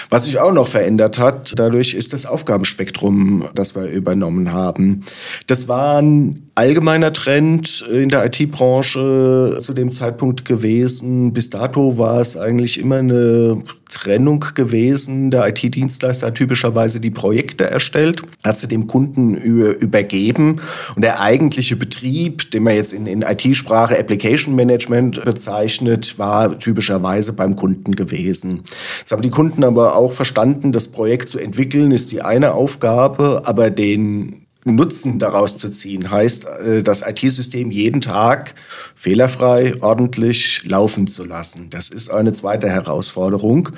Was 0.09 0.25
sich 0.25 0.39
auch 0.39 0.53
noch 0.53 0.67
verändert 0.67 1.17
hat, 1.17 1.53
dadurch 1.57 1.95
ist 1.95 2.13
das 2.13 2.25
Aufgabenspektrum, 2.25 3.45
das 3.55 3.75
wir 3.75 3.85
übernommen 3.85 4.53
haben. 4.53 5.03
Das 5.47 5.67
waren 5.67 6.44
allgemeiner 6.55 7.11
Trend 7.11 7.85
in 7.91 8.07
der 8.07 8.25
IT-Branche 8.25 9.57
zu 9.59 9.73
dem 9.73 9.91
Zeitpunkt 9.91 10.45
gewesen. 10.45 11.33
Bis 11.33 11.49
dato 11.49 11.97
war 11.97 12.21
es 12.21 12.37
eigentlich 12.37 12.79
immer 12.79 12.97
eine 12.97 13.61
Trennung 13.89 14.45
gewesen. 14.55 15.31
Der 15.31 15.47
IT-Dienstleister 15.49 16.27
hat 16.27 16.35
typischerweise 16.35 17.01
die 17.01 17.11
Projekte 17.11 17.65
erstellt, 17.65 18.21
hat 18.43 18.57
sie 18.57 18.67
dem 18.67 18.87
Kunden 18.87 19.35
übergeben 19.35 20.61
und 20.95 21.01
der 21.01 21.19
eigentliche 21.19 21.75
Betrieb, 21.75 22.49
den 22.51 22.63
man 22.63 22.75
jetzt 22.75 22.93
in, 22.93 23.05
in 23.05 23.21
IT-Sprache 23.21 23.99
Application 23.99 24.55
Management 24.55 25.23
bezeichnet, 25.25 26.17
war 26.17 26.57
typischerweise 26.57 27.33
beim 27.33 27.57
Kunden 27.57 27.95
gewesen. 27.95 28.63
Jetzt 28.99 29.11
haben 29.11 29.21
die 29.21 29.29
Kunden 29.29 29.63
aber 29.65 29.95
auch 29.97 30.13
verstanden, 30.13 30.71
das 30.71 30.87
Projekt 30.87 31.27
zu 31.27 31.37
entwickeln 31.37 31.91
ist 31.91 32.13
die 32.13 32.21
eine 32.21 32.53
Aufgabe, 32.53 33.41
aber 33.43 33.69
den 33.69 34.44
Nutzen 34.65 35.19
daraus 35.19 35.57
zu 35.57 35.69
ziehen. 35.69 36.09
Heißt, 36.09 36.47
äh, 36.47 36.83
das 36.83 37.03
IT-System 37.07 37.69
jeden 37.69 38.01
Tag 38.01 38.55
fehlerfrei, 38.95 39.75
ordentlich 39.81 40.63
laufen 40.65 41.05
zu 41.05 41.23
lassen. 41.23 41.69
Das 41.69 41.89
ist 41.89 42.09
eine 42.09 42.33
zweite 42.33 42.67
Herausforderung. 42.67 43.69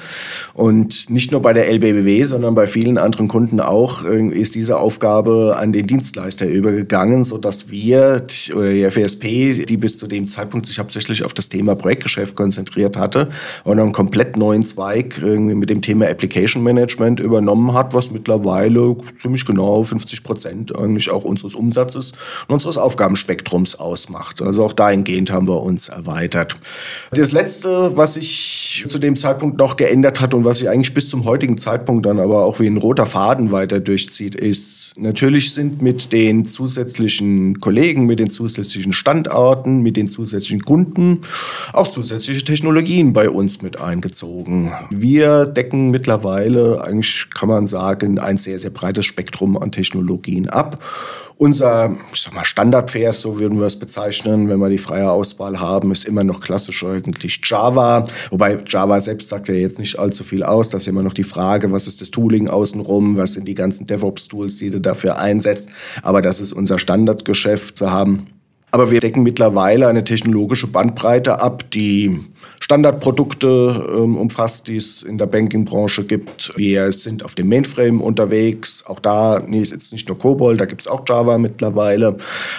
Und 0.53 1.09
nicht 1.09 1.33
nur 1.33 1.41
bei 1.41 1.51
der 1.51 1.67
LBBW, 1.69 2.23
sondern 2.23 2.55
bei 2.55 2.67
vielen 2.67 2.97
anderen 2.97 3.27
Kunden 3.27 3.59
auch 3.59 4.05
äh, 4.05 4.29
ist 4.29 4.55
diese 4.55 4.79
Aufgabe 4.79 5.57
an 5.59 5.73
den 5.73 5.87
Dienstleister 5.87 6.47
übergegangen, 6.47 7.25
sodass 7.25 7.69
wir 7.69 8.25
oder 8.55 8.71
die 8.71 8.89
FSP, 8.89 9.65
die 9.65 9.77
bis 9.77 9.97
zu 9.97 10.07
dem 10.07 10.27
Zeitpunkt 10.27 10.67
sich 10.67 10.79
hauptsächlich 10.79 11.25
auf 11.25 11.33
das 11.33 11.49
Thema 11.49 11.75
Projektgeschäft 11.75 12.35
konzentriert 12.35 12.95
hatte 12.95 13.27
und 13.65 13.77
einen 13.77 13.91
komplett 13.91 14.37
neuen 14.37 14.63
Zweig 14.63 15.21
mit 15.21 15.69
dem 15.69 15.81
Thema 15.81 16.07
Application 16.07 16.63
Management 16.63 17.19
übernommen 17.19 17.73
hat, 17.73 17.93
was 17.93 18.11
mittlerweile 18.11 18.95
ziemlich 19.15 19.45
genau 19.45 19.83
50 19.83 20.23
Prozent 20.23 20.76
eigentlich 20.77 21.09
auch 21.09 21.23
unseres 21.23 21.55
Umsatzes 21.55 22.13
und 22.47 22.53
unseres 22.53 22.77
Aufgabenspektrums 22.77 23.75
ausmacht. 23.75 24.41
Also 24.41 24.63
auch 24.65 24.73
dahingehend 24.73 25.31
haben 25.31 25.47
wir 25.47 25.61
uns 25.61 25.89
erweitert. 25.89 26.57
Das 27.11 27.31
Letzte, 27.31 27.95
was 27.97 28.15
zu 28.87 28.99
dem 28.99 29.15
Zeitpunkt 29.15 29.57
noch 29.59 29.75
geändert 29.75 30.21
hat 30.21 30.33
und 30.33 30.45
was 30.45 30.59
sich 30.59 30.69
eigentlich 30.69 30.93
bis 30.93 31.09
zum 31.09 31.25
heutigen 31.25 31.57
Zeitpunkt 31.57 32.05
dann 32.05 32.19
aber 32.19 32.43
auch 32.45 32.59
wie 32.59 32.67
ein 32.67 32.77
roter 32.77 33.05
Faden 33.05 33.51
weiter 33.51 33.79
durchzieht, 33.79 34.35
ist, 34.35 34.93
natürlich 34.97 35.53
sind 35.53 35.81
mit 35.81 36.11
den 36.11 36.45
zusätzlichen 36.45 37.59
Kollegen, 37.59 38.05
mit 38.05 38.19
den 38.19 38.29
zusätzlichen 38.29 38.93
Standorten, 38.93 39.81
mit 39.81 39.97
den 39.97 40.07
zusätzlichen 40.07 40.63
Kunden 40.63 41.21
auch 41.73 41.87
zusätzliche 41.87 42.43
Technologien 42.43 43.13
bei 43.13 43.29
uns 43.29 43.61
mit 43.61 43.79
eingezogen. 43.79 44.71
Wir 44.89 45.45
decken 45.45 45.89
mittlerweile, 45.89 46.83
eigentlich 46.83 47.27
kann 47.33 47.49
man 47.49 47.67
sagen, 47.67 48.19
ein 48.19 48.37
sehr, 48.37 48.59
sehr 48.59 48.71
breites 48.71 49.05
Spektrum 49.05 49.57
an 49.57 49.71
Technologien 49.71 50.49
ab. 50.49 50.83
Unser 51.39 51.95
ich 52.11 52.21
sag 52.21 52.33
mal, 52.33 52.43
Standardvers, 52.43 53.21
so 53.21 53.39
würden 53.39 53.59
wir 53.59 53.67
es 53.67 53.77
bezeichnen, 53.77 54.49
wenn 54.49 54.57
wir 54.57 54.69
die 54.69 54.79
freie 54.79 55.11
Auswahl 55.11 55.59
haben, 55.59 55.91
ist 55.91 56.05
immer 56.05 56.23
noch 56.23 56.39
klassisch 56.39 56.83
eigentlich 56.83 57.39
Java. 57.43 58.07
Wobei 58.31 58.57
Java 58.65 58.99
selbst 58.99 59.29
sagt 59.29 59.47
ja 59.47 59.53
jetzt 59.53 59.77
nicht 59.77 59.99
allzu 59.99 60.23
viel 60.23 60.41
aus. 60.41 60.69
Das 60.69 60.83
ist 60.83 60.87
immer 60.87 61.03
noch 61.03 61.13
die 61.13 61.23
Frage, 61.23 61.71
was 61.71 61.85
ist 61.85 62.01
das 62.01 62.09
Tooling 62.09 62.47
außenrum, 62.47 63.17
was 63.17 63.33
sind 63.33 63.47
die 63.47 63.53
ganzen 63.53 63.85
DevOps-Tools, 63.85 64.55
die 64.55 64.71
du 64.71 64.81
dafür 64.81 65.19
einsetzt. 65.19 65.69
Aber 66.01 66.23
das 66.23 66.39
ist 66.39 66.53
unser 66.53 66.79
Standardgeschäft 66.79 67.77
zu 67.77 67.91
haben. 67.91 68.25
Aber 68.71 68.91
wir 68.91 68.99
decken 68.99 69.23
mittlerweile 69.23 69.87
eine 69.87 70.03
technologische 70.03 70.67
Bandbreite 70.67 71.39
ab, 71.39 71.69
die 71.71 72.19
Standardprodukte 72.59 73.47
ähm, 73.95 74.17
umfasst, 74.17 74.67
die 74.67 74.77
es 74.77 75.01
in 75.01 75.17
der 75.17 75.27
Bankingbranche 75.27 76.03
gibt. 76.03 76.51
Wir 76.57 76.91
sind 76.91 77.23
auf 77.23 77.35
dem 77.35 77.47
Mainframe 77.49 78.01
unterwegs, 78.01 78.83
auch 78.85 78.99
da 78.99 79.39
nicht, 79.39 79.71
jetzt 79.71 79.93
nicht 79.93 80.07
nur 80.09 80.17
COBOL, 80.17 80.57
da 80.57 80.65
gibt 80.65 80.81
es 80.81 80.87
auch 80.87 81.03
Java 81.07 81.37
mittlerweile, 81.37 82.17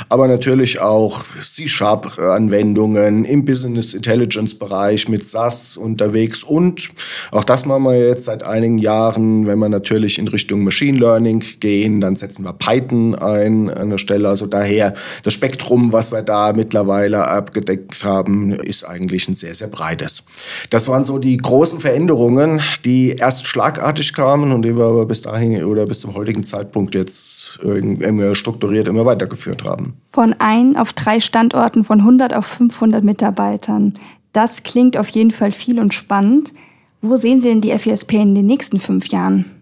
aber 0.08 0.28
natürlich 0.28 0.80
auch 0.80 1.22
C-Sharp-Anwendungen 1.42 3.24
im 3.24 3.44
Business 3.44 3.92
Intelligence-Bereich 3.92 5.08
mit 5.08 5.26
SAS 5.26 5.76
unterwegs 5.76 6.42
und 6.42 6.88
auch 7.30 7.44
das 7.44 7.66
machen 7.66 7.84
wir 7.84 7.98
jetzt 7.98 8.24
seit 8.24 8.42
einigen 8.42 8.78
Jahren, 8.78 9.46
wenn 9.46 9.58
wir 9.58 9.68
natürlich 9.68 10.18
in 10.18 10.28
Richtung 10.28 10.64
Machine 10.64 10.98
Learning 10.98 11.44
gehen, 11.60 12.00
dann 12.00 12.16
setzen 12.16 12.44
wir 12.44 12.52
Python 12.52 13.14
ein 13.14 13.68
an 13.68 13.90
der 13.90 13.98
Stelle. 13.98 14.28
Also 14.28 14.46
daher 14.46 14.94
das 15.22 15.32
Spektrum, 15.32 15.92
was 15.92 16.12
wir 16.12 16.22
da 16.22 16.52
mittlerweile 16.52 17.26
abgedeckt 17.26 18.04
haben, 18.04 18.52
ist 18.52 18.84
eigentlich 18.84 19.28
ein 19.28 19.34
sehr, 19.34 19.54
sehr 19.54 19.68
breites 19.78 19.98
beides. 19.98 20.24
Das 20.70 20.88
waren 20.88 21.04
so 21.04 21.18
die 21.18 21.36
großen 21.36 21.80
Veränderungen, 21.80 22.60
die 22.84 23.10
erst 23.10 23.46
schlagartig 23.46 24.12
kamen 24.12 24.52
und 24.52 24.62
die 24.62 24.76
wir 24.76 24.84
aber 24.84 25.06
bis 25.06 25.22
dahin 25.22 25.64
oder 25.64 25.86
bis 25.86 26.00
zum 26.00 26.14
heutigen 26.14 26.44
Zeitpunkt 26.44 26.94
jetzt 26.94 27.58
immer 27.62 28.34
strukturiert 28.34 28.88
immer 28.88 29.04
weitergeführt 29.04 29.64
haben. 29.64 29.94
Von 30.12 30.34
ein 30.38 30.76
auf 30.76 30.92
drei 30.92 31.20
Standorten, 31.20 31.84
von 31.84 32.00
100 32.00 32.34
auf 32.34 32.46
500 32.46 33.04
Mitarbeitern. 33.04 33.94
Das 34.32 34.62
klingt 34.62 34.96
auf 34.96 35.08
jeden 35.08 35.30
Fall 35.30 35.52
viel 35.52 35.80
und 35.80 35.94
spannend. 35.94 36.52
Wo 37.00 37.16
sehen 37.16 37.40
Sie 37.40 37.48
denn 37.48 37.60
die 37.60 37.76
FESP 37.76 38.14
in 38.14 38.34
den 38.34 38.46
nächsten 38.46 38.80
fünf 38.80 39.08
Jahren? 39.08 39.57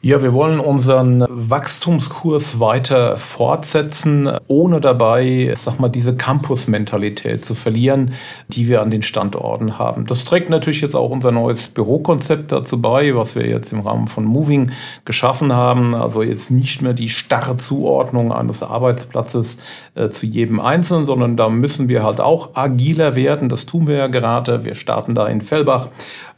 Ja, 0.00 0.22
wir 0.22 0.32
wollen 0.32 0.60
unseren 0.60 1.24
Wachstumskurs 1.28 2.60
weiter 2.60 3.16
fortsetzen, 3.16 4.30
ohne 4.46 4.80
dabei, 4.80 5.52
sag 5.56 5.80
mal, 5.80 5.88
diese 5.88 6.14
Campus-Mentalität 6.14 7.44
zu 7.44 7.56
verlieren, 7.56 8.14
die 8.46 8.68
wir 8.68 8.80
an 8.80 8.92
den 8.92 9.02
Standorten 9.02 9.76
haben. 9.76 10.06
Das 10.06 10.24
trägt 10.24 10.50
natürlich 10.50 10.82
jetzt 10.82 10.94
auch 10.94 11.10
unser 11.10 11.32
neues 11.32 11.66
Bürokonzept 11.66 12.52
dazu 12.52 12.80
bei, 12.80 13.16
was 13.16 13.34
wir 13.34 13.48
jetzt 13.48 13.72
im 13.72 13.80
Rahmen 13.80 14.06
von 14.06 14.24
Moving 14.24 14.70
geschaffen 15.04 15.52
haben. 15.52 15.96
Also 15.96 16.22
jetzt 16.22 16.52
nicht 16.52 16.80
mehr 16.80 16.94
die 16.94 17.08
starre 17.08 17.56
Zuordnung 17.56 18.32
eines 18.32 18.62
Arbeitsplatzes 18.62 19.58
äh, 19.96 20.10
zu 20.10 20.26
jedem 20.26 20.60
Einzelnen, 20.60 21.06
sondern 21.06 21.36
da 21.36 21.48
müssen 21.48 21.88
wir 21.88 22.04
halt 22.04 22.20
auch 22.20 22.54
agiler 22.54 23.16
werden. 23.16 23.48
Das 23.48 23.66
tun 23.66 23.88
wir 23.88 23.96
ja 23.96 24.06
gerade. 24.06 24.64
Wir 24.64 24.76
starten 24.76 25.16
da 25.16 25.26
in 25.26 25.40
Fellbach, 25.40 25.88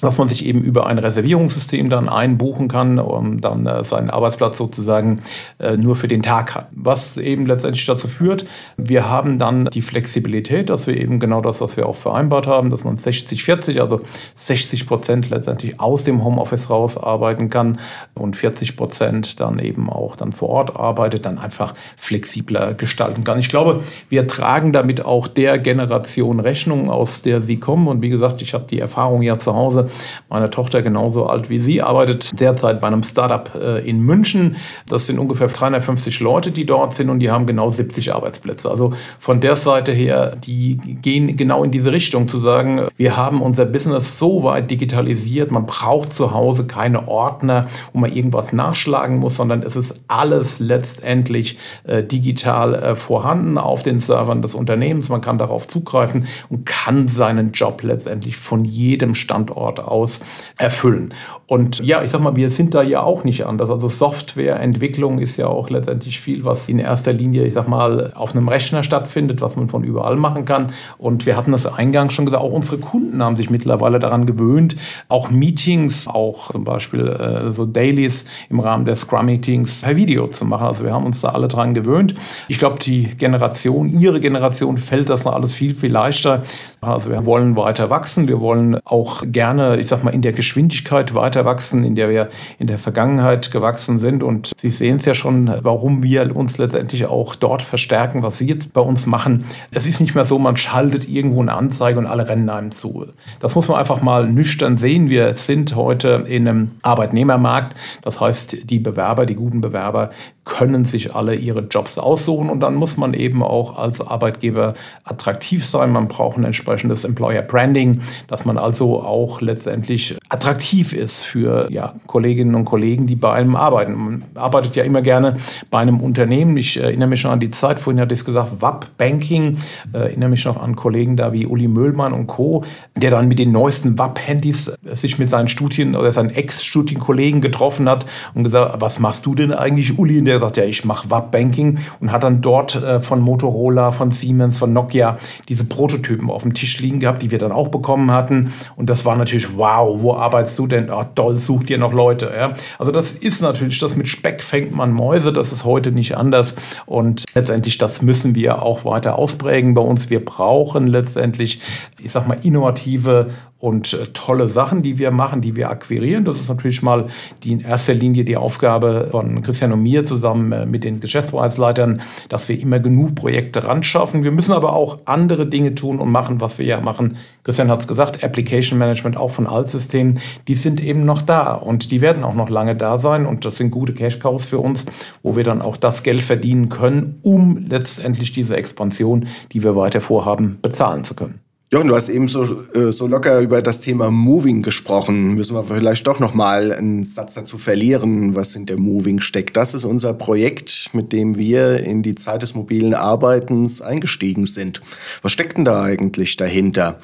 dass 0.01 0.17
man 0.17 0.31
sich 0.31 0.47
eben 0.47 0.63
über 0.63 0.87
ein 0.87 0.99
Reservierungssystem 0.99 1.91
dann 1.91 2.09
einbuchen 2.09 2.67
kann, 2.67 2.99
um 2.99 3.43
dann 3.51 3.67
äh, 3.67 3.85
seinen 3.85 4.11
Arbeitsplatz 4.11 4.59
sozusagen 4.59 5.21
äh, 5.59 5.77
nur 5.77 5.97
für 5.97 6.09
den 6.09 6.23
Tag 6.23 6.55
hat. 6.55 6.69
Was 6.73 7.17
eben 7.17 7.47
letztendlich 7.47 7.85
dazu 7.87 8.09
führt, 8.09 8.47
wir 8.77 9.09
haben 9.09 9.39
dann 9.39 9.67
die 9.67 9.83
Flexibilität, 9.83 10.71
dass 10.71 10.87
wir 10.87 10.97
eben 10.97 11.21
genau 11.21 11.41
das, 11.41 11.61
was 11.61 11.77
wir 11.77 11.89
auch 11.89 11.97
vereinbart 11.97 12.47
haben, 12.47 12.71
dass 12.71 12.85
man 12.85 12.97
60-40, 12.97 13.81
also 13.81 14.01
60 14.37 14.87
Prozent 14.87 15.31
letztendlich 15.31 15.81
aus 15.81 16.05
dem 16.05 16.25
Homeoffice 16.25 16.71
raus 16.71 16.97
arbeiten 16.97 17.51
kann 17.51 17.79
und 18.15 18.37
40 18.37 18.77
Prozent 18.77 19.41
dann 19.41 19.59
eben 19.59 19.91
auch 19.91 20.17
dann 20.17 20.33
vor 20.33 20.49
Ort 20.51 20.77
arbeitet, 20.77 21.25
dann 21.25 21.39
einfach 21.39 21.75
flexibler 21.97 22.75
gestalten 22.75 23.25
kann. 23.25 23.39
Ich 23.39 23.49
glaube, 23.49 23.83
wir 24.09 24.27
tragen 24.27 24.73
damit 24.73 25.05
auch 25.05 25.27
der 25.27 25.59
Generation 25.59 26.41
Rechnung, 26.41 26.91
aus 26.91 27.23
der 27.23 27.41
Sie 27.41 27.59
kommen. 27.59 27.89
Und 27.89 28.03
wie 28.03 28.09
gesagt, 28.09 28.43
ich 28.43 28.55
habe 28.55 28.67
die 28.69 28.81
Erfahrung 28.81 29.23
ja 29.23 29.39
zu 29.39 29.55
Hause. 29.55 29.89
Meine 30.29 30.51
Tochter 30.51 30.83
genauso 30.83 31.27
alt 31.27 31.51
wie 31.51 31.59
Sie 31.59 31.83
arbeitet 31.83 32.39
derzeit 32.39 32.81
bei 32.81 32.87
einem 32.87 33.03
Startup 33.03 33.40
Startup 33.41 33.55
äh, 33.55 33.89
in 33.89 34.01
München. 34.01 34.57
Das 34.89 35.07
sind 35.07 35.19
ungefähr 35.19 35.49
350 35.49 36.21
Leute, 36.21 36.51
die 36.51 36.67
dort 36.67 36.95
sind 36.95 37.11
und 37.11 37.21
die 37.21 37.31
haben 37.31 37.47
genau 37.47 37.71
70 37.71 38.15
Arbeitsplätze. 38.15 38.71
Also 38.71 38.93
von 39.19 39.41
der 39.41 39.57
Seite 39.57 39.93
her, 39.93 40.37
die 40.37 40.77
gehen 41.03 41.37
genau 41.37 41.65
in 41.65 41.71
diese 41.71 41.93
Richtung 41.93 42.29
zu 42.29 42.39
sagen, 42.39 42.89
wir 42.97 43.17
haben 43.17 43.43
unser 43.43 43.65
Business 43.65 44.19
so 44.19 44.43
weit 44.43 44.71
digitalisiert, 44.71 45.51
man 45.51 45.67
braucht 45.67 46.13
zu 46.13 46.33
Hause 46.33 46.67
keine 46.67 47.09
Ordner, 47.09 47.69
wo 47.93 48.01
man 48.01 48.13
irgendwas 48.13 48.53
nachschlagen 48.53 49.19
muss, 49.19 49.37
sondern 49.37 49.63
es 49.63 49.77
ist 49.77 49.97
alles 50.09 50.61
letztendlich 50.61 51.59
äh, 51.85 52.03
digital 52.03 52.75
äh, 52.75 52.95
vorhanden 52.95 53.59
auf 53.59 53.83
den 53.83 54.01
Servern 54.01 54.43
des 54.43 54.55
Unternehmens. 54.55 55.09
Man 55.09 55.21
kann 55.21 55.39
darauf 55.39 55.69
zugreifen 55.69 56.27
und 56.49 56.67
kann 56.67 57.09
seinen 57.09 57.53
Job 57.53 57.83
letztendlich 57.83 58.37
von 58.37 58.65
jedem 58.65 59.15
Standort 59.15 59.81
aus 59.81 60.21
erfüllen. 60.57 61.15
Und 61.47 61.81
ja, 61.81 62.03
ich 62.03 62.11
sag 62.11 62.21
mal, 62.21 62.37
wir 62.37 62.51
sind 62.51 62.75
da 62.75 62.83
ja 62.83 63.03
auch 63.03 63.25
nicht 63.25 63.30
nicht 63.31 63.47
anders. 63.47 63.71
Also 63.71 63.89
Softwareentwicklung 63.89 65.19
ist 65.21 65.37
ja 65.37 65.47
auch 65.47 65.71
letztendlich 65.71 66.21
viel, 66.21 66.45
was 66.45 66.69
in 66.69 66.81
erster 66.81 67.13
Linie, 67.13 67.45
ich 67.45 67.55
sag 67.55 67.69
mal, 67.69 68.13
auf 68.15 68.35
einem 68.35 68.49
Rechner 68.49 68.83
stattfindet, 68.83 69.41
was 69.41 69.55
man 69.55 69.69
von 69.69 69.85
überall 69.85 70.17
machen 70.17 70.45
kann. 70.45 70.73
Und 70.99 71.27
wir 71.27 71.37
hatten 71.37 71.53
das 71.53 71.67
eingangs 71.67 72.13
schon 72.13 72.27
gesagt, 72.27 72.43
auch 72.43 72.53
unsere 72.53 72.79
Kunden 72.79 73.23
haben 73.23 73.37
sich 73.37 73.51
mittlerweile 73.51 74.01
daran 74.01 74.27
gewöhnt, 74.27 74.77
auch 75.09 75.31
Meetings, 75.31 76.09
auch 76.09 76.51
zum 76.51 76.65
Beispiel 76.65 77.07
äh, 77.07 77.53
so 77.53 77.67
Dailies 77.67 78.25
im 78.49 78.59
Rahmen 78.59 78.85
der 78.85 78.97
Scrum-Meetings 78.97 79.83
per 79.83 79.95
Video 79.97 80.27
zu 80.27 80.45
machen. 80.45 80.67
Also 80.67 80.85
wir 80.85 80.93
haben 80.93 81.07
uns 81.07 81.21
da 81.21 81.29
alle 81.29 81.47
daran 81.47 81.73
gewöhnt. 81.73 82.15
Ich 82.49 82.59
glaube, 82.59 82.81
die 82.81 83.05
Generation, 83.17 83.89
ihre 83.89 84.19
Generation 84.19 84.77
fällt 84.77 85.09
das 85.09 85.25
noch 85.25 85.35
alles 85.35 85.55
viel, 85.55 85.75
viel 85.75 85.93
leichter. 85.93 86.43
Also 86.81 87.11
wir 87.11 87.25
wollen 87.27 87.55
weiter 87.55 87.91
wachsen. 87.91 88.27
Wir 88.27 88.41
wollen 88.41 88.79
auch 88.85 89.23
gerne, 89.25 89.79
ich 89.79 89.87
sag 89.87 90.03
mal, 90.03 90.13
in 90.13 90.23
der 90.23 90.33
Geschwindigkeit 90.33 91.15
weiter 91.15 91.45
wachsen, 91.45 91.85
in 91.85 91.95
der 91.95 92.09
wir 92.09 92.29
in 92.59 92.67
der 92.67 92.79
Vergangenheit 92.79 93.20
Vergangenheit 93.21 93.51
gewachsen 93.51 93.99
sind. 93.99 94.23
Und 94.23 94.53
Sie 94.61 94.71
sehen 94.71 94.97
es 94.97 95.05
ja 95.05 95.15
schon, 95.15 95.53
warum 95.63 96.03
wir 96.03 96.35
uns 96.35 96.59
letztendlich 96.59 97.07
auch 97.07 97.35
dort 97.35 97.63
verstärken, 97.63 98.23
was 98.23 98.39
Sie 98.39 98.47
jetzt 98.47 98.73
bei 98.73 98.81
uns 98.81 99.07
machen. 99.07 99.45
Es 99.71 99.87
ist 99.87 100.01
nicht 100.01 100.15
mehr 100.15 100.25
so, 100.25 100.39
man 100.39 100.57
schaltet 100.57 101.09
irgendwo 101.09 101.43
eine 101.43 101.53
Anzeige 101.53 101.99
und 101.99 102.07
alle 102.07 102.29
rennen 102.29 102.49
einem 102.49 102.71
zu. 102.71 103.07
Das 103.39 103.55
muss 103.55 103.69
man 103.69 103.79
einfach 103.79 104.03
mal 104.03 104.27
nüchtern 104.27 104.79
sehen. 104.79 105.09
Wir 105.09 105.35
sind 105.35 105.77
heute 105.77 106.25
in 106.27 106.49
einem 106.49 106.71
Arbeitnehmermarkt. 106.83 107.75
Das 108.03 108.21
heißt, 108.21 108.71
die 108.71 108.79
Bewerber, 108.79 109.27
die 109.27 109.35
guten 109.35 109.61
Bewerber, 109.61 110.11
können 110.45 110.85
sich 110.85 111.15
alle 111.15 111.35
ihre 111.35 111.61
Jobs 111.61 111.99
aussuchen 111.99 112.49
und 112.49 112.61
dann 112.61 112.75
muss 112.75 112.97
man 112.97 113.15
eben 113.15 113.43
auch 113.43 113.77
als 113.77 114.01
Arbeitgeber 114.01 114.73
attraktiv 115.05 115.65
sein. 115.65 115.93
Man 115.93 116.07
braucht 116.07 116.39
ein 116.39 116.45
entsprechendes 116.45 117.05
Employer 117.05 117.43
Branding, 117.43 118.01
dass 118.27 118.45
man 118.45 118.57
also 118.57 119.03
auch 119.03 119.41
letztendlich 119.41 120.17
attraktiv 120.29 120.93
ist 120.93 121.25
für 121.25 121.71
ja, 121.71 121.95
Kolleginnen 122.07 122.55
und 122.55 122.65
Kollegen, 122.65 123.07
die 123.07 123.17
bei 123.17 123.33
einem 123.33 123.55
arbeiten. 123.55 123.95
Man 123.95 124.25
arbeitet 124.35 124.77
ja 124.77 124.85
immer 124.85 125.03
gerne 125.03 125.37
bei 125.71 125.79
einem 125.79 126.01
Unternehmen. 126.01 126.57
Ich 126.57 126.81
erinnere 126.81 127.09
mich 127.09 127.21
schon 127.21 127.31
an 127.31 127.41
die 127.41 127.51
Zeit, 127.51 127.79
vorhin 127.79 128.01
hatte 128.01 128.15
ich 128.15 128.21
es 128.21 128.25
gesagt, 128.25 128.63
WAP 128.63 128.87
Banking, 128.97 129.57
ich 129.57 129.95
erinnere 129.95 130.31
mich 130.31 130.45
noch 130.47 130.61
an 130.61 130.75
Kollegen 130.75 131.17
da 131.17 131.33
wie 131.33 131.47
Uli 131.47 131.69
Möhlmann 131.69 132.13
und 132.13 132.27
Co., 132.27 132.65
der 132.97 133.11
dann 133.11 133.29
mit 133.29 133.39
den 133.39 133.53
neuesten 133.53 133.99
WAP-Handys 133.99 134.73
sich 134.93 135.19
mit 135.19 135.29
seinen 135.29 135.49
Studien 135.49 135.95
oder 135.95 136.13
seinen 136.13 136.31
Ex-Studienkollegen 136.31 137.41
getroffen 137.41 137.89
hat 137.89 138.07
und 138.35 138.45
gesagt, 138.45 138.81
was 138.81 139.01
machst 139.01 139.27
du 139.27 139.35
denn 139.35 139.53
eigentlich, 139.53 139.99
Uli? 139.99 140.19
Und 140.19 140.30
der 140.31 140.39
sagt, 140.39 140.57
ja, 140.57 140.65
ich 140.65 140.85
mache 140.85 141.11
WAP-Banking 141.11 141.79
und 142.01 142.13
hat 142.13 142.23
dann 142.23 142.41
dort 142.41 142.77
äh, 142.77 143.01
von 143.01 143.21
Motorola, 143.21 143.91
von 143.91 144.13
Siemens, 144.13 144.59
von 144.59 144.73
Nokia 144.73 145.19
diese 145.49 145.65
Prototypen 145.65 146.31
auf 146.31 146.43
dem 146.43 146.55
Tisch 146.55 146.79
liegen 146.81 147.01
gehabt, 147.01 147.23
die 147.23 147.31
wir 147.31 147.39
dann 147.39 147.51
auch 147.51 147.69
bekommen 147.69 148.13
hatten. 148.13 148.53
Und 148.77 148.89
das 148.89 149.05
war 149.05 149.17
natürlich, 149.17 149.57
wow, 149.57 150.01
wo 150.01 150.15
arbeitest 150.15 150.59
du 150.59 150.67
denn? 150.69 150.89
Ach, 150.91 151.07
toll, 151.15 151.39
such 151.39 151.65
dir 151.65 151.79
noch 151.79 151.93
Leute. 151.93 152.33
Ja? 152.35 152.55
Also 152.79 152.93
das 152.93 153.11
ist 153.11 153.43
natürlich, 153.43 153.79
das 153.79 153.97
mit 153.97 154.07
Speck 154.07 154.43
fängt 154.43 154.73
man 154.73 154.93
Mäuse, 154.93 155.33
das 155.33 155.53
ist 155.53 155.65
heute 155.65 155.91
nicht 155.91 156.17
anders. 156.17 156.55
Und 156.87 157.25
letztendlich, 157.35 157.77
das 157.79 158.03
müssen 158.03 158.37
wir 158.37 158.63
auch 158.63 158.85
weiter 158.85 159.19
ausprägen 159.19 159.75
bei 159.75 159.83
uns. 159.83 160.11
Wir 160.11 160.25
brauchen 160.25 160.87
letztendlich, 160.87 161.61
ich 161.99 162.13
sag 162.13 162.29
mal, 162.29 162.39
innovative 162.43 163.27
und 163.61 163.93
äh, 163.93 164.07
tolle 164.15 164.49
Sachen, 164.49 164.83
die 164.83 164.99
wir 164.99 165.11
machen, 165.11 165.43
die 165.43 165.55
wir 165.55 165.71
akquirieren. 165.71 166.25
Das 166.25 166.39
ist 166.39 166.49
natürlich 166.49 166.83
mal 166.83 167.07
die 167.45 167.53
in 167.53 167.61
erster 167.61 167.95
Linie 167.95 168.25
die 168.25 168.37
Aufgabe 168.37 169.09
von 169.11 169.43
Christian 169.43 169.73
und 169.73 169.83
mir 169.83 170.05
zusammen 170.05 170.51
äh, 170.51 170.67
mit 170.67 170.83
den 170.83 170.99
Geschäftsbereichsleitern, 170.99 172.01
dass 172.31 172.49
wir 172.49 172.59
immer 172.59 172.81
genug 172.81 173.15
Projekte 173.15 173.67
ran 173.67 173.83
schaffen. 173.83 174.25
Wir 174.25 174.33
müssen 174.33 174.53
aber 174.53 174.73
auch 174.73 174.99
andere 175.05 175.47
Dinge 175.47 175.75
tun 175.75 176.01
und 176.01 176.11
machen, 176.11 176.41
was 176.41 176.59
wir 176.59 176.65
ja 176.65 176.81
machen. 176.81 177.19
Christian 177.45 177.71
hat 177.71 177.81
es 177.81 177.89
gesagt, 177.89 178.25
Application 178.25 178.79
Management 178.79 179.19
auch 179.19 179.31
von 179.31 179.47
Altsystemen, 179.47 180.19
die 180.49 180.55
sind 180.55 180.83
eben 180.83 181.05
noch 181.05 181.21
da 181.21 181.53
und 181.53 181.91
die 181.91 182.01
werden 182.01 182.25
auch 182.25 182.35
noch 182.35 182.49
lange 182.49 182.75
da 182.75 182.99
sein 182.99 183.27
und 183.27 183.45
das 183.45 183.59
sind 183.59 183.71
gute 183.71 183.93
Cash 183.93 184.21
Cows 184.21 184.47
für 184.47 184.59
uns, 184.59 184.87
wo 185.23 185.37
wir 185.37 185.45
dann 185.45 185.61
auch 185.61 185.77
das 185.77 186.03
Geld 186.03 186.23
verdienen 186.23 186.71
können, 186.71 187.19
um 187.23 187.59
letztendlich 187.69 188.33
diese 188.33 188.57
Expansion, 188.57 189.27
die 189.53 189.63
wir 189.63 189.77
weiter 189.77 190.01
vorhaben, 190.01 190.59
bezahlen 190.63 191.05
zu 191.05 191.15
können. 191.15 191.41
Jochen, 191.73 191.87
du 191.87 191.95
hast 191.95 192.09
eben 192.09 192.27
so, 192.27 192.65
äh, 192.75 192.91
so 192.91 193.07
locker 193.07 193.39
über 193.39 193.63
das 193.63 193.79
Thema 193.79 194.11
Moving 194.11 194.63
gesprochen. 194.63 195.37
Müssen 195.37 195.55
wir 195.55 195.63
vielleicht 195.63 196.05
doch 196.05 196.19
noch 196.19 196.35
mal 196.35 196.73
einen 196.73 197.05
Satz 197.05 197.35
dazu 197.35 197.59
verlieren, 197.59 198.35
was 198.35 198.55
hinter 198.55 198.77
Moving 198.77 199.21
steckt. 199.21 199.57
Das 199.57 199.73
ist 199.73 199.85
unser 199.85 200.13
Projekt, 200.13 200.91
mit 200.95 201.13
dem 201.13 201.37
wir 201.37 201.79
in 201.79 202.03
die 202.03 202.17
Zeit 202.17 202.43
des 202.43 202.57
mobilen 202.57 202.93
Arbeitens 202.93 203.83
eingestiegen 203.83 204.47
sind. 204.47 204.81
Was 205.23 205.31
steckt 205.31 205.59
denn 205.59 205.65
da 205.65 205.85
eigentlich 205.85 206.37
dahinter? 206.37 206.99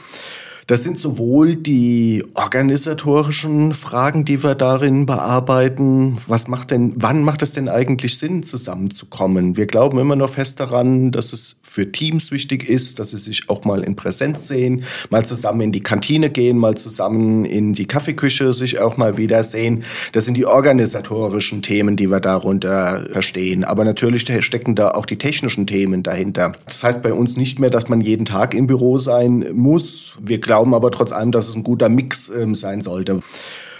Das 0.69 0.83
sind 0.83 0.99
sowohl 0.99 1.55
die 1.55 2.25
organisatorischen 2.35 3.73
Fragen, 3.73 4.25
die 4.25 4.43
wir 4.43 4.57
darin 4.57 5.07
bearbeiten. 5.07 6.17
Was 6.27 6.49
macht 6.49 6.73
denn, 6.73 6.93
wann 6.97 7.23
macht 7.23 7.43
es 7.43 7.53
denn 7.53 7.69
eigentlich 7.69 8.19
Sinn, 8.19 8.43
zusammenzukommen? 8.43 9.57
Wir 9.57 9.67
glauben 9.67 9.97
immer 10.01 10.17
noch 10.17 10.31
fest 10.31 10.59
daran, 10.59 11.13
dass 11.13 11.33
es 11.33 11.55
für 11.63 11.93
Teams 11.93 12.33
wichtig 12.33 12.69
ist, 12.69 12.99
dass 12.99 13.11
sie 13.11 13.19
sich 13.19 13.49
auch 13.49 13.65
mal 13.65 13.85
in 13.85 13.95
Präsenz 13.95 14.49
sehen, 14.49 14.83
mal 15.09 15.25
zusammen 15.25 15.61
in 15.61 15.71
die 15.71 15.85
Kantine 15.85 16.31
gehen, 16.31 16.59
mal 16.59 16.77
zusammen 16.77 17.45
in 17.45 17.73
die 17.73 17.87
Kaffeeküche 17.87 18.53
sich 18.53 18.81
auch 18.81 18.97
mal 18.97 19.17
wiedersehen. 19.17 19.85
Das 20.11 20.25
sind 20.25 20.35
die 20.35 20.47
organisatorischen 20.47 21.63
Themen, 21.63 21.95
die 21.95 22.11
wir 22.11 22.19
darunter 22.19 23.07
verstehen. 23.13 23.63
Aber 23.63 23.85
natürlich 23.85 24.27
stecken 24.45 24.75
da 24.75 24.91
auch 24.91 25.07
die 25.07 25.19
technischen 25.19 25.69
Themen 25.69 26.03
dahinter. 26.03 26.55
Das 26.67 26.83
heißt 26.83 27.05
bei 27.05 27.13
uns 27.13 27.37
nicht 27.37 27.61
mehr, 27.61 27.71
dass 27.71 27.89
man 27.89 28.01
jeden 28.01 28.27
Tag 28.27 28.53
im 28.53 28.67
Büro 28.67 28.99
sein 28.99 29.47
muss. 29.53 30.17
Wir 30.21 30.41
glauben, 30.41 30.56
glauben 30.57 30.73
aber 30.73 30.91
trotz 30.91 31.13
allem, 31.13 31.33
dass 31.33 31.49
es 31.49 31.55
ein 31.55 31.65
guter 31.65 31.91
Mix 31.91 32.31
ähm, 32.31 32.55
sein 32.55 32.81
sollte. 32.81 33.21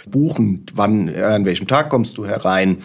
Buchen, 0.05 0.63
wann, 0.75 1.07
äh, 1.07 1.23
an 1.23 1.43
welchem 1.43 1.65
Tag 1.65 1.89
kommst 1.89 2.19
du 2.19 2.27
herein? 2.27 2.77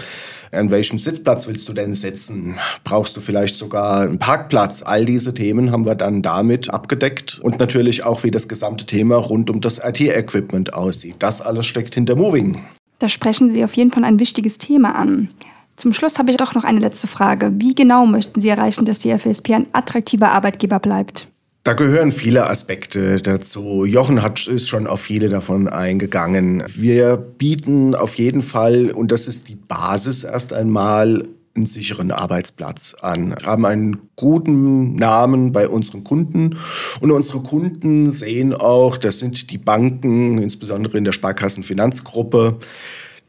An 0.51 0.70
welchem 0.70 0.99
Sitzplatz 0.99 1.47
willst 1.47 1.68
du 1.68 1.74
denn 1.74 1.93
sitzen? 1.93 2.55
Brauchst 2.84 3.18
du 3.18 3.20
vielleicht 3.20 3.55
sogar 3.55 4.01
einen 4.01 4.18
Parkplatz? 4.18 4.82
All 4.82 5.05
diese 5.05 5.34
Themen 5.34 5.72
haben 5.72 5.84
wir 5.84 5.95
dann 5.95 6.22
damit 6.22 6.70
abgedeckt 6.70 7.38
und 7.43 7.59
natürlich 7.59 8.03
auch, 8.03 8.22
wie 8.24 8.30
das 8.30 8.49
gesamte 8.49 8.86
Thema 8.86 9.16
rund 9.16 9.51
um 9.51 9.61
das 9.61 9.78
IT-Equipment 9.84 10.72
aussieht. 10.72 11.16
Das 11.18 11.43
alles 11.43 11.66
steckt 11.66 11.95
hinter 11.95 12.16
Moving. 12.16 12.57
Da 12.99 13.11
sprechen 13.11 13.53
Sie 13.53 13.62
auf 13.62 13.74
jeden 13.74 13.90
Fall 13.90 14.05
ein 14.05 14.18
wichtiges 14.18 14.57
Thema 14.57 14.95
an. 14.95 15.28
Zum 15.76 15.93
Schluss 15.93 16.18
habe 16.18 16.30
ich 16.30 16.38
doch 16.38 16.55
noch 16.55 16.64
eine 16.64 16.80
letzte 16.80 17.09
Frage. 17.09 17.53
Wie 17.57 17.74
genau 17.74 18.07
möchten 18.07 18.40
Sie 18.40 18.49
erreichen, 18.49 18.86
dass 18.86 19.01
die 19.01 19.11
FSP 19.11 19.53
ein 19.55 19.66
attraktiver 19.72 20.30
Arbeitgeber 20.30 20.78
bleibt? 20.78 21.32
Da 21.64 21.74
gehören 21.74 22.10
viele 22.10 22.50
Aspekte 22.50 23.22
dazu. 23.22 23.84
Jochen 23.84 24.20
hat, 24.20 24.48
ist 24.48 24.68
schon 24.68 24.88
auf 24.88 25.00
viele 25.00 25.28
davon 25.28 25.68
eingegangen. 25.68 26.64
Wir 26.74 27.16
bieten 27.16 27.94
auf 27.94 28.16
jeden 28.16 28.42
Fall, 28.42 28.90
und 28.90 29.12
das 29.12 29.28
ist 29.28 29.48
die 29.48 29.54
Basis 29.54 30.24
erst 30.24 30.52
einmal, 30.52 31.22
einen 31.54 31.66
sicheren 31.66 32.10
Arbeitsplatz 32.10 32.96
an, 33.00 33.36
Wir 33.38 33.46
haben 33.46 33.66
einen 33.66 34.08
guten 34.16 34.96
Namen 34.96 35.52
bei 35.52 35.68
unseren 35.68 36.02
Kunden 36.02 36.56
und 37.00 37.10
unsere 37.10 37.40
Kunden 37.40 38.10
sehen 38.10 38.54
auch, 38.54 38.96
das 38.96 39.18
sind 39.18 39.50
die 39.50 39.58
Banken, 39.58 40.38
insbesondere 40.38 40.96
in 40.96 41.04
der 41.04 41.12
Sparkassenfinanzgruppe, 41.12 42.58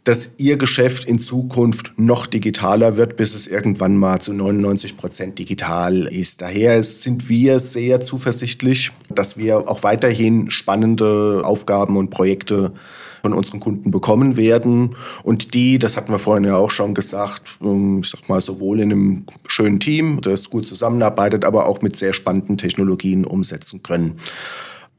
dass 0.04 0.32
ihr 0.38 0.58
Geschäft 0.58 1.06
in 1.06 1.18
Zukunft 1.18 1.94
noch 1.98 2.28
digitaler 2.28 2.98
wird, 2.98 3.16
bis 3.16 3.34
es 3.34 3.48
irgendwann 3.48 3.96
mal 3.96 4.20
zu 4.20 4.34
99 4.34 4.98
Prozent 4.98 5.40
digital 5.40 6.08
ist. 6.08 6.42
Daher 6.42 6.84
sind 6.84 7.30
wir 7.30 7.60
sehr 7.60 8.02
zuversichtlich, 8.02 8.92
dass 9.10 9.38
wir 9.38 9.70
auch 9.70 9.84
weiterhin 9.84 10.52
spannende 10.52 11.42
Aufgaben 11.46 11.96
und 11.96 12.10
Projekte 12.10 12.74
von 13.22 13.34
unseren 13.34 13.62
Kunden 13.62 13.90
bekommen 13.90 14.36
werden 14.36 14.98
und 15.24 15.54
die, 15.54 15.80
das 15.80 15.96
hatten 15.96 16.12
wir 16.12 16.20
vorhin 16.20 16.44
ja 16.44 16.58
auch 16.58 16.72
schon 16.72 16.94
gesagt, 16.94 17.58
ähm, 17.62 18.02
ich 18.04 18.10
sag 18.10 18.28
mal 18.28 18.42
sowohl 18.42 18.82
in 18.82 18.92
einem 18.92 19.26
schönen 19.48 19.80
Team, 19.80 20.20
das 20.20 20.50
gut 20.50 20.68
zusammenarbeitet, 20.68 21.46
aber 21.46 21.68
auch 21.68 21.82
mit 21.82 21.96
sehr 21.96 22.12
spannenden 22.12 22.58
Technologien 22.58 23.24
umsetzen 23.24 23.82
können. 23.82 24.18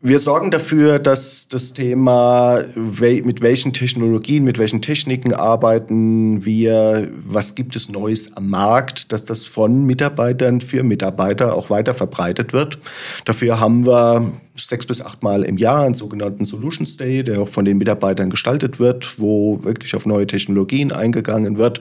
Wir 0.01 0.19
sorgen 0.19 0.51
dafür, 0.51 0.99
dass 0.99 1.49
das 1.49 1.73
Thema, 1.73 2.63
mit 2.75 3.41
welchen 3.41 3.73
Technologien, 3.73 4.45
mit 4.45 4.59
welchen 4.59 4.83
Techniken 4.83 5.33
arbeiten 5.33 6.45
wir, 6.45 7.09
was 7.25 7.55
gibt 7.55 7.75
es 7.75 7.89
Neues 7.89 8.37
am 8.37 8.51
Markt, 8.51 9.13
dass 9.13 9.25
das 9.25 9.47
von 9.47 9.87
Mitarbeitern 9.87 10.61
für 10.61 10.83
Mitarbeiter 10.83 11.55
auch 11.55 11.71
weiter 11.71 11.95
verbreitet 11.95 12.53
wird. 12.53 12.79
Dafür 13.25 13.61
haben 13.61 13.87
wir 13.87 14.31
sechs 14.57 14.87
bis 14.87 15.01
acht 15.01 15.23
Mal 15.23 15.43
im 15.43 15.59
Jahr 15.59 15.85
einen 15.85 15.95
sogenannten 15.95 16.45
Solutions 16.45 16.97
Day, 16.97 17.25
der 17.25 17.41
auch 17.41 17.49
von 17.49 17.65
den 17.65 17.79
Mitarbeitern 17.79 18.31
gestaltet 18.31 18.79
wird, 18.79 19.19
wo 19.19 19.65
wirklich 19.65 19.95
auf 19.97 20.07
neue 20.07 20.27
Technologien 20.27 20.93
eingegangen 20.93 21.59
wird 21.59 21.81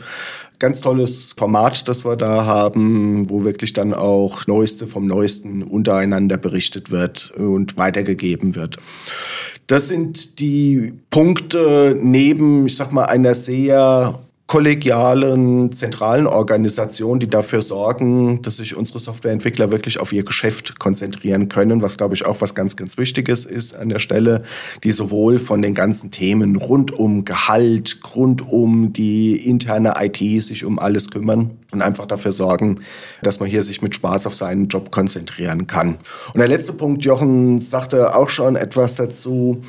ganz 0.63 0.79
tolles 0.79 1.33
Format, 1.37 1.89
das 1.89 2.05
wir 2.05 2.15
da 2.15 2.45
haben, 2.45 3.29
wo 3.29 3.43
wirklich 3.43 3.73
dann 3.73 3.93
auch 3.93 4.47
Neueste 4.47 4.87
vom 4.87 5.05
Neuesten 5.05 5.61
untereinander 5.61 6.37
berichtet 6.37 6.89
wird 6.89 7.31
und 7.31 7.75
weitergegeben 7.75 8.55
wird. 8.55 8.77
Das 9.67 9.89
sind 9.89 10.39
die 10.39 10.93
Punkte 11.09 11.97
neben, 12.01 12.65
ich 12.65 12.77
sag 12.77 12.93
mal, 12.93 13.03
einer 13.03 13.33
sehr 13.33 14.19
kollegialen, 14.53 15.71
zentralen 15.71 16.27
Organisationen, 16.27 17.19
die 17.19 17.27
dafür 17.27 17.63
sorgen, 17.63 18.43
dass 18.43 18.57
sich 18.57 18.75
unsere 18.75 18.99
Softwareentwickler 18.99 19.71
wirklich 19.71 19.99
auf 19.99 20.13
ihr 20.13 20.23
Geschäft 20.23 20.77
konzentrieren 20.77 21.49
können, 21.49 21.81
was, 21.81 21.97
glaube 21.97 22.13
ich, 22.13 22.23
auch 22.23 22.39
was 22.39 22.53
ganz, 22.53 22.75
ganz 22.75 22.99
Wichtiges 22.99 23.47
ist 23.47 23.73
an 23.73 23.89
der 23.89 23.97
Stelle, 23.97 24.43
die 24.83 24.91
sowohl 24.91 25.39
von 25.39 25.63
den 25.63 25.73
ganzen 25.73 26.11
Themen 26.11 26.55
rund 26.55 26.91
um 26.91 27.25
Gehalt, 27.25 27.99
rund 28.13 28.47
um 28.47 28.93
die 28.93 29.37
interne 29.37 29.95
IT 29.99 30.43
sich 30.43 30.65
um 30.65 30.77
alles 30.77 31.09
kümmern 31.09 31.57
und 31.71 31.81
einfach 31.81 32.05
dafür 32.05 32.31
sorgen, 32.31 32.81
dass 33.23 33.39
man 33.39 33.49
hier 33.49 33.63
sich 33.63 33.81
mit 33.81 33.95
Spaß 33.95 34.27
auf 34.27 34.35
seinen 34.35 34.67
Job 34.67 34.91
konzentrieren 34.91 35.65
kann. 35.65 35.97
Und 36.31 36.37
der 36.37 36.47
letzte 36.47 36.73
Punkt, 36.73 37.03
Jochen 37.03 37.59
sagte 37.59 38.15
auch 38.15 38.29
schon 38.29 38.55
etwas 38.55 38.97
dazu, 38.97 39.63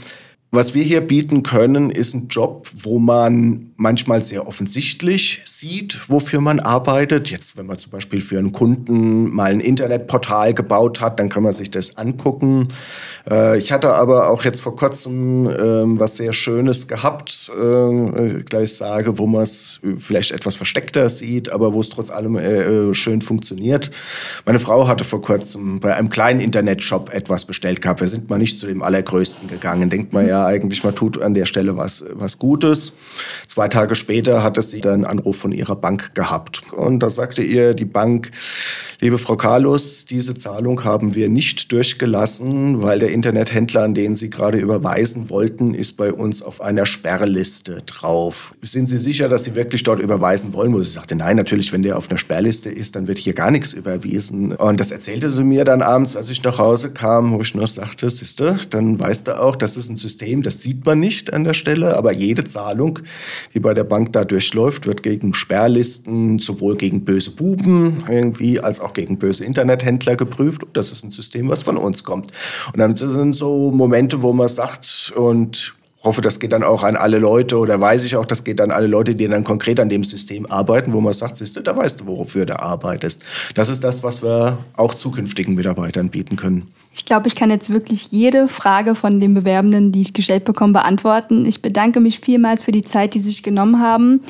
was 0.54 0.74
wir 0.74 0.82
hier 0.82 1.00
bieten 1.00 1.42
können, 1.42 1.90
ist 1.90 2.14
ein 2.14 2.28
Job, 2.28 2.68
wo 2.82 2.98
man 2.98 3.72
manchmal 3.76 4.22
sehr 4.22 4.46
offensichtlich 4.46 5.42
sieht, 5.44 6.08
wofür 6.08 6.40
man 6.40 6.60
arbeitet. 6.60 7.30
Jetzt, 7.30 7.56
wenn 7.56 7.66
man 7.66 7.78
zum 7.78 7.90
Beispiel 7.92 8.20
für 8.20 8.38
einen 8.38 8.52
Kunden 8.52 9.30
mal 9.30 9.50
ein 9.50 9.60
Internetportal 9.60 10.54
gebaut 10.54 11.00
hat, 11.00 11.18
dann 11.18 11.28
kann 11.28 11.42
man 11.42 11.52
sich 11.52 11.70
das 11.70 11.96
angucken. 11.96 12.68
Äh, 13.28 13.58
ich 13.58 13.72
hatte 13.72 13.94
aber 13.94 14.30
auch 14.30 14.44
jetzt 14.44 14.60
vor 14.60 14.76
kurzem 14.76 15.48
ähm, 15.48 15.98
was 15.98 16.16
sehr 16.16 16.32
Schönes 16.32 16.86
gehabt, 16.88 17.50
äh, 17.56 18.42
gleich 18.44 18.74
sage, 18.74 19.18
wo 19.18 19.26
man 19.26 19.42
es 19.42 19.80
vielleicht 19.98 20.30
etwas 20.30 20.56
versteckter 20.56 21.08
sieht, 21.08 21.50
aber 21.50 21.72
wo 21.72 21.80
es 21.80 21.88
trotz 21.88 22.10
allem 22.10 22.36
äh, 22.36 22.94
schön 22.94 23.22
funktioniert. 23.22 23.90
Meine 24.44 24.58
Frau 24.58 24.86
hatte 24.86 25.04
vor 25.04 25.22
kurzem 25.22 25.80
bei 25.80 25.94
einem 25.94 26.10
kleinen 26.10 26.40
Internetshop 26.40 27.12
etwas 27.12 27.44
bestellt 27.44 27.82
gehabt. 27.82 28.00
Wir 28.00 28.08
sind 28.08 28.30
mal 28.30 28.38
nicht 28.38 28.58
zu 28.58 28.66
dem 28.66 28.82
allergrößten 28.82 29.48
gegangen. 29.48 29.90
Denkt 29.90 30.12
man 30.12 30.26
ja, 30.28 30.43
eigentlich, 30.46 30.84
man 30.84 30.94
tut 30.94 31.20
an 31.20 31.34
der 31.34 31.46
Stelle 31.46 31.76
was, 31.76 32.04
was 32.12 32.38
Gutes. 32.38 32.92
Zwei 33.46 33.68
Tage 33.68 33.94
später 33.94 34.42
hatte 34.42 34.62
sie 34.62 34.80
dann 34.80 34.94
einen 34.94 35.04
Anruf 35.04 35.36
von 35.36 35.52
ihrer 35.52 35.76
Bank 35.76 36.14
gehabt. 36.14 36.62
Und 36.72 37.00
da 37.00 37.10
sagte 37.10 37.42
ihr 37.42 37.74
die 37.74 37.84
Bank, 37.84 38.30
liebe 39.00 39.18
Frau 39.18 39.36
Carlos, 39.36 40.06
diese 40.06 40.34
Zahlung 40.34 40.84
haben 40.84 41.14
wir 41.14 41.28
nicht 41.28 41.72
durchgelassen, 41.72 42.82
weil 42.82 42.98
der 42.98 43.10
Internethändler, 43.10 43.82
an 43.82 43.94
den 43.94 44.14
Sie 44.14 44.30
gerade 44.30 44.58
überweisen 44.58 45.30
wollten, 45.30 45.74
ist 45.74 45.96
bei 45.96 46.12
uns 46.12 46.42
auf 46.42 46.60
einer 46.60 46.86
Sperrliste 46.86 47.82
drauf. 47.86 48.54
Sind 48.62 48.86
Sie 48.86 48.98
sicher, 48.98 49.28
dass 49.28 49.44
Sie 49.44 49.54
wirklich 49.54 49.82
dort 49.82 50.00
überweisen 50.00 50.52
wollen? 50.52 50.72
Wo 50.72 50.82
sie 50.82 50.90
sagte, 50.90 51.16
nein, 51.16 51.36
natürlich, 51.36 51.72
wenn 51.72 51.82
der 51.82 51.98
auf 51.98 52.10
einer 52.10 52.18
Sperrliste 52.18 52.70
ist, 52.70 52.96
dann 52.96 53.06
wird 53.06 53.18
hier 53.18 53.34
gar 53.34 53.50
nichts 53.50 53.72
überwiesen. 53.72 54.52
Und 54.52 54.80
das 54.80 54.90
erzählte 54.90 55.30
sie 55.30 55.44
mir 55.44 55.64
dann 55.64 55.82
abends, 55.82 56.16
als 56.16 56.30
ich 56.30 56.42
nach 56.42 56.58
Hause 56.58 56.90
kam, 56.90 57.32
wo 57.32 57.40
ich 57.40 57.54
nur 57.54 57.66
sagte, 57.66 58.08
siehste, 58.10 58.58
dann 58.70 58.98
weißt 58.98 59.28
du 59.28 59.40
auch, 59.40 59.56
das 59.56 59.76
ist 59.76 59.90
ein 59.90 59.96
System, 60.34 60.42
das 60.42 60.62
sieht 60.62 60.84
man 60.86 61.00
nicht 61.00 61.32
an 61.32 61.44
der 61.44 61.54
Stelle, 61.54 61.96
aber 61.96 62.12
jede 62.14 62.44
Zahlung, 62.44 63.00
die 63.54 63.60
bei 63.60 63.74
der 63.74 63.84
Bank 63.84 64.12
da 64.12 64.24
durchläuft, 64.24 64.86
wird 64.86 65.02
gegen 65.02 65.34
Sperrlisten, 65.34 66.38
sowohl 66.38 66.76
gegen 66.76 67.04
böse 67.04 67.30
Buben 67.30 68.04
irgendwie, 68.08 68.60
als 68.60 68.80
auch 68.80 68.92
gegen 68.92 69.18
böse 69.18 69.44
Internethändler 69.44 70.16
geprüft. 70.16 70.64
Und 70.64 70.76
das 70.76 70.92
ist 70.92 71.04
ein 71.04 71.10
System, 71.10 71.48
was 71.48 71.62
von 71.62 71.76
uns 71.76 72.04
kommt. 72.04 72.32
Und 72.72 72.78
dann 72.78 72.96
sind 72.96 73.34
so 73.34 73.70
Momente, 73.70 74.22
wo 74.22 74.32
man 74.32 74.48
sagt, 74.48 75.12
und 75.16 75.74
hoffe, 76.04 76.20
das 76.20 76.38
geht 76.38 76.52
dann 76.52 76.62
auch 76.62 76.82
an 76.82 76.96
alle 76.96 77.18
Leute 77.18 77.58
oder 77.58 77.80
weiß 77.80 78.04
ich 78.04 78.16
auch, 78.16 78.26
das 78.26 78.44
geht 78.44 78.60
an 78.60 78.70
alle 78.70 78.86
Leute, 78.86 79.14
die 79.14 79.26
dann 79.26 79.42
konkret 79.42 79.80
an 79.80 79.88
dem 79.88 80.04
System 80.04 80.46
arbeiten, 80.46 80.92
wo 80.92 81.00
man 81.00 81.12
sagt, 81.12 81.36
siehst 81.36 81.56
du, 81.56 81.60
da 81.60 81.76
weißt 81.76 82.00
du, 82.00 82.06
wofür 82.06 82.46
du 82.46 82.60
arbeitest. 82.60 83.24
Das 83.54 83.68
ist 83.68 83.82
das, 83.82 84.02
was 84.02 84.22
wir 84.22 84.58
auch 84.76 84.94
zukünftigen 84.94 85.54
Mitarbeitern 85.54 86.10
bieten 86.10 86.36
können. 86.36 86.68
Ich 86.92 87.04
glaube, 87.04 87.26
ich 87.26 87.34
kann 87.34 87.50
jetzt 87.50 87.70
wirklich 87.70 88.12
jede 88.12 88.46
Frage 88.46 88.94
von 88.94 89.18
den 89.18 89.34
Bewerbenden, 89.34 89.90
die 89.90 90.02
ich 90.02 90.12
gestellt 90.12 90.44
bekomme, 90.44 90.74
beantworten. 90.74 91.44
Ich 91.44 91.60
bedanke 91.60 92.00
mich 92.00 92.20
vielmals 92.20 92.62
für 92.62 92.72
die 92.72 92.84
Zeit, 92.84 93.14
die 93.14 93.18
Sie 93.18 93.30
sich 93.30 93.42
genommen 93.42 93.80
haben. 93.80 94.20